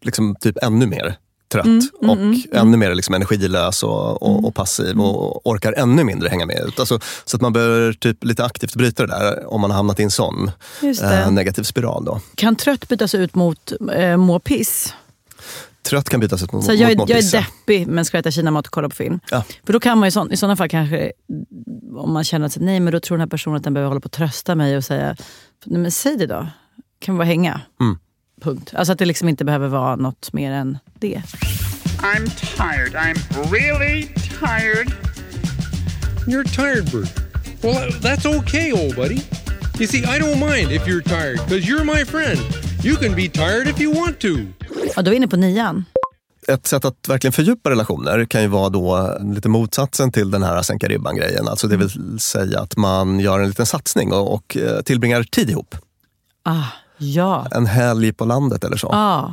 liksom 0.05 0.37
typ 0.41 0.57
ännu 0.63 0.87
mer 0.87 1.17
trött 1.49 1.65
Mm, 1.65 1.81
mm, 2.03 2.11
och 2.11 2.17
mm, 2.17 2.43
ännu 2.53 2.77
mer 2.77 2.95
liksom 2.95 3.15
energilös 3.15 3.83
och, 3.83 4.23
och, 4.23 4.45
och 4.45 4.55
passiv 4.55 5.01
och 5.01 5.47
orkar 5.47 5.73
ännu 5.73 6.05
mindre 6.05 6.29
hänga 6.29 6.47
med 6.47 6.65
ut. 6.69 6.81
Alltså, 6.81 7.01
så 7.25 7.37
att 7.37 7.41
man 7.41 7.53
behöver 7.53 7.93
typ 7.93 8.25
lite 8.25 8.45
aktivt 8.45 8.75
bryta 8.75 9.07
det 9.07 9.13
där 9.13 9.53
om 9.53 9.61
man 9.61 9.71
har 9.71 9.77
hamnat 9.77 10.01
i 10.01 10.03
en 10.03 10.11
sån 10.11 10.51
eh, 11.03 11.31
negativ 11.31 11.63
spiral. 11.63 12.05
Då. 12.05 12.21
Kan 12.35 12.57
trött 12.57 12.89
bytas 12.89 13.15
ut 13.15 13.35
mot 13.35 13.73
eh, 13.95 14.17
må 14.17 14.39
piss? 14.39 14.95
Trött 15.83 16.09
kan 16.09 16.21
bytas 16.21 16.43
ut 16.43 16.53
mot, 16.53 16.65
Så 16.65 16.73
jag, 16.73 16.97
mot 16.97 17.11
är, 17.11 17.15
jag 17.15 17.25
är 17.25 17.33
deppig 17.33 17.87
men 17.87 18.05
ska 18.05 18.19
äta 18.19 18.31
kinamat 18.31 18.67
och 18.67 18.73
kolla 18.73 18.89
på 18.89 18.97
film. 18.97 19.21
Ja. 19.31 19.45
För 19.67 19.73
då 19.73 19.81
kan 19.81 19.99
man 19.99 20.07
ju 20.07 20.11
sån, 20.11 20.33
i 20.33 20.37
sådana 20.37 20.57
fall 20.57 20.69
kanske, 20.69 21.13
om 21.97 22.13
man 22.13 22.25
känner 22.25 22.47
att 22.47 22.57
nej 22.57 22.81
men 22.81 22.93
då 22.93 23.01
tror 23.01 23.17
den 23.17 23.21
här 23.21 23.29
personen 23.29 23.57
att 23.57 23.65
den 23.65 23.75
behöver 23.75 23.89
hålla 23.89 24.01
på 24.01 24.07
och 24.07 24.13
trösta 24.13 24.55
mig 24.55 24.77
och 24.77 24.85
säga, 24.85 25.17
men 25.67 25.91
säg 25.91 26.17
det 26.17 26.27
då. 26.27 26.47
Kan 26.99 27.15
vi 27.15 27.19
bara 27.19 27.25
hänga? 27.25 27.61
Mm. 27.81 27.99
Punkt. 28.41 28.73
Alltså 28.77 28.93
att 28.93 28.99
det 28.99 29.05
liksom 29.05 29.29
inte 29.29 29.45
behöver 29.45 29.69
vara 29.69 29.97
något 29.97 30.33
mer 30.33 30.53
än 30.53 30.79
det. 30.95 31.23
I'm 31.99 32.29
tired. 32.57 32.95
I'm 32.95 33.19
really 33.53 34.09
tired. 34.41 34.93
You're 36.27 36.45
tired, 36.45 36.85
Bert. 36.93 37.29
Well, 37.63 37.93
that's 38.03 38.27
okay, 38.39 38.73
old 38.73 38.97
buddy. 38.97 39.21
You 39.79 39.87
see, 39.87 39.99
I 39.99 40.19
don't 40.19 40.39
mind 40.39 40.73
if 40.73 40.87
you're 40.87 41.03
tired, 41.03 41.39
because 41.45 41.69
you're 41.69 41.85
my 41.85 42.05
friend. 42.05 42.41
You 42.85 42.97
can 42.97 43.15
be 43.15 43.29
tired 43.29 43.69
if 43.69 43.81
you 43.81 43.95
want 43.95 44.21
to. 44.21 44.29
Ja, 44.97 45.03
då 45.03 45.11
är 45.11 45.15
inne 45.15 45.29
på 45.29 45.37
nian. 45.37 45.85
Ett 46.49 46.67
sätt 46.67 46.85
att 46.85 47.09
verkligen 47.09 47.33
fördjupa 47.33 47.71
relationer 47.71 48.25
kan 48.25 48.43
ju 48.43 48.49
vara 48.49 48.69
då 48.69 49.19
lite 49.35 49.49
motsatsen 49.49 50.13
till 50.13 50.31
den 50.31 50.43
här 50.43 50.63
sänka 50.63 50.89
ribban-grejen. 50.89 51.49
Alltså 51.49 51.69
det 51.69 51.77
vill 51.77 52.19
säga 52.19 52.61
att 52.61 52.77
man 52.77 53.21
gör 53.21 53.41
en 53.41 53.49
liten 53.49 53.67
satsning 53.67 54.13
och, 54.13 54.35
och 54.35 54.57
eh, 54.57 54.81
tillbringar 54.81 55.23
tid 55.23 55.51
ihop. 55.51 55.75
Ah, 56.43 56.65
ja. 56.99 57.47
En 57.51 57.67
helg 57.67 58.13
på 58.13 58.25
landet 58.25 58.65
eller 58.65 58.77
så. 58.77 58.89
Ah. 58.89 59.33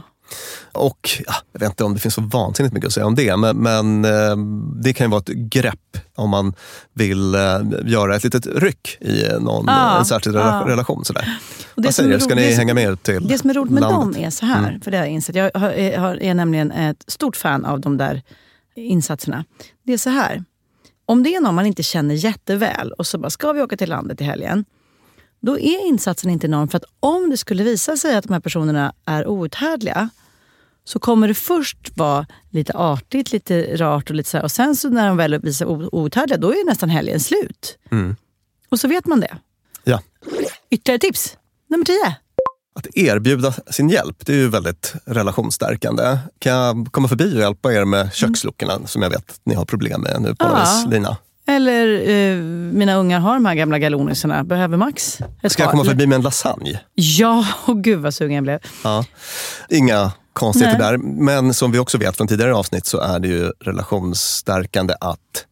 Och 0.71 1.09
ja, 1.27 1.33
Jag 1.53 1.59
vet 1.59 1.69
inte 1.69 1.83
om 1.83 1.93
det 1.93 1.99
finns 1.99 2.13
så 2.13 2.21
vansinnigt 2.21 2.73
mycket 2.73 2.87
att 2.87 2.93
säga 2.93 3.05
om 3.05 3.15
det, 3.15 3.37
men, 3.37 3.57
men 3.57 4.05
eh, 4.05 4.35
det 4.83 4.93
kan 4.93 5.07
ju 5.07 5.11
vara 5.11 5.19
ett 5.21 5.27
grepp 5.27 5.97
om 6.15 6.29
man 6.29 6.53
vill 6.93 7.35
eh, 7.35 7.41
göra 7.85 8.15
ett 8.15 8.23
litet 8.23 8.47
ryck 8.47 8.97
i 9.01 9.27
någon, 9.39 9.65
Ja, 9.67 9.99
en 9.99 10.05
särskild 10.05 10.35
ja. 10.35 10.39
rela- 10.41 10.67
relation. 10.67 11.05
Sådär. 11.05 11.37
Och 11.75 11.81
det 11.81 11.87
Vad 11.87 11.95
säger 11.95 12.09
är 12.09 12.13
du, 12.13 12.19
ska 12.19 12.35
ni 12.35 12.53
hänga 12.53 12.73
med 12.73 13.03
till 13.03 13.27
Det 13.27 13.37
som 13.37 13.49
är 13.49 13.53
roligt 13.53 13.71
med 13.71 13.81
landet? 13.81 14.13
dem 14.15 14.23
är 14.23 14.29
så 14.29 14.45
här, 14.45 14.67
Mm. 14.69 14.81
för 14.81 14.91
det 14.91 14.97
har 14.97 15.05
jag 15.05 15.13
insett. 15.13 15.35
Jag 15.35 15.51
har, 15.53 15.97
har- 15.97 16.23
är 16.23 16.33
nämligen 16.33 16.71
ett 16.71 17.03
stort 17.07 17.35
fan 17.35 17.65
av 17.65 17.79
de 17.81 17.97
där 17.97 18.21
insatserna. 18.75 19.45
Det 19.83 19.93
är 19.93 19.97
så 19.97 20.09
här, 20.09 20.43
om 21.05 21.23
det 21.23 21.35
är 21.35 21.41
någon 21.41 21.55
man 21.55 21.65
inte 21.65 21.83
känner 21.83 22.15
jätteväl 22.15 22.91
och 22.91 23.07
så 23.07 23.17
bara, 23.17 23.29
ska 23.29 23.51
vi 23.51 23.61
åka 23.61 23.77
till 23.77 23.89
landet 23.89 24.21
i 24.21 24.23
helgen? 24.23 24.65
Då 25.45 25.59
är 25.59 25.87
insatsen 25.87 26.29
inte 26.29 26.47
enorm. 26.47 26.67
För 26.67 26.77
att 26.77 26.83
om 26.99 27.29
det 27.29 27.37
skulle 27.37 27.63
visa 27.63 27.97
sig 27.97 28.15
att 28.15 28.23
de 28.23 28.33
här 28.33 28.39
personerna 28.39 28.93
är 29.05 29.27
outhärdliga 29.27 30.09
så 30.83 30.99
kommer 30.99 31.27
det 31.27 31.33
först 31.33 31.97
vara 31.97 32.25
lite 32.49 32.73
artigt, 32.73 33.31
lite 33.31 33.77
rart 33.77 34.09
och 34.09 34.15
lite 34.15 34.29
så 34.29 34.37
här. 34.37 34.43
Och 34.43 34.51
sen 34.51 34.75
så 34.75 34.89
när 34.89 35.07
de 35.07 35.17
väl 35.17 35.39
visar 35.39 35.95
outhärdliga, 35.95 36.37
då 36.37 36.51
är 36.51 36.65
nästan 36.65 36.89
helgen 36.89 37.19
slut. 37.19 37.77
Mm. 37.91 38.15
Och 38.69 38.79
så 38.79 38.87
vet 38.87 39.05
man 39.05 39.19
det. 39.19 39.37
Ja. 39.83 40.01
Ytterligare 40.69 40.99
tips. 40.99 41.37
Nummer 41.69 41.85
10. 41.85 41.95
Att 42.75 42.87
erbjuda 42.97 43.51
sin 43.51 43.89
hjälp, 43.89 44.25
det 44.25 44.33
är 44.33 44.37
ju 44.37 44.49
väldigt 44.49 44.93
relationsstärkande. 45.05 46.17
Kan 46.39 46.53
jag 46.53 46.87
komma 46.91 47.07
förbi 47.07 47.35
och 47.35 47.39
hjälpa 47.39 47.73
er 47.73 47.85
med 47.85 48.13
köksluckorna 48.13 48.87
som 48.87 49.01
jag 49.01 49.09
vet 49.09 49.29
att 49.29 49.41
ni 49.43 49.55
har 49.55 49.65
problem 49.65 50.01
med 50.01 50.21
nu 50.21 50.35
på 50.35 50.45
ja. 50.45 50.85
Lina? 50.89 51.17
Eller 51.47 52.09
eh, 52.09 52.37
mina 52.73 52.95
ungar 52.95 53.19
har 53.19 53.33
de 53.33 53.45
här 53.45 53.55
gamla 53.55 53.79
galonisarna. 53.79 54.43
Behöver 54.43 54.77
Max 54.77 55.21
ett 55.41 55.51
Ska 55.51 55.63
jag 55.63 55.71
komma 55.71 55.83
förbi 55.83 56.07
med 56.07 56.15
en 56.15 56.21
lasagne? 56.21 56.79
Ja, 56.93 57.47
och 57.65 57.83
gud 57.83 57.99
vad 57.99 58.13
sugen 58.13 58.35
jag 58.35 58.43
blev. 58.43 58.59
Ja. 58.83 59.05
Inga 59.69 60.11
konstigheter 60.33 60.79
Nej. 60.79 60.91
där. 60.91 60.97
Men 60.97 61.53
som 61.53 61.71
vi 61.71 61.79
också 61.79 61.97
vet 61.97 62.17
från 62.17 62.27
tidigare 62.27 62.55
avsnitt 62.55 62.85
så 62.85 62.99
är 62.99 63.19
det 63.19 63.27
ju 63.27 63.51
relationsstärkande 63.59 64.93
att... 65.01 65.45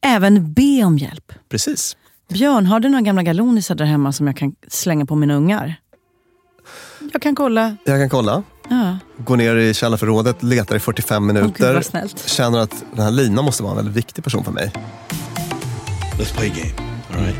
Även 0.00 0.52
be 0.52 0.84
om 0.84 0.98
hjälp. 0.98 1.32
Precis. 1.48 1.96
Björn, 2.28 2.66
har 2.66 2.80
du 2.80 2.88
några 2.88 3.02
gamla 3.02 3.22
galonisar 3.22 3.74
där 3.74 3.84
hemma 3.84 4.12
som 4.12 4.26
jag 4.26 4.36
kan 4.36 4.54
slänga 4.68 5.06
på 5.06 5.14
mina 5.14 5.34
ungar? 5.34 5.76
Jag 7.12 7.22
kan 7.22 7.34
kolla. 7.34 7.76
Jag 7.84 8.00
kan 8.00 8.08
kolla. 8.10 8.42
Ja. 8.68 8.98
Går 9.24 9.36
ner 9.36 9.56
i 9.56 9.74
källarförrådet, 9.74 10.42
letar 10.42 10.76
i 10.76 10.78
45 10.80 11.22
Åh, 11.22 11.26
gud, 11.26 11.34
minuter. 11.42 11.74
vad 11.74 11.84
snällt. 11.84 12.28
känner 12.28 12.58
att 12.58 12.84
den 12.94 13.04
här 13.04 13.10
Lina 13.10 13.42
måste 13.42 13.62
vara 13.62 13.70
en 13.70 13.76
väldigt 13.76 13.94
viktig 13.96 14.24
person 14.24 14.44
för 14.44 14.52
mig. 14.52 14.72
Let's 16.18 16.34
play 16.36 16.50
a 16.50 16.54
game, 16.56 16.72
all 17.12 17.26
right? 17.26 17.38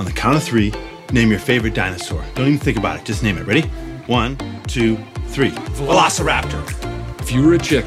On 0.00 0.06
the 0.06 0.12
count 0.12 0.36
of 0.36 0.44
three, 0.44 0.72
name 1.10 1.26
your 1.26 1.38
favorite 1.38 1.74
dinosaur. 1.84 2.20
Don't 2.34 2.46
even 2.46 2.58
think 2.58 2.78
about 2.78 3.00
it, 3.02 3.08
just 3.08 3.22
name 3.22 3.40
it. 3.40 3.48
Ready? 3.48 3.64
One, 4.08 4.36
two, 4.68 4.96
three. 5.34 5.52
Velociraptor. 5.78 6.60
If 7.20 7.32
you 7.32 7.42
were 7.46 7.56
a 7.56 7.58
chick, 7.58 7.84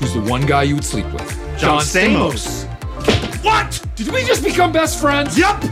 who's 0.00 0.12
the 0.12 0.32
one 0.32 0.46
guy 0.46 0.62
you 0.64 0.74
would 0.74 0.84
sleep 0.84 1.06
with? 1.12 1.38
John 1.62 1.80
Stamos. 1.80 2.66
What? 3.44 3.82
Did 3.96 4.08
we 4.12 4.20
just 4.28 4.42
become 4.44 4.72
best 4.72 5.00
friends? 5.00 5.38
Yep. 5.38 5.70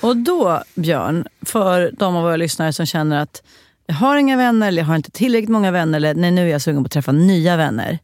Och 0.00 0.16
då, 0.16 0.62
Björn, 0.74 1.24
för 1.42 1.90
de 1.98 2.16
av 2.16 2.22
våra 2.22 2.36
lyssnare 2.36 2.72
som 2.72 2.86
känner 2.86 3.22
att 3.22 3.42
jag 3.86 3.94
har 3.94 4.16
inga 4.16 4.36
vänner, 4.36 4.68
eller 4.68 4.82
jag 4.82 4.86
har 4.86 4.96
inte 4.96 5.10
tillräckligt 5.10 5.50
många 5.50 5.70
vänner, 5.70 5.98
eller 5.98 6.14
nej, 6.14 6.30
nu 6.30 6.46
är 6.48 6.52
jag 6.52 6.62
sugen 6.62 6.82
på 6.82 6.86
att 6.86 6.92
träffa 6.92 7.12
nya 7.12 7.56
vänner. 7.56 7.98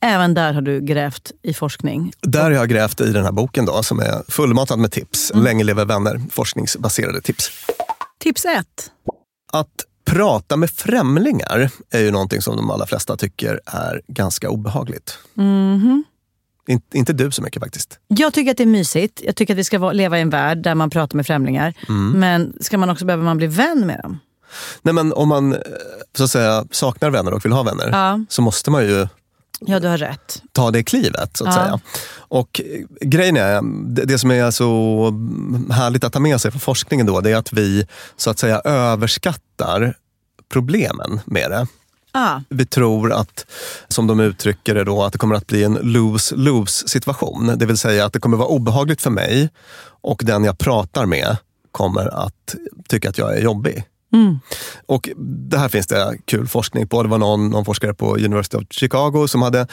Även 0.00 0.34
där 0.34 0.52
har 0.52 0.62
du 0.62 0.80
grävt 0.80 1.32
i 1.42 1.54
forskning. 1.54 2.12
Där 2.20 2.42
har 2.42 2.50
jag 2.50 2.68
grävt 2.68 3.00
i 3.00 3.12
den 3.12 3.24
här 3.24 3.32
boken 3.32 3.66
då, 3.66 3.82
som 3.82 4.00
är 4.00 4.30
fullmatad 4.30 4.78
med 4.78 4.92
tips. 4.92 5.30
Mm. 5.30 5.44
Länge 5.44 5.64
lever 5.64 5.84
vänner, 5.84 6.20
forskningsbaserade 6.30 7.20
tips. 7.20 7.50
Tips 8.18 8.44
ett. 8.44 8.90
Att 9.52 9.84
prata 10.04 10.56
med 10.56 10.70
främlingar 10.70 11.70
är 11.90 12.00
ju 12.00 12.10
någonting 12.10 12.42
som 12.42 12.56
de 12.56 12.70
allra 12.70 12.86
flesta 12.86 13.16
tycker 13.16 13.60
är 13.66 14.02
ganska 14.08 14.50
obehagligt. 14.50 15.18
Mhm. 15.34 16.04
In, 16.68 16.80
inte 16.94 17.12
du 17.12 17.30
så 17.30 17.42
mycket 17.42 17.62
faktiskt. 17.62 17.98
Jag 18.08 18.32
tycker 18.32 18.50
att 18.50 18.56
det 18.56 18.64
är 18.64 18.66
mysigt. 18.66 19.20
Jag 19.24 19.36
tycker 19.36 19.54
att 19.54 19.58
vi 19.58 19.64
ska 19.64 19.92
leva 19.92 20.18
i 20.18 20.22
en 20.22 20.30
värld 20.30 20.58
där 20.58 20.74
man 20.74 20.90
pratar 20.90 21.16
med 21.16 21.26
främlingar. 21.26 21.74
Mm. 21.88 22.10
Men 22.10 22.52
ska 22.60 22.78
man 22.78 22.90
också 22.90 23.04
behöver 23.04 23.24
man 23.24 23.36
bli 23.36 23.46
vän 23.46 23.86
med 23.86 24.00
dem? 24.02 24.18
Nej, 24.82 24.94
men 24.94 25.12
om 25.12 25.28
man 25.28 25.52
eh, 25.52 25.58
så 26.16 26.24
att 26.24 26.30
säga, 26.30 26.64
saknar 26.70 27.10
vänner 27.10 27.34
och 27.34 27.44
vill 27.44 27.52
ha 27.52 27.62
vänner 27.62 27.88
Ja. 27.92 28.20
så 28.28 28.42
måste 28.42 28.70
man 28.70 28.82
ju 28.84 29.08
Ja, 29.60 29.80
du 29.80 29.88
har 29.88 29.98
rätt. 29.98 30.42
ta 30.52 30.70
det 30.70 30.82
klivet. 30.82 31.36
så 31.36 31.44
att 31.48 31.54
Ja. 31.56 31.62
säga. 31.62 31.80
Och 32.18 32.60
eh, 32.64 33.08
grejen 33.08 33.36
är, 33.36 33.60
det, 33.94 34.04
det 34.04 34.18
som 34.18 34.30
är 34.30 34.50
så 34.50 35.04
härligt 35.72 36.04
att 36.04 36.12
ta 36.12 36.20
med 36.20 36.40
sig 36.40 36.50
från 36.50 36.60
forskningen 36.60 37.06
då, 37.06 37.20
det 37.20 37.30
är 37.30 37.36
att 37.36 37.52
vi 37.52 37.86
så 38.16 38.30
att 38.30 38.38
säga 38.38 38.60
överskattar 38.64 39.94
problemen 40.52 41.20
med 41.24 41.50
det. 41.50 41.66
Ah. 42.12 42.40
Vi 42.48 42.66
tror 42.66 43.12
att, 43.12 43.46
som 43.88 44.06
de 44.06 44.20
uttrycker 44.20 44.74
det 44.74 44.84
då, 44.84 45.02
att 45.02 45.12
det 45.12 45.18
kommer 45.18 45.34
att 45.34 45.46
bli 45.46 45.64
en 45.64 45.78
lose-lose 45.78 46.88
situation. 46.88 47.52
Det 47.56 47.66
vill 47.66 47.78
säga 47.78 48.04
att 48.04 48.12
det 48.12 48.18
kommer 48.20 48.36
vara 48.36 48.48
obehagligt 48.48 49.02
för 49.02 49.10
mig 49.10 49.48
och 50.02 50.22
den 50.24 50.44
jag 50.44 50.58
pratar 50.58 51.06
med 51.06 51.36
kommer 51.72 52.24
att 52.26 52.54
tycka 52.88 53.08
att 53.08 53.18
jag 53.18 53.36
är 53.36 53.42
jobbig. 53.42 53.84
Mm. 54.12 54.40
Och 54.86 55.08
det 55.50 55.58
här 55.58 55.68
finns 55.68 55.86
det 55.86 56.18
kul 56.24 56.48
forskning 56.48 56.88
på. 56.88 57.02
Det 57.02 57.08
var 57.08 57.18
någon, 57.18 57.50
någon 57.50 57.64
forskare 57.64 57.94
på 57.94 58.16
University 58.16 58.56
of 58.56 58.64
Chicago 58.70 59.26
som 59.28 59.42
hade 59.42 59.66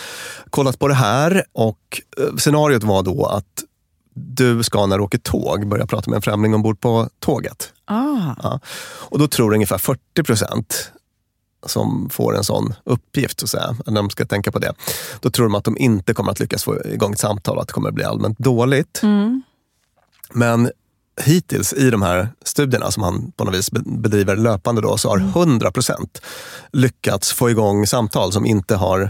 kollat 0.50 0.80
på 0.80 0.88
det 0.88 0.94
här. 0.94 1.44
Och 1.54 2.02
eh, 2.18 2.36
scenariot 2.36 2.84
var 2.84 3.04
då 3.04 3.26
att 3.26 3.64
du 4.14 4.64
ska 4.64 4.86
när 4.86 4.98
du 4.98 5.04
åker 5.04 5.18
tåg 5.18 5.68
börja 5.68 5.88
prata 5.88 6.10
med 6.10 6.16
en 6.16 6.22
främling 6.22 6.56
ombord 6.56 6.80
på 6.80 7.10
tåget. 7.20 7.74
Ah. 7.86 8.36
Ja. 8.44 8.60
Och 9.00 9.20
då 9.20 9.28
tror 9.28 9.54
ungefär 9.54 9.78
40 9.78 10.24
procent 10.24 10.92
som 11.66 12.10
får 12.10 12.38
en 12.38 12.44
sån 12.44 12.74
uppgift, 12.84 13.40
så 13.40 13.46
att 13.46 13.50
säga, 13.50 13.76
när 13.86 13.96
de 13.96 14.10
ska 14.10 14.26
tänka 14.26 14.52
på 14.52 14.60
det. 14.60 14.74
Då 15.20 15.30
tror 15.30 15.46
de 15.46 15.56
att 15.56 15.64
de 15.64 15.78
inte 15.78 16.14
kommer 16.14 16.32
att 16.32 16.40
lyckas 16.40 16.64
få 16.64 16.86
igång 16.86 17.14
ett 17.14 17.20
samtal 17.20 17.56
och 17.56 17.62
att 17.62 17.68
det 17.68 17.74
kommer 17.74 17.90
att 17.90 17.96
bli 17.96 18.04
allmänt 18.04 18.40
dåligt. 18.40 19.04
Mm. 19.04 19.42
Men 20.34 20.72
hittills 21.22 21.74
i 21.74 21.90
de 21.90 22.02
här 22.02 22.30
studierna 22.46 22.92
som 22.92 23.04
han 23.04 23.32
på 23.32 23.44
något 23.44 23.56
vis 23.56 23.72
be- 23.72 23.82
bedriver 23.86 24.36
löpande 24.36 24.82
då, 24.82 24.98
så 24.98 25.10
har 25.10 25.18
100 25.18 25.72
procent 25.72 26.22
lyckats 26.74 27.34
få 27.34 27.50
igång 27.50 27.88
samtal 27.88 28.32
som 28.34 28.46
inte 28.46 28.76
har 28.76 29.10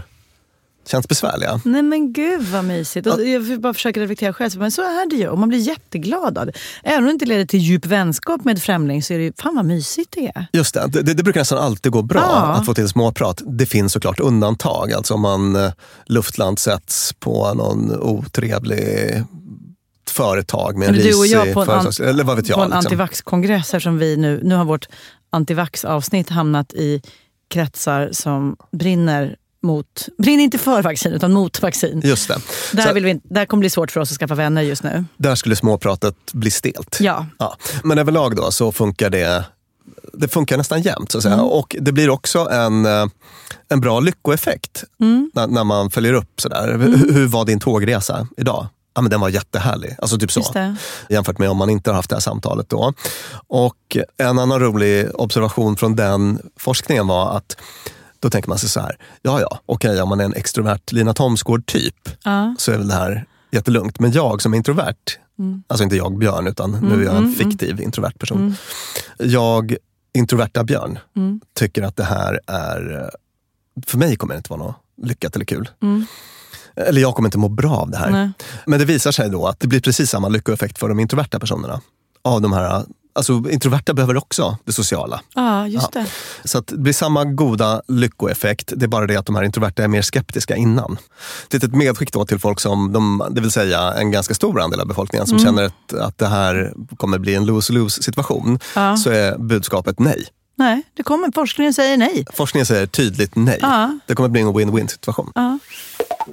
känts 0.88 1.08
besvärliga. 1.08 1.60
Nej 1.64 1.82
men 1.82 2.12
gud 2.12 2.42
vad 2.42 2.64
mysigt. 2.64 3.06
Och 3.06 3.26
jag 3.26 3.60
bara 3.60 3.74
försöka 3.74 4.00
reflektera 4.00 4.32
själv, 4.32 4.58
men 4.58 4.70
så 4.70 4.82
är 4.82 5.10
det 5.10 5.16
ju. 5.16 5.28
Och 5.28 5.38
man 5.38 5.48
blir 5.48 5.58
jätteglad 5.58 6.38
av 6.38 6.46
det. 6.46 6.52
Även 6.82 6.98
om 6.98 7.06
det 7.06 7.12
inte 7.12 7.24
leder 7.26 7.44
till 7.44 7.60
djup 7.60 7.86
vänskap 7.86 8.44
med 8.44 8.62
främling 8.62 9.02
så 9.02 9.14
är 9.14 9.18
det 9.18 9.24
ju, 9.24 9.32
fan 9.38 9.56
vad 9.56 9.64
mysigt 9.64 10.12
det 10.12 10.32
är. 10.34 10.46
Just 10.52 10.74
det, 10.74 10.86
det, 10.86 11.02
det 11.14 11.22
brukar 11.22 11.40
nästan 11.40 11.58
alltid 11.58 11.92
gå 11.92 12.02
bra 12.02 12.20
Ja. 12.22 12.52
att 12.52 12.66
få 12.66 12.74
till 12.74 12.88
småprat. 12.88 13.42
Det 13.46 13.66
finns 13.66 13.92
såklart 13.92 14.20
undantag. 14.20 14.92
Alltså 14.92 15.14
om 15.14 15.20
man 15.20 15.56
eh, 15.56 15.72
luftlandsätts 16.06 17.12
på 17.18 17.54
någon 17.54 18.00
otrevlig 18.00 19.22
företag 20.16 20.76
med 20.78 20.88
en 20.88 20.94
Eller 20.94 21.04
du 21.04 21.14
och 21.14 21.22
risig 21.22 21.36
jag 21.36 21.54
på 21.54 21.60
en, 21.60 21.66
företags... 21.66 22.00
Eller 22.00 22.24
vad 22.24 22.36
vet 22.36 22.48
jag. 22.48 22.56
på 22.56 22.62
en 22.62 22.70
liksom. 22.70 22.78
antivax-kongress 22.86 23.74
eftersom 23.74 23.98
vi 23.98 24.16
nu, 24.16 24.40
nu 24.42 24.54
har 24.54 24.64
vårt 24.64 24.88
antivax-avsnitt 25.30 26.30
hamnat 26.30 26.72
i 26.72 27.02
kretsar 27.48 28.08
som 28.12 28.56
brinner 28.72 29.36
mot, 29.62 30.08
brinner 30.18 30.44
inte 30.44 30.58
för 30.58 30.82
vaccin 30.82 31.12
utan 31.12 31.32
mot 31.32 31.62
vaccin. 31.62 32.00
Just 32.04 32.28
det. 32.28 32.38
Där, 32.72 32.86
Så 32.86 32.92
vill 32.92 33.04
vi, 33.04 33.20
där 33.24 33.46
kommer 33.46 33.60
det 33.60 33.62
bli 33.62 33.70
svårt 33.70 33.90
för 33.90 34.00
oss 34.00 34.12
att 34.12 34.18
skaffa 34.18 34.34
vänner 34.34 34.62
just 34.62 34.82
nu. 34.82 35.04
där 35.16 35.34
skulle 35.34 35.56
småpratet 35.56 36.16
bli 36.32 36.50
stelt. 36.50 36.98
Ja. 37.00 37.26
Ja. 37.38 37.56
Men 37.84 37.98
överlag 37.98 38.36
då 38.36 38.50
så 38.50 38.72
funkar 38.72 39.10
det 39.10 39.44
det 40.12 40.28
funkar 40.28 40.56
nästan 40.56 40.82
jämt. 40.82 41.10
Så 41.12 41.18
att 41.18 41.22
säga. 41.22 41.34
Mm. 41.34 41.46
Och 41.46 41.76
det 41.80 41.92
blir 41.92 42.10
också 42.10 42.38
en, 42.50 42.86
eh, 42.86 43.06
en 43.68 43.80
bra 43.80 44.00
lyckoeffekt 44.00 44.84
Mm. 45.00 45.30
när, 45.34 45.46
när 45.46 45.64
man 45.64 45.90
följer 45.90 46.12
upp. 46.12 46.40
Sådär. 46.40 46.78
Hur, 46.78 47.12
hur 47.12 47.26
var 47.26 47.44
din 47.44 47.60
tågresa 47.60 48.28
idag? 48.36 48.66
Ja, 48.96 49.02
men 49.02 49.10
den 49.10 49.20
var 49.20 49.28
jättehärlig. 49.28 49.96
Alltså 49.98 50.18
typ 50.18 50.32
så. 50.32 50.40
Jämfört 51.08 51.38
med 51.38 51.50
om 51.50 51.56
man 51.56 51.70
inte 51.70 51.90
har 51.90 51.94
haft 51.94 52.10
det 52.10 52.16
här 52.16 52.20
samtalet. 52.20 52.68
Då. 52.68 52.92
Och 53.46 53.96
en 54.16 54.38
annan 54.38 54.60
rolig 54.60 55.08
observation 55.14 55.76
från 55.76 55.96
den 55.96 56.40
forskningen 56.56 57.06
var 57.06 57.36
att 57.36 57.56
då 58.20 58.30
tänker 58.30 58.48
man 58.48 58.58
sig 58.58 58.68
så 58.68 58.80
här, 58.80 58.98
ja 59.22 59.40
ja, 59.40 59.60
okej 59.66 60.02
om 60.02 60.08
man 60.08 60.20
är 60.20 60.24
en 60.24 60.34
extrovert 60.34 60.92
Lina 60.92 61.14
Thomsgård-typ 61.14 62.08
Ja. 62.24 62.54
så 62.58 62.72
är 62.72 62.78
väl 62.78 62.88
det 62.88 62.94
här 62.94 63.24
jättelugnt. 63.52 63.98
Men 64.00 64.12
jag 64.12 64.42
som 64.42 64.52
är 64.52 64.56
introvert, 64.56 65.18
Mm. 65.38 65.62
alltså 65.66 65.84
inte 65.84 65.96
jag 65.96 66.18
Björn, 66.18 66.46
utan 66.46 66.70
nu 66.70 66.78
Mm, 66.78 67.00
är 67.00 67.04
jag 67.04 67.16
en 67.16 67.22
mm, 67.24 67.34
fiktiv 67.34 67.80
introvert 67.80 68.12
person. 68.18 68.38
Mm. 68.38 68.54
Jag, 69.32 69.76
introverta 70.14 70.64
Björn, 70.64 70.98
Mm. 71.16 71.40
tycker 71.54 71.82
att 71.82 71.96
det 71.96 72.04
här 72.04 72.40
är 72.46 73.10
för 73.86 73.98
mig 73.98 74.16
kommer 74.16 74.34
det 74.34 74.38
inte 74.38 74.50
vara 74.52 74.62
något 74.62 74.76
lyckat 75.02 75.36
eller 75.36 75.44
kul. 75.44 75.68
Eller 76.76 77.00
jag 77.00 77.14
kommer 77.14 77.26
inte 77.28 77.38
må 77.38 77.48
bra 77.48 77.76
av 77.76 77.90
det 77.90 77.96
här. 77.96 78.10
Nej. 78.10 78.30
Men 78.66 78.78
det 78.78 78.84
visar 78.84 79.12
sig 79.12 79.30
då 79.30 79.46
att 79.46 79.60
det 79.60 79.66
blir 79.66 79.80
precis 79.80 80.10
samma 80.10 80.28
lyckoeffekt 80.28 80.78
för 80.78 80.88
de 80.88 81.00
introverta 81.00 81.40
personerna. 81.40 81.80
Av 82.24 82.40
de 82.40 82.52
här, 82.52 82.84
alltså 83.14 83.32
introverta 83.50 83.94
behöver 83.94 84.16
också 84.16 84.58
det 84.64 84.72
sociala. 84.72 85.20
Ja, 85.34 85.66
just 85.68 85.88
Ja. 85.94 86.00
det. 86.42 86.48
Så 86.48 86.58
att 86.58 86.66
det 86.66 86.76
blir 86.78 86.92
samma 86.92 87.24
goda 87.24 87.82
lyckoeffekt. 87.88 88.72
Det 88.76 88.86
är 88.86 88.88
bara 88.88 89.06
det 89.06 89.16
att 89.16 89.26
de 89.26 89.36
här 89.36 89.42
introverta 89.42 89.84
är 89.84 89.88
mer 89.88 90.02
skeptiska 90.02 90.56
innan. 90.56 90.96
Det 91.48 91.62
är 91.62 91.68
ett 91.68 91.74
medskick 91.74 92.12
då 92.12 92.26
till 92.26 92.38
folk 92.38 92.60
som, 92.60 92.92
de, 92.92 93.26
det 93.30 93.40
vill 93.40 93.50
säga 93.50 93.92
en 93.92 94.10
ganska 94.10 94.34
stor 94.34 94.60
andel 94.60 94.80
av 94.80 94.86
befolkningen 94.88 95.26
som 95.26 95.38
Mm. 95.38 95.46
känner 95.46 95.64
att, 95.64 95.92
att 96.00 96.18
det 96.18 96.26
här 96.28 96.72
kommer 96.96 97.18
bli 97.18 97.34
en 97.34 97.46
lose-lose 97.46 98.02
situation. 98.02 98.58
Ja. 98.74 98.96
Så 98.96 99.10
är 99.10 99.38
budskapet 99.38 99.98
nej. 99.98 100.26
Nej, 100.58 100.82
det 100.96 101.02
kommer, 101.02 101.30
forskningen 101.34 101.74
säger 101.74 101.96
nej. 101.96 102.24
Forskningen 102.32 102.66
säger 102.66 102.86
tydligt 102.86 103.36
nej. 103.36 103.58
Ja. 103.62 103.98
Det 104.06 104.14
kommer 104.14 104.28
bli 104.28 104.40
en 104.40 104.48
win-win 104.48 104.86
situation. 104.86 105.32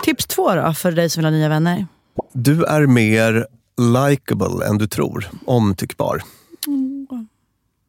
Tips 0.01 0.25
två 0.25 0.55
då, 0.55 0.73
för 0.73 0.91
dig 0.91 1.09
som 1.09 1.19
vill 1.21 1.25
ha 1.25 1.31
nya 1.31 1.49
vänner. 1.49 1.87
Du 2.33 2.63
är 2.63 2.85
mer 2.87 3.47
likable 3.77 4.65
än 4.67 4.77
du 4.77 4.87
tror. 4.87 5.29
Omtyckbar. 5.45 6.23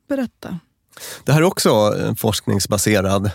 Berätta. 0.08 0.58
Det 1.24 1.32
här 1.32 1.40
är 1.40 1.44
också 1.44 1.94
forskningsbaserad 2.18 3.30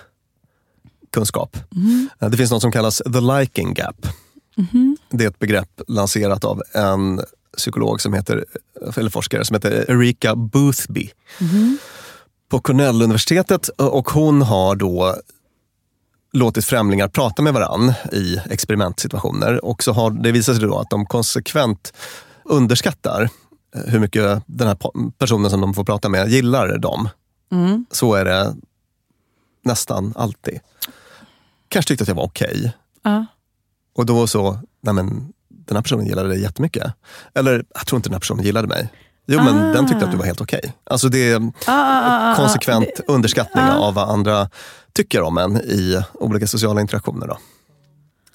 kunskap. 1.12 1.58
Mm. 1.76 2.10
Det 2.32 2.38
finns 2.38 2.52
något 2.52 2.62
som 2.62 2.72
kallas 2.72 2.98
the 3.14 3.22
liking 3.40 3.74
gap. 3.74 4.08
Mhm. 4.58 4.98
Det 5.10 5.24
är 5.26 5.30
ett 5.30 5.40
begrepp 5.40 5.82
lanserat 5.88 6.44
av 6.46 6.62
en 6.74 7.22
psykolog 7.58 8.02
som 8.02 8.14
heter, 8.14 8.46
eller 8.96 9.10
forskare 9.10 9.46
som 9.46 9.54
heter 9.54 9.92
Erika 9.92 10.36
Boothby 10.36 11.10
Mhm. 11.40 11.78
på 12.50 12.60
Cornell-universitetet. 12.60 13.68
Och 13.70 14.10
hon 14.10 14.42
har 14.42 14.76
då 14.76 15.16
låtit 16.34 16.66
främlingar 16.66 17.08
prata 17.08 17.42
med 17.42 17.54
varann 17.54 17.94
i 18.12 18.42
experimentsituationer. 18.50 19.66
Och 19.66 19.84
så 19.84 19.92
har 19.92 20.12
det 20.12 20.32
visat 20.32 20.56
sig 20.56 20.66
då 20.66 20.80
att 20.80 20.90
de 20.90 21.06
konsekvent 21.06 21.94
underskattar 22.44 23.30
eh, 23.76 23.82
hur 23.82 24.00
mycket 24.00 24.44
den 24.46 24.68
här 24.68 24.78
personen 25.18 25.52
som 25.52 25.62
de 25.62 25.74
får 25.74 25.84
prata 25.84 26.10
med 26.10 26.30
gillar 26.30 26.78
dem. 26.78 27.10
Mm. 27.52 27.86
Så 27.92 28.16
är 28.16 28.26
det 28.26 28.56
nästan 29.62 30.14
alltid. 30.16 30.60
Kanske 31.68 31.88
tyckte 31.88 32.02
att 32.04 32.08
jag 32.08 32.16
var 32.16 32.24
okej. 32.24 32.74
Ja. 33.04 33.26
Och 33.96 34.06
då 34.06 34.28
så, 34.28 34.60
nej 34.82 34.94
men 34.94 35.34
den 35.50 35.76
här 35.76 35.82
personen 35.82 36.06
gillade 36.06 36.30
dig 36.30 36.42
jättemycket. 36.42 36.94
Eller, 37.34 37.66
jag 37.74 37.88
tror 37.88 37.98
inte 37.98 38.10
den 38.10 38.14
här 38.14 38.20
personen 38.20 38.46
gillade 38.46 38.68
mig. 38.68 38.90
Jo, 39.32 39.44
men 39.44 39.56
Ah. 39.70 39.74
den 39.74 39.88
tyckte 39.88 40.06
att 40.06 40.12
du 40.12 40.18
var 40.18 40.26
helt 40.26 40.42
okej. 40.42 40.74
Alltså 40.90 41.10
det 41.10 41.32
är 41.32 41.36
Ah, 41.38 41.42
ah, 41.68 41.72
ah, 41.72 42.32
ah. 42.32 42.36
konsekvent 42.36 42.90
underskattning 43.08 43.64
Ah. 43.64 43.78
av 43.88 43.94
vad 43.94 44.10
andra 44.10 44.50
tycker 44.94 45.22
om 45.22 45.38
en 45.38 45.58
i 45.58 46.02
olika 46.14 46.48
sociala 46.48 46.82
interaktioner. 46.82 47.28
Då. 47.28 47.38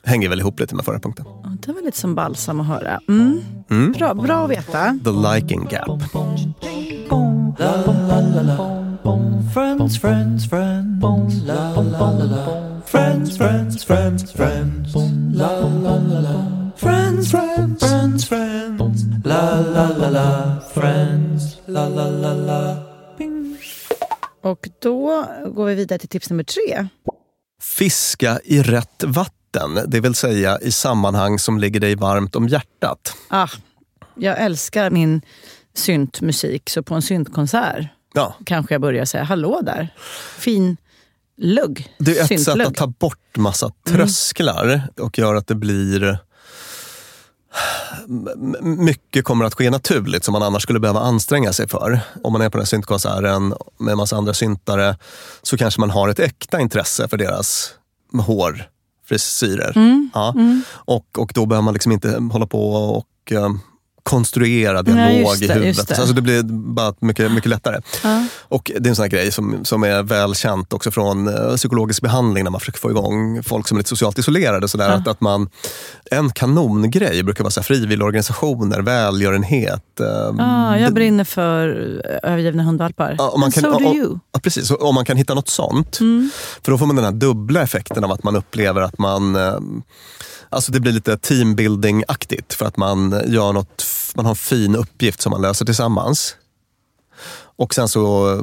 Hänger 0.05 0.29
väl 0.29 0.41
ihop 0.41 0.61
lite 0.61 0.75
med 0.75 0.85
förra 0.85 0.99
punkten. 1.01 1.25
Det 1.67 1.73
var 1.73 1.83
lite 1.83 1.99
som 1.99 2.15
balsam 2.15 2.61
att 2.61 2.67
höra. 2.67 3.01
Mm. 3.09 3.41
Mm. 3.71 3.93
Bra, 3.93 4.15
bra 4.15 4.45
att 4.45 4.51
veta. 4.51 4.99
The 5.05 5.35
liking 5.35 5.69
gap. 5.71 6.03
Friends, 9.53 9.99
friends, 9.99 10.47
friends. 10.47 11.01
Friends, 12.87 13.37
friends. 13.37 14.93
Friends, 16.77 17.31
friends, 17.31 17.81
friends, 17.81 18.25
friends. 18.25 18.84
La 19.25 19.61
la 19.61 19.89
la 19.99 20.11
la. 20.11 20.57
Friends. 20.75 21.57
La 21.67 21.89
la 21.89 22.09
la 22.11 22.35
la. 22.35 22.77
Och 24.43 24.69
då 24.83 25.27
går 25.55 25.65
vi 25.67 25.75
vidare 25.75 25.99
till 25.99 26.09
tips 26.09 26.31
nummer 26.31 26.45
tre. 26.45 26.89
Fiska 27.63 28.41
i 28.45 28.63
rätt 28.63 29.05
vatten, 29.07 29.79
det 29.87 30.01
vill 30.01 30.15
säga 30.15 30.59
i 30.61 30.71
sammanhang 30.73 31.39
som 31.39 31.59
ligger 31.59 31.81
dig 31.81 31.95
varmt 31.95 32.37
om 32.37 32.49
hjärtat. 32.49 33.17
Ah, 33.29 33.49
jag 34.15 34.39
älskar 34.41 34.91
min 34.91 35.23
syntmusik, 35.75 36.71
så 36.71 36.83
på 36.83 36.95
en 36.95 37.03
syntkonsert 37.03 37.87
Ja. 38.15 38.35
kanske 38.47 38.75
jag 38.75 38.81
börjar 38.81 39.05
säga 39.05 39.25
hallå 39.25 39.61
där. 39.63 39.89
Fin 40.39 40.77
lugg. 41.37 41.95
Det 41.99 42.19
är 42.19 42.33
ett 42.35 42.43
sätt 42.43 42.67
att 42.67 42.75
ta 42.75 42.87
bort 42.87 43.37
massa 43.37 43.67
Mm. 43.67 43.99
trösklar 43.99 44.83
och 45.01 45.19
göra 45.19 45.39
att 45.39 45.47
det 45.47 45.55
blir 45.55 46.19
mycket 48.61 49.25
kommer 49.25 49.45
att 49.45 49.55
ske 49.55 49.71
naturligt 49.71 50.25
som 50.25 50.33
man 50.33 50.43
annars 50.43 50.63
skulle 50.63 50.81
behöva 50.81 51.01
anstränga 51.01 51.53
sig 51.53 51.69
för. 51.69 52.01
Om 52.25 52.33
man 52.33 52.43
är 52.43 52.49
på 52.49 52.57
den 52.57 52.63
här 52.63 52.67
syntkonserten 52.67 53.55
med 53.79 53.93
en 53.93 53.99
massa 53.99 54.17
andra 54.17 54.35
syntare 54.35 54.97
så 55.43 55.57
kanske 55.57 55.81
man 55.81 55.91
har 55.91 56.09
ett 56.09 56.19
äkta 56.19 56.61
intresse 56.61 57.09
för 57.09 57.17
deras 57.17 57.75
hår, 58.13 58.69
frisyrer. 59.07 59.73
Mm. 59.77 60.11
Ja. 60.15 60.33
Mm. 60.37 60.63
Och, 60.71 61.19
och 61.19 61.33
då 61.35 61.47
behöver 61.47 61.65
man 61.65 61.75
liksom 61.75 61.93
inte 61.93 62.19
hålla 62.33 62.47
på 62.47 62.75
och 62.75 63.33
eh, 63.33 63.51
konstruera 64.05 64.83
dialog 64.83 65.37
i 65.43 65.47
det, 65.47 65.55
huvudet. 65.55 65.77
just 65.77 65.89
det. 65.89 65.99
Alltså 65.99 66.15
det 66.15 66.23
blir 66.23 66.43
bara 66.75 66.95
mycket, 67.01 67.33
mycket 67.33 67.51
lättare. 67.51 67.81
Ja. 68.03 68.27
Och 68.41 68.71
det 68.79 68.87
är 68.87 68.91
en 68.91 68.97
sån 68.97 69.03
här 69.03 69.11
grej 69.11 69.33
som, 69.33 69.65
som 69.65 69.83
är 69.85 70.03
väl 70.03 70.35
känt 70.35 70.73
också 70.73 70.91
från 70.91 71.29
eh, 71.29 71.57
psykologisk 71.57 72.03
behandling 72.03 72.45
när 72.45 72.51
man 72.51 72.61
försöker 72.61 72.79
få 72.79 72.91
igång 72.91 73.43
folk 73.43 73.69
som 73.69 73.77
är 73.77 73.81
lite 73.81 73.89
socialt 73.89 74.19
isolerade. 74.19 74.69
Så 74.69 74.79
där, 74.79 74.89
Ja. 74.89 74.95
att, 74.95 75.09
att 75.09 75.21
man, 75.21 75.49
en 76.11 76.31
kanongrej 76.31 77.23
brukar 77.23 77.45
vara 77.45 77.51
så 77.51 77.61
här 77.61 77.65
frivilligorganisationer, 77.65 78.81
välgörenhet. 78.81 80.01
eh, 80.01 80.45
Ah, 80.47 80.77
jag 80.77 80.95
brinner 80.95 81.25
för 81.25 81.69
eh, 82.23 82.31
övergivna 82.33 82.63
hundvalpar. 82.63 83.15
Ja, 83.19 83.35
man 83.37 83.45
And 83.45 83.55
kan, 83.55 83.63
so 83.63 83.79
do 83.79 83.95
you. 83.95 84.19
Ja, 84.33 84.41
precis. 84.41 84.71
Om 84.71 84.95
man 84.95 85.05
kan 85.05 85.17
hitta 85.17 85.35
något 85.35 85.49
sånt. 85.49 86.01
Mm. 86.01 86.31
För 86.65 86.73
då 86.73 86.79
får 86.79 86.87
man 86.87 86.97
den 86.97 87.05
här 87.05 87.13
dubbla 87.13 87.63
effekten 87.63 88.05
av 88.05 88.13
att 88.13 88.23
man 88.23 88.37
upplever 88.37 88.81
att 88.83 88.99
man 88.99 89.37
Alltså 90.51 90.73
det 90.73 90.81
blir 90.81 90.93
lite 90.93 91.17
teambuilding-aktigt 91.17 92.53
för 92.55 92.67
att 92.67 92.77
man 92.77 93.21
gör 93.27 93.53
något, 93.53 93.83
man 94.15 94.25
har 94.25 94.33
en 94.33 94.37
fin 94.37 94.77
uppgift 94.77 95.21
som 95.23 95.31
man 95.31 95.43
löser 95.43 95.65
tillsammans. 95.65 96.37
Och 97.57 97.75
sen 97.75 97.89
så 97.89 98.41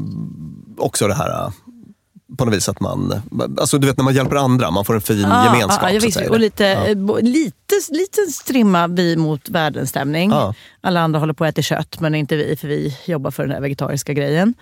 också 0.77 1.07
det 1.07 1.13
här 1.15 1.51
på 2.37 2.45
något 2.45 2.53
vis 2.55 2.69
att 2.69 2.79
man, 2.79 3.21
alltså 3.59 3.77
du 3.77 3.87
vet 3.87 3.97
när 3.97 4.03
man 4.03 4.13
hjälper 4.13 4.35
andra, 4.35 4.71
man 4.71 4.85
får 4.85 4.95
en 4.95 5.01
fin 5.01 5.25
Ah, 5.25 5.45
gemenskap. 5.45 5.83
ah, 5.83 5.87
så 5.87 5.93
jag 5.93 6.01
visst. 6.01 6.21
Och 6.29 6.39
lite, 6.39 6.63
Ja. 6.63 6.85
eh, 6.85 7.21
lite, 7.21 7.75
lite 7.89 8.21
strimma 8.31 8.87
vi 8.87 9.17
mot 9.17 9.49
världen-stämning. 9.49 10.29
Ja. 10.31 10.53
Alla 10.81 11.01
andra 11.01 11.19
håller 11.19 11.33
på 11.33 11.45
att 11.45 11.49
äta 11.49 11.61
kött, 11.61 11.99
men 11.99 12.15
inte 12.15 12.35
vi, 12.35 12.55
för 12.55 12.67
vi 12.67 12.97
jobbar 13.05 13.31
för 13.31 13.43
den 13.43 13.51
här 13.51 13.61
vegetariska 13.61 14.13
grejen. 14.13 14.53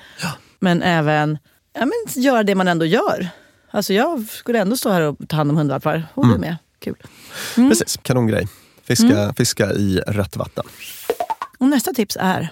Men 0.59 0.81
även 0.81 1.37
ja, 1.73 1.79
men, 1.85 2.23
göra 2.23 2.43
det 2.43 2.55
man 2.55 2.67
ändå 2.67 2.85
gör. 2.85 3.29
Alltså 3.71 3.93
jag 3.93 4.27
skulle 4.29 4.59
ändå 4.59 4.77
stå 4.77 4.89
här 4.89 5.01
och 5.01 5.17
ta 5.27 5.35
hand 5.35 5.49
om 5.51 5.57
hundvalpar. 5.57 6.07
Och 6.13 6.23
du 6.25 6.29
Mm. 6.29 6.41
med. 6.41 6.55
Kul. 6.79 6.95
Precis, 7.55 7.99
kanongrej. 8.01 8.47
Fiska, 8.89 9.07
Mm. 9.23 9.33
fiska 9.35 9.71
i 9.73 9.97
rätt 10.07 10.35
vatten. 10.37 10.63
Och 11.59 11.67
nästa 11.67 11.93
tips 11.93 12.17
är? 12.19 12.49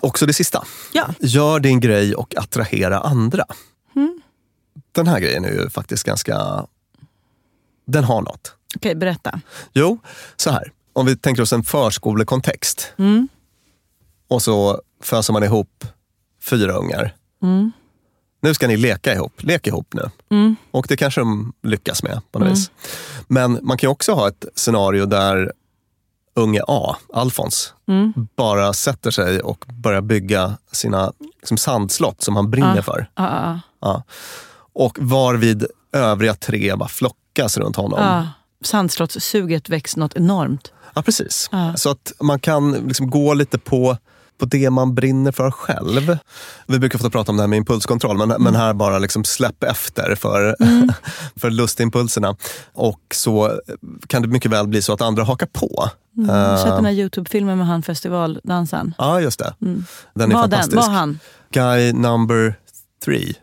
Också 0.00 0.26
det 0.26 0.32
sista. 0.32 0.64
Ja. 0.92 1.14
Gör 1.20 1.60
din 1.60 1.80
grej 1.80 2.14
och 2.14 2.34
attrahera 2.38 3.00
andra. 3.00 3.44
Mm. 3.96 4.20
Den 4.92 5.06
här 5.06 5.20
grejen 5.20 5.44
är 5.44 5.50
ju 5.52 5.70
faktiskt 5.70 6.04
ganska... 6.04 6.66
Den 7.86 8.04
har 8.04 8.22
något. 8.22 8.54
Okej, 8.76 8.94
berätta. 8.94 9.40
Jo, 9.72 9.98
så 10.36 10.50
här. 10.50 10.72
Om 10.92 11.06
vi 11.06 11.16
tänker 11.16 11.42
oss 11.42 11.52
en 11.52 11.62
förskolekontext 11.62 12.92
Mm. 12.98 13.28
och 14.28 14.42
så 14.42 14.80
föser 15.02 15.32
man 15.32 15.42
ihop 15.44 15.84
fyra 16.42 16.72
ungar. 16.72 17.14
Mm. 17.42 17.72
Nu 18.40 18.54
ska 18.54 18.68
ni 18.68 18.76
leka 18.76 19.14
ihop. 19.14 19.32
Lek 19.42 19.66
ihop 19.66 19.94
nu. 19.94 20.10
Mm. 20.30 20.56
Och 20.70 20.86
det 20.88 20.96
kanske 20.96 21.20
de 21.20 21.52
lyckas 21.62 22.02
med 22.02 22.20
på 22.32 22.38
något 22.38 22.46
Mm. 22.46 22.54
vis. 22.54 22.70
Men 23.28 23.58
man 23.62 23.78
kan 23.78 23.88
ju 23.88 23.90
också 23.92 24.12
ha 24.12 24.28
ett 24.28 24.44
scenario 24.54 25.06
där 25.06 25.52
unge 26.38 26.60
A, 26.68 26.96
Alfons, 27.14 27.74
Mm. 27.88 28.12
bara 28.36 28.72
sätter 28.72 29.10
sig 29.10 29.40
och 29.40 29.64
börjar 29.68 30.00
bygga 30.00 30.56
sina 30.72 31.12
liksom, 31.40 31.56
sandslott 31.56 32.22
som 32.22 32.36
han 32.36 32.50
brinner 32.50 32.78
Ah. 32.78 32.82
för. 32.82 33.10
Ah, 33.14 33.24
ah, 33.50 33.60
Ja. 33.80 34.02
Och 34.72 34.98
varvid 35.00 35.66
övriga 35.92 36.34
tre 36.34 36.74
bara 36.76 36.88
flockas 36.88 37.56
runt 37.58 37.76
honom. 37.76 37.98
ah. 38.02 38.26
Sandslottssuget 38.64 39.68
väcks 39.68 39.96
något 39.96 40.16
enormt. 40.16 40.72
Ja, 40.94 41.02
precis. 41.02 41.48
Ja. 41.52 41.76
Så 41.76 41.90
att 41.90 42.12
man 42.20 42.40
kan 42.40 42.72
liksom 42.72 43.10
gå 43.10 43.34
lite 43.34 43.58
på, 43.58 43.96
på 44.38 44.46
det 44.46 44.70
man 44.70 44.94
brinner 44.94 45.32
för 45.32 45.50
själv. 45.50 46.18
Vi 46.66 46.78
brukar 46.78 46.98
få 46.98 47.10
prata 47.10 47.32
om 47.32 47.36
det 47.36 47.42
här 47.42 47.48
med 47.48 47.56
impulskontroll, 47.56 48.26
men, 48.26 48.42
men 48.42 48.54
här 48.56 48.74
bara 48.74 48.98
liksom 48.98 49.24
släpp 49.24 49.62
efter 49.64 50.14
för, 50.14 50.56
för 51.40 51.50
lustimpulserna. 51.50 52.36
Och 52.72 53.00
så 53.14 53.60
kan 54.06 54.22
det 54.22 54.28
mycket 54.28 54.50
väl 54.50 54.68
bli 54.68 54.82
så 54.82 54.92
att 54.92 55.00
andra 55.02 55.24
hakar 55.24 55.46
på. 55.46 55.90
Mm. 56.16 56.30
Eh, 56.30 56.56
Sett 56.56 56.66
den 56.76 56.84
här 56.84 56.92
Youtube-filmen 56.92 57.58
med 57.58 57.66
han 57.66 57.82
festivaldansaren. 57.82 58.94
Ja, 58.98 59.20
just 59.20 59.38
det. 59.38 59.54
Mm. 59.62 59.84
Den 60.14 60.30
är 60.30 60.34
Var 60.34 60.42
den? 60.42 60.50
fantastisk. 60.50 60.76
Var 60.76 60.94
han? 60.94 61.18
Guy 61.52 61.92
number 61.92 62.54
three. 63.04 63.34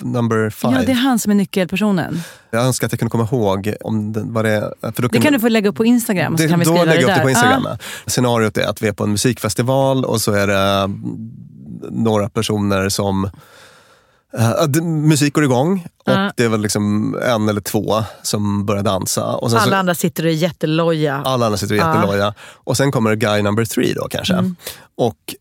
Number 0.00 0.50
five. 0.50 0.72
Ja, 0.74 0.82
det 0.86 0.92
är 0.92 0.96
han 0.96 1.18
som 1.18 1.30
är 1.30 1.34
nyckelpersonen. 1.36 2.20
Jag 2.50 2.64
önskar 2.64 2.86
att 2.86 2.92
jag 2.92 2.98
kunde 2.98 3.10
komma 3.10 3.28
ihåg 3.32 3.74
om 3.80 4.12
det, 4.12 4.22
vad 4.24 4.44
det 4.44 4.50
är. 4.50 4.92
För 4.92 5.02
då 5.02 5.08
Det 5.08 5.20
kan 5.20 5.32
du 5.32 5.40
få 5.40 5.48
lägga 5.48 5.68
upp 5.70 5.76
på 5.76 5.84
Instagram, 5.84 6.36
så 6.36 6.42
Det- 6.42 6.48
kan 6.48 6.58
vi 6.58 6.64
då 6.64 6.72
lägger 6.84 6.92
jag 7.00 7.10
upp 7.10 7.16
det 7.16 7.22
på. 7.22 7.30
Instagram. 7.30 7.66
Ah. 7.66 7.76
Scenariot 8.06 8.56
är 8.58 8.66
att 8.68 8.82
vi 8.82 8.88
är 8.88 8.92
på 8.92 9.04
en 9.04 9.10
musikfestival 9.10 10.04
och 10.04 10.20
så 10.20 10.32
är 10.32 10.46
det 10.46 10.58
mm, 10.58 11.02
några 11.90 12.28
personer 12.28 12.88
som 12.88 13.30
det- 14.68 14.82
musik 14.82 15.34
går 15.34 15.44
igång 15.44 15.86
och 16.06 16.12
Ja. 16.12 16.32
det 16.36 16.44
är 16.44 16.48
väl 16.48 16.60
liksom 16.60 17.14
en 17.22 17.48
eller 17.48 17.60
två 17.60 18.02
som 18.22 18.66
börjar 18.66 18.82
dansa. 18.82 19.24
Och 19.26 19.48
Alla 19.50 19.60
så, 19.60 19.74
andra 19.74 19.94
sitter 19.94 20.24
och 20.24 20.30
är 20.30 20.34
jätteloja. 20.34 21.22
alla 21.24 21.46
andra 21.46 21.58
sitter 21.58 21.74
och 21.74 21.80
är 21.82 21.86
Ja. 21.88 21.94
jätteloja. 21.96 22.34
Och 22.40 22.76
sen 22.76 22.92
kommer 22.92 23.14
guy 23.16 23.42
number 23.42 23.64
three 23.64 23.94
då 23.94 24.08
kanske. 24.10 24.34
Mm. 24.34 24.56
Och 24.96 25.34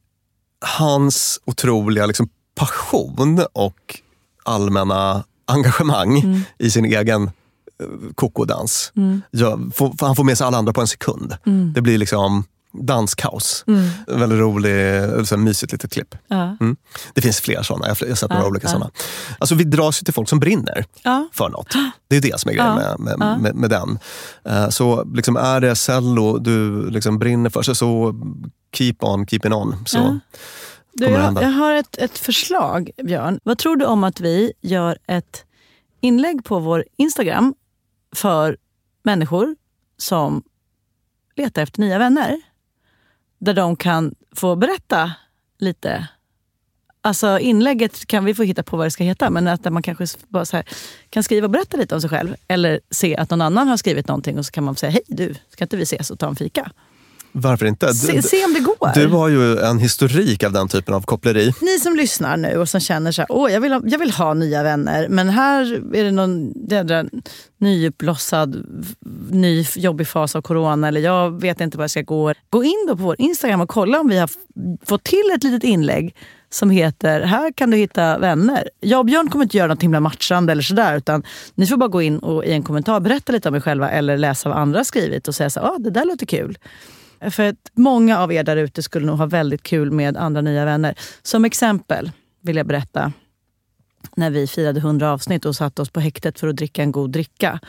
hans 0.77 1.39
otroliga 1.45 2.05
liksom, 2.05 2.29
passion 2.55 3.41
och 3.53 3.99
allmänna 4.45 5.23
engagemang 5.47 6.19
Mm. 6.19 6.41
i 6.59 6.71
sin 6.71 6.85
egen 6.85 7.23
eh, 7.23 7.87
kokodans. 8.15 8.91
Mm. 8.95 9.21
Ja, 9.31 9.59
han 10.01 10.15
får 10.15 10.23
med 10.23 10.37
sig 10.37 10.47
alla 10.47 10.57
andra 10.57 10.73
på 10.73 10.81
en 10.81 10.87
sekund. 10.87 11.37
Mm. 11.45 11.73
Det 11.73 11.81
blir 11.81 11.97
liksom 11.97 12.43
danskaos. 12.81 13.63
Mm. 13.67 13.89
Väldigt 14.07 14.39
rolig, 14.39 14.71
så 15.27 15.35
här 15.35 15.37
mysigt 15.37 15.71
litet 15.71 15.91
klipp. 15.93 16.15
Ja. 16.27 16.57
Mm. 16.61 16.75
Det 17.13 17.21
finns 17.21 17.41
fler 17.41 17.63
sådana, 17.63 17.87
jag 17.87 17.95
har 18.07 18.15
sett 18.15 18.29
några 18.29 18.43
Ja, 18.43 18.47
olika 18.49 18.67
ja. 18.67 18.71
sådana. 18.71 18.91
Alltså 19.39 19.55
vi 19.55 19.63
dras 19.63 20.01
ju 20.01 20.03
till 20.03 20.13
folk 20.13 20.29
som 20.29 20.39
brinner 20.39 20.85
för 21.33 21.49
något. 21.49 21.73
Det 22.07 22.17
är 22.17 22.21
det 22.21 22.39
som 22.39 22.51
är 22.51 22.55
grejen 22.55 22.75
med, 22.75 23.17
med, 23.19 23.39
med, 23.41 23.55
med 23.55 23.69
den. 23.69 23.99
Eh, 24.45 24.69
Så 24.69 25.03
liksom 25.13 25.35
är 25.37 25.59
det 25.61 25.75
cello 25.75 26.37
du 26.37 26.89
liksom 26.89 27.19
brinner 27.19 27.49
för, 27.49 27.61
så, 27.61 27.75
så 27.75 28.15
keep 28.75 28.95
on 28.99 29.27
keeping 29.27 29.53
on. 29.53 29.75
Så. 29.85 30.19
Du, 30.93 31.05
jag, 31.05 31.43
jag 31.43 31.49
har 31.49 31.73
ett, 31.73 31.97
ett 31.97 32.17
förslag, 32.17 32.89
Björn. 33.03 33.39
Vad 33.43 33.57
tror 33.57 33.75
du 33.75 33.85
om 33.85 34.03
att 34.03 34.19
vi 34.19 34.53
gör 34.61 34.97
ett 35.07 35.45
inlägg 36.01 36.43
på 36.43 36.59
vår 36.59 36.85
Instagram 36.97 37.55
för 38.15 38.57
människor 39.03 39.55
som 39.97 40.43
letar 41.35 41.61
efter 41.61 41.79
nya 41.79 41.97
vänner? 41.97 42.41
Där 43.39 43.53
de 43.53 43.75
kan 43.75 44.15
få 44.35 44.55
berätta 44.55 45.11
lite. 45.57 46.07
Alltså 47.01 47.39
inlägget 47.39 48.05
kan 48.05 48.25
vi 48.25 48.33
få 48.33 48.43
hitta 48.43 48.63
på 48.63 48.77
vad 48.77 48.85
det 48.85 48.91
ska 48.91 49.03
heta, 49.03 49.29
men 49.29 49.47
att 49.47 49.73
man 49.73 49.83
kanske 49.83 50.05
bara 50.27 50.45
här, 50.53 50.65
kan 51.09 51.23
skriva 51.23 51.45
och 51.45 51.51
berätta 51.51 51.77
lite 51.77 51.95
om 51.95 52.01
sig 52.01 52.09
själv. 52.09 52.35
Eller 52.47 52.79
se 52.91 53.17
att 53.17 53.29
någon 53.29 53.41
annan 53.41 53.67
har 53.67 53.77
skrivit 53.77 54.07
någonting 54.07 54.37
och 54.37 54.45
så 54.45 54.51
kan 54.51 54.63
man 54.63 54.75
säga, 54.75 54.89
hej 54.89 55.01
du, 55.07 55.35
ska 55.49 55.63
inte 55.63 55.77
vi 55.77 55.83
ses 55.83 56.11
och 56.11 56.19
ta 56.19 56.27
en 56.27 56.35
fika? 56.35 56.71
Varför 57.36 57.65
inte? 57.65 57.93
Se, 57.93 58.21
se 58.21 58.45
om 58.45 58.53
det 58.53 58.59
går. 58.59 58.91
Du 58.93 59.07
har 59.07 59.27
ju 59.27 59.57
en 59.59 59.79
historik 59.79 60.43
av 60.43 60.51
den 60.51 60.67
typen 60.67 60.93
av 60.93 61.01
koppleri. 61.01 61.53
Ni 61.61 61.79
som 61.79 61.95
lyssnar 61.95 62.38
nu 62.38 62.57
och 62.57 62.69
som 62.69 62.79
känner 62.79 63.11
så 63.11 63.21
här, 63.21 63.31
Åh, 63.31 63.51
jag, 63.51 63.61
vill 63.61 63.73
ha, 63.73 63.81
jag 63.86 63.99
vill 63.99 64.11
ha 64.11 64.34
nya 64.34 64.63
vänner, 64.63 65.07
men 65.09 65.29
här 65.29 65.61
är 65.95 66.03
det 66.03 66.11
någon 66.11 66.53
jädra 66.69 67.05
nyuppblossad, 67.57 68.65
ny 69.29 69.65
jobbig 69.75 70.07
fas 70.07 70.36
av 70.36 70.41
corona, 70.41 70.88
eller 70.88 71.01
jag 71.01 71.41
vet 71.41 71.61
inte 71.61 71.77
vad 71.77 71.84
jag 71.84 71.91
ska 71.91 72.01
gå. 72.01 72.34
Gå 72.49 72.63
in 72.63 72.86
då 72.88 72.97
på 72.97 73.03
vår 73.03 73.15
Instagram 73.17 73.61
och 73.61 73.69
kolla 73.69 73.99
om 73.99 74.07
vi 74.07 74.17
har 74.17 74.29
fått 74.86 75.03
till 75.03 75.31
ett 75.36 75.43
litet 75.43 75.63
inlägg 75.63 76.15
som 76.49 76.69
heter 76.69 77.21
Här 77.21 77.51
kan 77.51 77.71
du 77.71 77.77
hitta 77.77 78.17
vänner. 78.17 78.69
Jag 78.79 78.99
och 78.99 79.05
Björn 79.05 79.29
kommer 79.29 79.43
inte 79.43 79.57
göra 79.57 79.67
något 79.67 79.84
himla 79.84 79.99
matchande 79.99 80.51
eller 80.51 80.63
sådär, 80.63 80.97
utan 80.97 81.23
ni 81.55 81.67
får 81.67 81.77
bara 81.77 81.89
gå 81.89 82.01
in 82.01 82.19
och 82.19 82.45
i 82.45 82.51
en 82.51 82.63
kommentar 82.63 82.99
berätta 82.99 83.31
lite 83.31 83.49
om 83.49 83.55
er 83.55 83.59
själva 83.59 83.89
eller 83.89 84.17
läsa 84.17 84.49
vad 84.49 84.57
andra 84.57 84.79
har 84.79 84.84
skrivit 84.84 85.27
och 85.27 85.36
säga 85.36 85.49
så 85.49 85.59
ah, 85.59 85.77
det 85.79 85.89
där 85.89 86.05
låter 86.05 86.25
kul. 86.25 86.57
För 87.32 87.43
att 87.43 87.71
många 87.74 88.19
av 88.19 88.34
er 88.34 88.43
där 88.43 88.57
ute 88.57 88.84
skulle 88.84 89.05
nog 89.05 89.17
ha 89.17 89.26
väldigt 89.26 89.63
kul 89.63 89.91
med 89.91 90.17
andra 90.17 90.41
nya 90.41 90.65
vänner. 90.65 90.95
Som 91.21 91.45
exempel 91.45 92.11
vill 92.41 92.55
jag 92.55 92.67
berätta 92.67 93.13
när 94.15 94.30
vi 94.30 94.47
firade 94.47 94.80
100 94.80 95.11
avsnitt 95.11 95.45
och 95.45 95.55
satte 95.55 95.82
oss 95.82 95.89
på 95.89 95.99
häktet 95.99 96.39
för 96.39 96.47
att 96.47 96.55
dricka 96.55 96.84
en 96.84 96.91
god 96.91 97.11
dricka. 97.11 97.59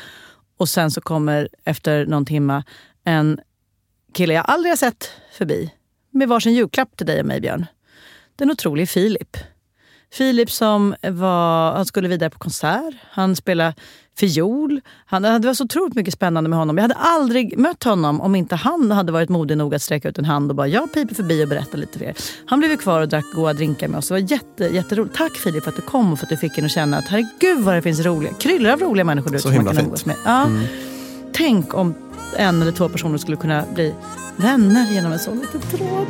Och 0.57 0.69
sen 0.69 0.91
så 0.91 1.01
kommer 1.01 1.49
efter 1.65 2.07
någon 2.07 2.27
timma 2.27 2.65
en 3.05 3.41
kille 4.13 4.35
jag 4.35 4.45
aldrig 4.49 4.71
har 4.71 4.77
sett 4.77 5.11
förbi 5.33 5.71
med 6.11 6.29
varsin 6.29 6.55
julklapp 6.55 6.97
till 6.97 7.07
dig 7.07 7.21
och 7.21 7.27
mig, 7.27 7.41
Björn. 7.41 7.67
Den 8.37 8.51
otrolige 8.51 8.87
Filip. 8.87 9.37
Filip 10.13 10.51
som 10.51 10.95
var, 11.03 11.73
han 11.73 11.87
skulle 11.87 12.09
vidare 12.09 12.31
på 12.31 12.39
konsert, 12.39 12.95
han 13.11 13.37
spelade 13.37 13.75
fiol. 14.17 14.81
Han, 15.07 15.23
det 15.23 15.39
var 15.39 15.55
så 15.55 15.65
otroligt 15.65 15.95
mycket 15.95 16.15
spännande 16.15 16.51
med 16.51 16.59
honom. 16.59 16.77
Jag 16.77 16.83
hade 16.83 16.95
aldrig 16.95 17.59
mött 17.59 17.85
honom 17.85 18.21
om 18.21 18.35
inte 18.35 18.57
han 18.57 18.91
hade 18.91 19.13
varit 19.13 19.29
modig 19.29 19.57
nog 19.57 19.75
att 19.75 19.83
sträcka 19.83 20.09
ut 20.09 20.19
en 20.19 20.25
hand 20.25 20.51
och 20.51 20.57
bara 20.57 20.69
jag 20.69 20.93
piper 20.93 21.15
förbi 21.15 21.45
och 21.45 21.49
berättar 21.49 21.79
lite 21.79 21.99
för 21.99 22.05
er. 22.07 22.15
Han 22.47 22.59
blev 22.59 22.77
kvar 22.77 23.01
och 23.01 23.09
drack 23.09 23.25
goda 23.35 23.53
drinkar 23.53 23.89
med 23.89 23.99
oss. 23.99 24.09
Det 24.09 24.15
var 24.15 24.19
jätte, 24.19 24.65
jätteroligt. 24.65 25.17
Tack 25.17 25.33
Filip 25.33 25.65
för 25.65 25.71
att 25.71 25.77
du 25.77 25.83
kom 25.83 26.13
och 26.13 26.19
för 26.19 26.27
att 26.27 26.31
du 26.31 26.37
fick 26.37 26.59
en 26.59 26.65
att 26.65 26.71
känna 26.71 26.99
att 26.99 27.09
herregud 27.09 27.65
vad 27.65 27.75
det 27.75 27.83
finns 27.83 28.01
roliga, 28.01 28.33
kryllar 28.33 28.73
av 28.73 28.81
roliga 28.81 29.05
människor 29.05 29.31
där 29.31 29.37
ute 29.37 29.43
som 29.43 29.65
man 29.65 29.75
kan 29.75 29.85
umgås 29.85 30.07
med. 30.07 30.17
Ja. 30.25 30.45
Mm. 30.45 30.65
Tänk 31.33 31.75
om 31.75 31.95
en 32.37 32.63
eller 32.63 32.73
två 32.73 32.89
personer 32.89 33.19
skulle 33.19 33.37
kunna 33.37 33.65
bli 33.75 33.95
vänner 34.37 34.93
genom 34.93 35.13
en 35.13 35.19
sån 35.19 35.39
liten 35.39 35.61
tråd. 35.61 36.07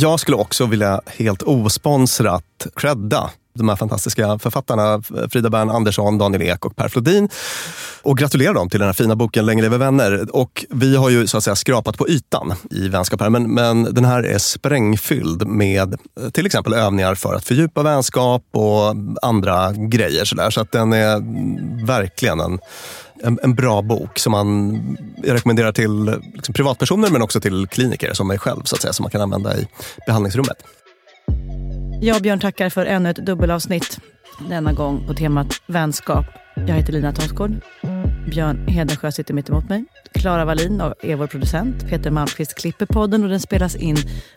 Jag 0.00 0.20
skulle 0.20 0.36
också 0.36 0.66
vilja 0.66 1.00
helt 1.06 1.42
osponsrat 1.42 2.66
credda 2.76 3.30
de 3.54 3.68
här 3.68 3.76
fantastiska 3.76 4.38
författarna 4.38 5.02
Frida 5.30 5.50
Bern 5.50 5.70
Andersson, 5.70 6.18
Daniel 6.18 6.42
Ek 6.42 6.64
och 6.64 6.76
Per 6.76 6.88
Flodin 6.88 7.28
och 8.02 8.18
gratulera 8.18 8.52
dem 8.52 8.70
till 8.70 8.80
den 8.80 8.88
här 8.88 8.92
fina 8.92 9.16
boken 9.16 9.46
Länge 9.46 9.62
lever 9.62 9.78
vänner. 9.78 10.36
Och 10.36 10.64
vi 10.70 10.96
har 10.96 11.10
ju 11.10 11.26
så 11.26 11.36
att 11.36 11.44
säga 11.44 11.56
skrapat 11.56 11.98
på 11.98 12.08
ytan 12.08 12.54
i 12.70 12.88
vänskap 12.88 13.20
här, 13.20 13.30
men, 13.30 13.54
men 13.54 13.94
den 13.94 14.04
här 14.04 14.22
är 14.22 14.38
sprängfylld 14.38 15.46
med 15.46 15.94
eh, 16.20 16.30
till 16.30 16.46
exempel 16.46 16.74
övningar 16.74 17.14
för 17.14 17.34
att 17.34 17.44
fördjupa 17.44 17.82
vänskap 17.82 18.44
och 18.52 18.94
andra 19.22 19.72
grejer. 19.72 20.24
sådär. 20.24 20.50
så 20.50 20.60
att 20.60 20.72
den 20.72 20.92
är 20.92 21.22
verkligen 21.86 22.40
en, 22.40 22.58
en, 23.22 23.38
en 23.42 23.54
bra 23.54 23.82
bok 23.82 24.18
som 24.18 24.32
man 24.32 24.80
jag 25.24 25.34
rekommenderar 25.34 25.72
till 25.72 26.20
liksom, 26.34 26.54
privatpersoner 26.54 27.10
men 27.10 27.22
också 27.22 27.40
till 27.40 27.66
kliniker 27.66 28.12
som 28.12 28.28
mig 28.28 28.38
själv, 28.38 28.60
så 28.64 28.76
att 28.76 28.82
säga, 28.82 28.92
som 28.92 29.02
man 29.02 29.10
kan 29.10 29.20
använda 29.20 29.56
i 29.56 29.68
behandlingsrummet. 30.06 30.56
Jag 32.00 32.16
och 32.16 32.22
Björn 32.22 32.40
tackar 32.40 32.70
för 32.70 32.86
ännu 32.86 33.10
ett 33.10 33.16
dubbelavsnitt. 33.16 34.00
Denna 34.48 34.72
gång 34.72 35.06
på 35.06 35.14
temat 35.14 35.62
vänskap. 35.66 36.26
Jag 36.54 36.74
heter 36.74 36.92
Lina 36.92 37.12
Tomsgård. 37.12 37.60
Björn 38.30 38.68
Hedensjö 38.68 39.12
sitter 39.12 39.34
mitt 39.34 39.48
emot 39.48 39.68
mig. 39.68 39.84
Klara 40.14 40.44
Wallin 40.44 40.82
är 41.02 41.16
vår 41.16 41.26
producent. 41.26 41.88
Peter 41.88 42.10
Malmqvist 42.10 42.54
klipper 42.54 42.86
podden 42.86 43.24
och 43.24 43.30
den 43.30 43.40
spelas 43.40 43.76
in 43.76 43.96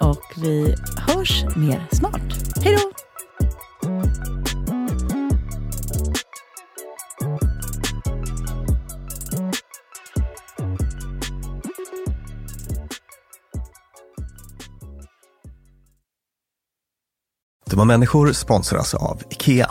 Och 0.00 0.32
vi 0.36 0.74
hörs 0.96 1.44
mer 1.56 1.88
snart. 1.92 2.62
Hej 2.64 2.76
då! 2.76 2.90
Dumma 17.70 17.84
människor 17.84 18.32
sponsras 18.32 18.94
av 18.94 19.22
IKEA. 19.30 19.70